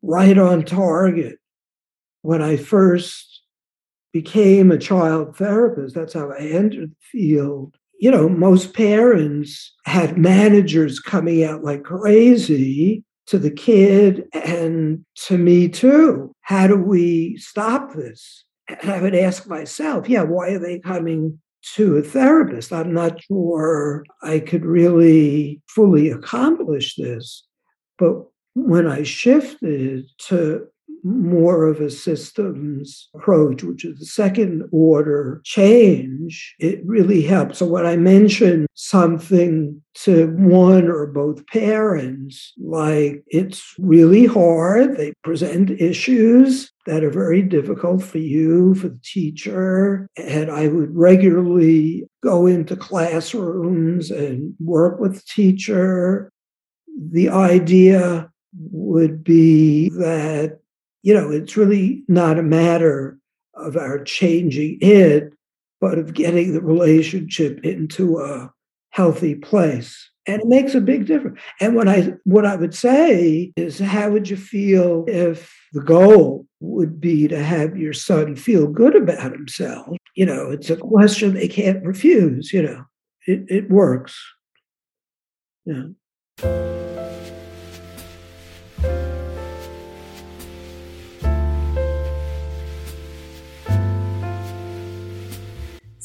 right 0.01 0.37
on 0.37 0.63
target. 0.63 1.39
When 2.21 2.41
I 2.41 2.55
first 2.55 3.41
became 4.13 4.71
a 4.71 4.77
child 4.77 5.35
therapist, 5.35 5.95
that's 5.95 6.13
how 6.13 6.31
I 6.31 6.39
entered 6.39 6.91
the 6.91 7.19
field. 7.19 7.75
You 7.99 8.11
know, 8.11 8.29
most 8.29 8.73
parents 8.73 9.73
had 9.85 10.17
managers 10.17 10.99
coming 10.99 11.43
out 11.43 11.63
like 11.63 11.83
crazy 11.83 13.03
to 13.31 13.39
the 13.39 13.49
kid 13.49 14.27
and 14.33 15.05
to 15.15 15.37
me 15.37 15.69
too. 15.69 16.35
How 16.41 16.67
do 16.67 16.75
we 16.75 17.37
stop 17.37 17.93
this? 17.93 18.43
And 18.67 18.91
I 18.91 19.01
would 19.01 19.15
ask 19.15 19.47
myself, 19.47 20.09
yeah, 20.09 20.23
why 20.23 20.49
are 20.49 20.59
they 20.59 20.79
coming 20.79 21.39
to 21.75 21.95
a 21.95 22.01
therapist? 22.01 22.73
I'm 22.73 22.93
not 22.93 23.21
sure 23.23 24.03
I 24.21 24.39
could 24.39 24.65
really 24.65 25.61
fully 25.69 26.09
accomplish 26.09 26.95
this. 26.95 27.47
But 27.97 28.21
when 28.53 28.85
I 28.85 29.03
shifted 29.03 30.07
to 30.27 30.67
more 31.03 31.67
of 31.67 31.81
a 31.81 31.89
systems 31.89 33.09
approach, 33.15 33.63
which 33.63 33.85
is 33.85 33.99
the 33.99 34.05
second 34.05 34.63
order 34.71 35.41
change, 35.43 36.55
it 36.59 36.81
really 36.85 37.21
helps. 37.21 37.59
So 37.59 37.65
when 37.65 37.85
I 37.85 37.95
mention 37.95 38.67
something 38.73 39.81
to 39.93 40.27
one 40.37 40.87
or 40.87 41.07
both 41.07 41.45
parents, 41.47 42.53
like 42.57 43.23
it's 43.27 43.75
really 43.77 44.25
hard, 44.25 44.97
they 44.97 45.13
present 45.23 45.71
issues 45.71 46.71
that 46.85 47.03
are 47.03 47.11
very 47.11 47.41
difficult 47.41 48.03
for 48.03 48.17
you, 48.17 48.73
for 48.75 48.89
the 48.89 48.99
teacher. 49.03 50.07
And 50.17 50.49
I 50.49 50.67
would 50.67 50.95
regularly 50.95 52.07
go 52.23 52.47
into 52.47 52.75
classrooms 52.75 54.09
and 54.11 54.55
work 54.59 54.99
with 54.99 55.15
the 55.15 55.23
teacher. 55.27 56.31
The 57.11 57.29
idea 57.29 58.29
would 58.53 59.23
be 59.23 59.89
that 59.89 60.59
you 61.03 61.13
know, 61.13 61.31
it's 61.31 61.57
really 61.57 62.03
not 62.07 62.37
a 62.37 62.43
matter 62.43 63.17
of 63.55 63.75
our 63.77 64.03
changing 64.03 64.77
it, 64.81 65.33
but 65.79 65.97
of 65.97 66.13
getting 66.13 66.53
the 66.53 66.61
relationship 66.61 67.59
into 67.63 68.19
a 68.19 68.51
healthy 68.91 69.35
place. 69.35 70.09
And 70.27 70.39
it 70.39 70.47
makes 70.47 70.75
a 70.75 70.81
big 70.81 71.07
difference. 71.07 71.39
And 71.59 71.75
what 71.75 71.87
I 71.87 72.13
what 72.25 72.45
I 72.45 72.55
would 72.55 72.75
say 72.75 73.51
is 73.55 73.79
how 73.79 74.11
would 74.11 74.29
you 74.29 74.37
feel 74.37 75.05
if 75.07 75.51
the 75.73 75.81
goal 75.81 76.45
would 76.59 77.01
be 77.01 77.27
to 77.27 77.43
have 77.43 77.75
your 77.75 77.93
son 77.93 78.35
feel 78.35 78.67
good 78.67 78.95
about 78.95 79.31
himself? 79.31 79.97
You 80.15 80.27
know, 80.27 80.51
it's 80.51 80.69
a 80.69 80.77
question 80.77 81.33
they 81.33 81.47
can't 81.47 81.83
refuse, 81.83 82.53
you 82.53 82.61
know. 82.61 82.85
It 83.25 83.45
it 83.47 83.71
works. 83.71 84.21
Yeah. 85.65 86.80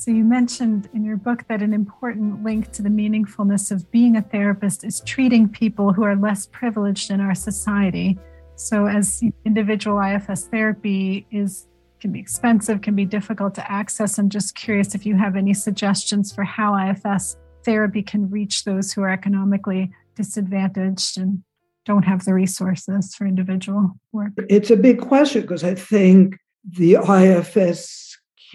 So, 0.07 0.12
you 0.12 0.22
mentioned 0.22 0.88
in 0.94 1.02
your 1.02 1.16
book 1.16 1.42
that 1.48 1.62
an 1.62 1.72
important 1.72 2.44
link 2.44 2.70
to 2.74 2.80
the 2.80 2.88
meaningfulness 2.88 3.72
of 3.72 3.90
being 3.90 4.14
a 4.14 4.22
therapist 4.22 4.84
is 4.84 5.00
treating 5.00 5.48
people 5.48 5.92
who 5.92 6.04
are 6.04 6.14
less 6.14 6.46
privileged 6.46 7.11
in 7.11 7.20
our 7.20 7.34
society. 7.34 8.16
So, 8.54 8.86
as 8.86 9.20
individual 9.44 10.00
IFS 10.00 10.44
therapy 10.44 11.26
is 11.32 11.66
can 12.00 12.12
be 12.12 12.20
expensive, 12.20 12.82
can 12.82 12.94
be 12.94 13.04
difficult 13.04 13.57
to 13.57 13.68
access. 13.68 14.16
I'm 14.16 14.30
just 14.30 14.54
curious 14.54 14.94
if 14.94 15.04
you 15.04 15.16
have 15.16 15.34
any 15.34 15.52
suggestions 15.52 16.32
for 16.32 16.44
how 16.44 16.76
IFS 16.76 17.36
therapy 17.64 18.04
can 18.04 18.30
reach 18.30 18.62
those 18.62 18.92
who 18.92 19.02
are 19.02 19.11
economically 19.11 19.90
disadvantaged 20.14 21.18
and 21.18 21.42
don't 21.84 22.04
have 22.04 22.24
the 22.24 22.32
resources 22.32 23.12
for 23.12 23.26
individual 23.26 23.98
work. 24.12 24.34
It's 24.48 24.70
a 24.70 24.76
big 24.76 25.00
question 25.00 25.40
because 25.40 25.64
I 25.64 25.74
think 25.74 26.36
the 26.62 26.94
IFS 26.94 28.05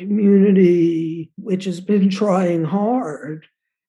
community, 0.02 1.32
which 1.38 1.66
has 1.66 1.80
been 1.80 2.10
trying 2.10 2.64
hard, 2.64 3.45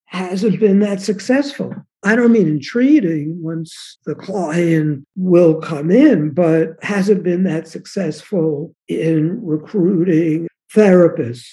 hasn't 0.07 0.61
been 0.61 0.81
that 0.81 1.01
successful. 1.01 1.75
I 2.05 2.17
don't 2.17 2.33
mean 2.33 2.49
in 2.49 2.61
treating 2.61 3.43
once 3.43 3.99
the 4.05 4.15
client 4.15 5.07
will 5.17 5.61
come 5.61 5.91
in, 5.91 6.31
but 6.31 6.83
hasn't 6.83 7.23
been 7.23 7.45
that 7.45 7.69
successful 7.69 8.75
in 8.89 9.41
recruiting 9.43 10.49
therapists. 10.75 11.49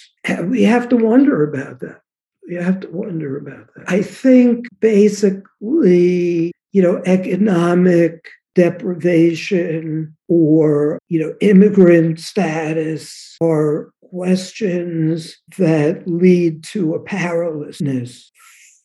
We 0.45 0.63
have 0.63 0.89
to 0.89 0.97
wonder 0.97 1.47
about 1.49 1.79
that. 1.81 2.01
We 2.47 2.55
have 2.55 2.79
to 2.81 2.89
wonder 2.89 3.37
about 3.37 3.67
that. 3.75 3.85
I 3.87 4.01
think 4.01 4.65
basically, 4.79 6.51
you 6.71 6.81
know, 6.81 7.01
economic 7.05 8.27
deprivation 8.55 10.17
or, 10.27 10.97
you 11.07 11.19
know, 11.19 11.35
immigrant 11.41 12.19
status 12.19 13.37
or 13.39 13.91
questions 14.09 15.37
that 15.57 16.03
lead 16.07 16.63
to 16.63 16.93
a 16.93 16.99
powerlessness 16.99 18.31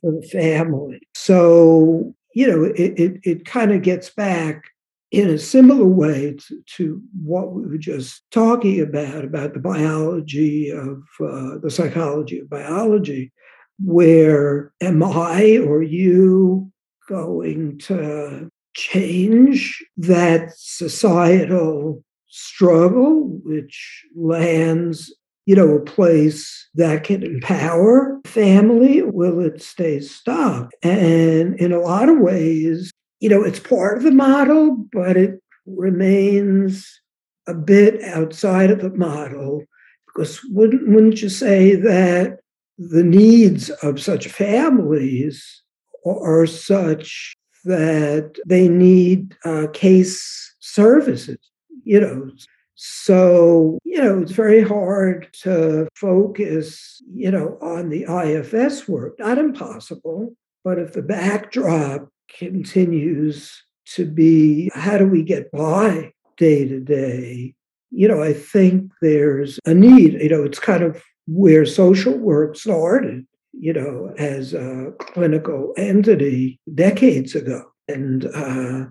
for 0.00 0.12
the 0.12 0.26
family. 0.28 1.00
So, 1.14 2.14
you 2.34 2.46
know, 2.46 2.64
it, 2.64 2.98
it, 2.98 3.20
it 3.22 3.44
kind 3.44 3.72
of 3.72 3.82
gets 3.82 4.10
back 4.10 4.64
in 5.10 5.30
a 5.30 5.38
similar 5.38 5.86
way 5.86 6.36
to, 6.48 6.60
to, 6.76 7.02
what 7.22 7.52
we 7.52 7.62
were 7.62 7.78
just 7.78 8.22
talking 8.32 8.80
about, 8.80 9.24
about 9.24 9.54
the 9.54 9.60
biology 9.60 10.70
of 10.70 11.02
uh, 11.20 11.58
the 11.62 11.70
psychology 11.70 12.40
of 12.40 12.50
biology, 12.50 13.32
where 13.78 14.72
am 14.80 15.02
I 15.04 15.58
or 15.58 15.82
you 15.82 16.72
going 17.08 17.78
to 17.78 18.48
change 18.74 19.84
that 19.96 20.52
societal 20.56 22.02
struggle, 22.34 23.28
which 23.44 24.04
lands, 24.16 25.14
you 25.46 25.54
know, 25.54 25.76
a 25.76 25.80
place 25.80 26.68
that 26.74 27.04
can 27.04 27.22
empower 27.22 28.20
family, 28.24 29.02
will 29.02 29.38
it 29.38 29.62
stay 29.62 30.00
stuck? 30.00 30.72
And 30.82 31.54
in 31.60 31.72
a 31.72 31.78
lot 31.78 32.08
of 32.08 32.18
ways, 32.18 32.90
you 33.20 33.28
know, 33.28 33.44
it's 33.44 33.60
part 33.60 33.98
of 33.98 34.02
the 34.02 34.10
model, 34.10 34.84
but 34.92 35.16
it 35.16 35.40
remains 35.64 37.00
a 37.46 37.54
bit 37.54 38.02
outside 38.02 38.72
of 38.72 38.80
the 38.80 38.90
model 38.90 39.62
because 40.06 40.40
wouldn't, 40.50 40.88
wouldn't 40.88 41.22
you 41.22 41.28
say 41.28 41.76
that 41.76 42.40
the 42.78 43.04
needs 43.04 43.70
of 43.70 44.00
such 44.00 44.26
families 44.26 45.62
are 46.04 46.46
such 46.46 47.32
that 47.64 48.34
they 48.44 48.68
need 48.68 49.36
uh, 49.44 49.68
case 49.72 50.56
services 50.58 51.38
you 51.84 52.00
know. 52.00 52.30
So, 52.76 53.78
you 53.84 54.02
know, 54.02 54.20
it's 54.20 54.32
very 54.32 54.62
hard 54.62 55.28
to 55.42 55.88
focus, 55.94 57.00
you 57.12 57.30
know, 57.30 57.56
on 57.60 57.88
the 57.88 58.02
IFS 58.02 58.88
work. 58.88 59.16
Not 59.18 59.38
impossible, 59.38 60.34
but 60.64 60.78
if 60.78 60.92
the 60.92 61.02
backdrop 61.02 62.08
continues 62.36 63.62
to 63.94 64.04
be 64.04 64.70
how 64.74 64.98
do 64.98 65.06
we 65.06 65.22
get 65.22 65.52
by 65.52 66.12
day 66.36 66.66
to 66.66 66.80
day, 66.80 67.54
you 67.90 68.08
know, 68.08 68.22
I 68.22 68.32
think 68.32 68.90
there's 69.00 69.60
a 69.66 69.74
need. 69.74 70.14
You 70.14 70.30
know, 70.30 70.42
it's 70.42 70.58
kind 70.58 70.82
of 70.82 71.00
where 71.26 71.64
social 71.64 72.16
work 72.18 72.56
started, 72.56 73.24
you 73.52 73.72
know, 73.72 74.12
as 74.18 74.52
a 74.52 74.92
clinical 74.98 75.72
entity 75.76 76.58
decades 76.74 77.34
ago 77.34 77.62
and 77.86 78.26
uh, 78.34 78.86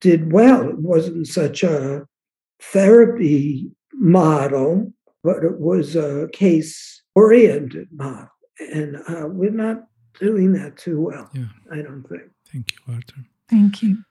did 0.00 0.32
well. 0.32 0.68
It 0.68 0.78
wasn't 0.78 1.28
such 1.28 1.62
a 1.62 2.04
therapy 2.62 3.70
model, 3.94 4.92
but 5.22 5.44
it 5.44 5.58
was 5.58 5.96
a 5.96 6.28
case 6.32 7.02
oriented 7.14 7.88
model. 7.92 8.28
And 8.58 8.96
uh, 9.08 9.26
we're 9.26 9.50
not 9.50 9.84
doing 10.20 10.52
that 10.52 10.76
too 10.76 11.00
well, 11.00 11.28
yeah. 11.34 11.44
I 11.70 11.76
don't 11.76 12.04
think. 12.08 12.22
Thank 12.52 12.72
you, 12.72 12.94
Arthur. 12.94 13.24
Thank 13.48 13.82
you. 13.82 14.04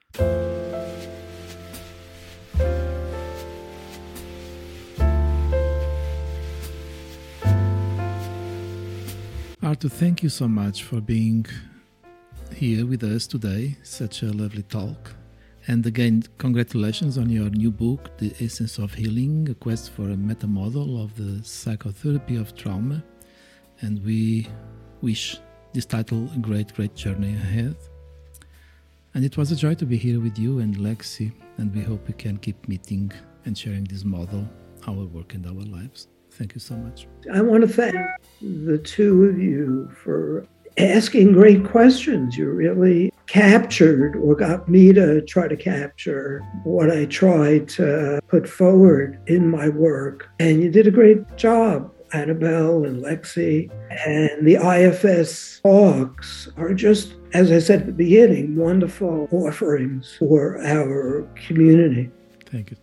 Arthur, 9.63 9.89
thank 9.89 10.23
you 10.23 10.29
so 10.29 10.47
much 10.47 10.83
for 10.83 10.99
being 10.99 11.45
here 12.55 12.85
with 12.85 13.03
us 13.03 13.27
today. 13.27 13.77
Such 13.83 14.23
a 14.23 14.31
lovely 14.31 14.63
talk. 14.63 15.15
And 15.67 15.85
again, 15.85 16.23
congratulations 16.39 17.19
on 17.19 17.29
your 17.29 17.49
new 17.51 17.71
book, 17.71 18.17
The 18.17 18.33
Essence 18.41 18.79
of 18.79 18.95
Healing, 18.95 19.47
a 19.49 19.53
quest 19.53 19.91
for 19.91 20.09
a 20.09 20.17
meta 20.17 20.47
model 20.47 21.01
of 21.01 21.15
the 21.15 21.43
psychotherapy 21.43 22.35
of 22.35 22.55
trauma. 22.55 23.03
And 23.81 24.03
we 24.03 24.47
wish 25.01 25.37
this 25.73 25.85
title 25.85 26.27
a 26.35 26.39
great, 26.39 26.73
great 26.73 26.95
journey 26.95 27.33
ahead. 27.33 27.75
And 29.13 29.23
it 29.23 29.37
was 29.37 29.51
a 29.51 29.55
joy 29.55 29.75
to 29.75 29.85
be 29.85 29.97
here 29.97 30.19
with 30.19 30.39
you 30.39 30.59
and 30.59 30.77
Lexi, 30.77 31.31
and 31.57 31.73
we 31.75 31.81
hope 31.81 32.07
we 32.07 32.13
can 32.15 32.37
keep 32.37 32.67
meeting 32.67 33.11
and 33.45 33.55
sharing 33.55 33.83
this 33.83 34.03
model, 34.03 34.47
our 34.87 35.05
work 35.05 35.35
and 35.35 35.45
our 35.45 35.53
lives. 35.53 36.07
Thank 36.31 36.55
you 36.55 36.59
so 36.59 36.75
much. 36.75 37.07
I 37.31 37.41
want 37.41 37.61
to 37.61 37.67
thank 37.67 37.95
the 38.41 38.79
two 38.79 39.25
of 39.25 39.37
you 39.37 39.91
for 39.93 40.47
asking 40.77 41.33
great 41.33 41.65
questions. 41.65 42.35
You 42.35 42.49
really 42.49 43.10
captured 43.31 44.17
or 44.17 44.35
got 44.35 44.67
me 44.67 44.91
to 44.91 45.21
try 45.21 45.47
to 45.47 45.55
capture 45.55 46.39
what 46.65 46.91
I 46.91 47.05
tried 47.05 47.69
to 47.69 48.19
put 48.27 48.45
forward 48.47 49.21
in 49.25 49.49
my 49.49 49.69
work. 49.69 50.27
And 50.37 50.61
you 50.61 50.69
did 50.69 50.85
a 50.85 50.91
great 50.91 51.37
job. 51.37 51.89
Annabelle 52.11 52.83
and 52.83 53.01
Lexi 53.01 53.71
and 54.05 54.45
the 54.45 54.55
IFS 54.55 55.61
talks 55.61 56.49
are 56.57 56.73
just, 56.73 57.13
as 57.33 57.53
I 57.53 57.59
said 57.59 57.79
at 57.79 57.85
the 57.85 57.93
beginning, 57.93 58.57
wonderful 58.57 59.29
offerings 59.31 60.13
for 60.19 60.61
our 60.61 61.25
community. 61.47 62.11
Thank 62.47 62.71
you. 62.71 62.77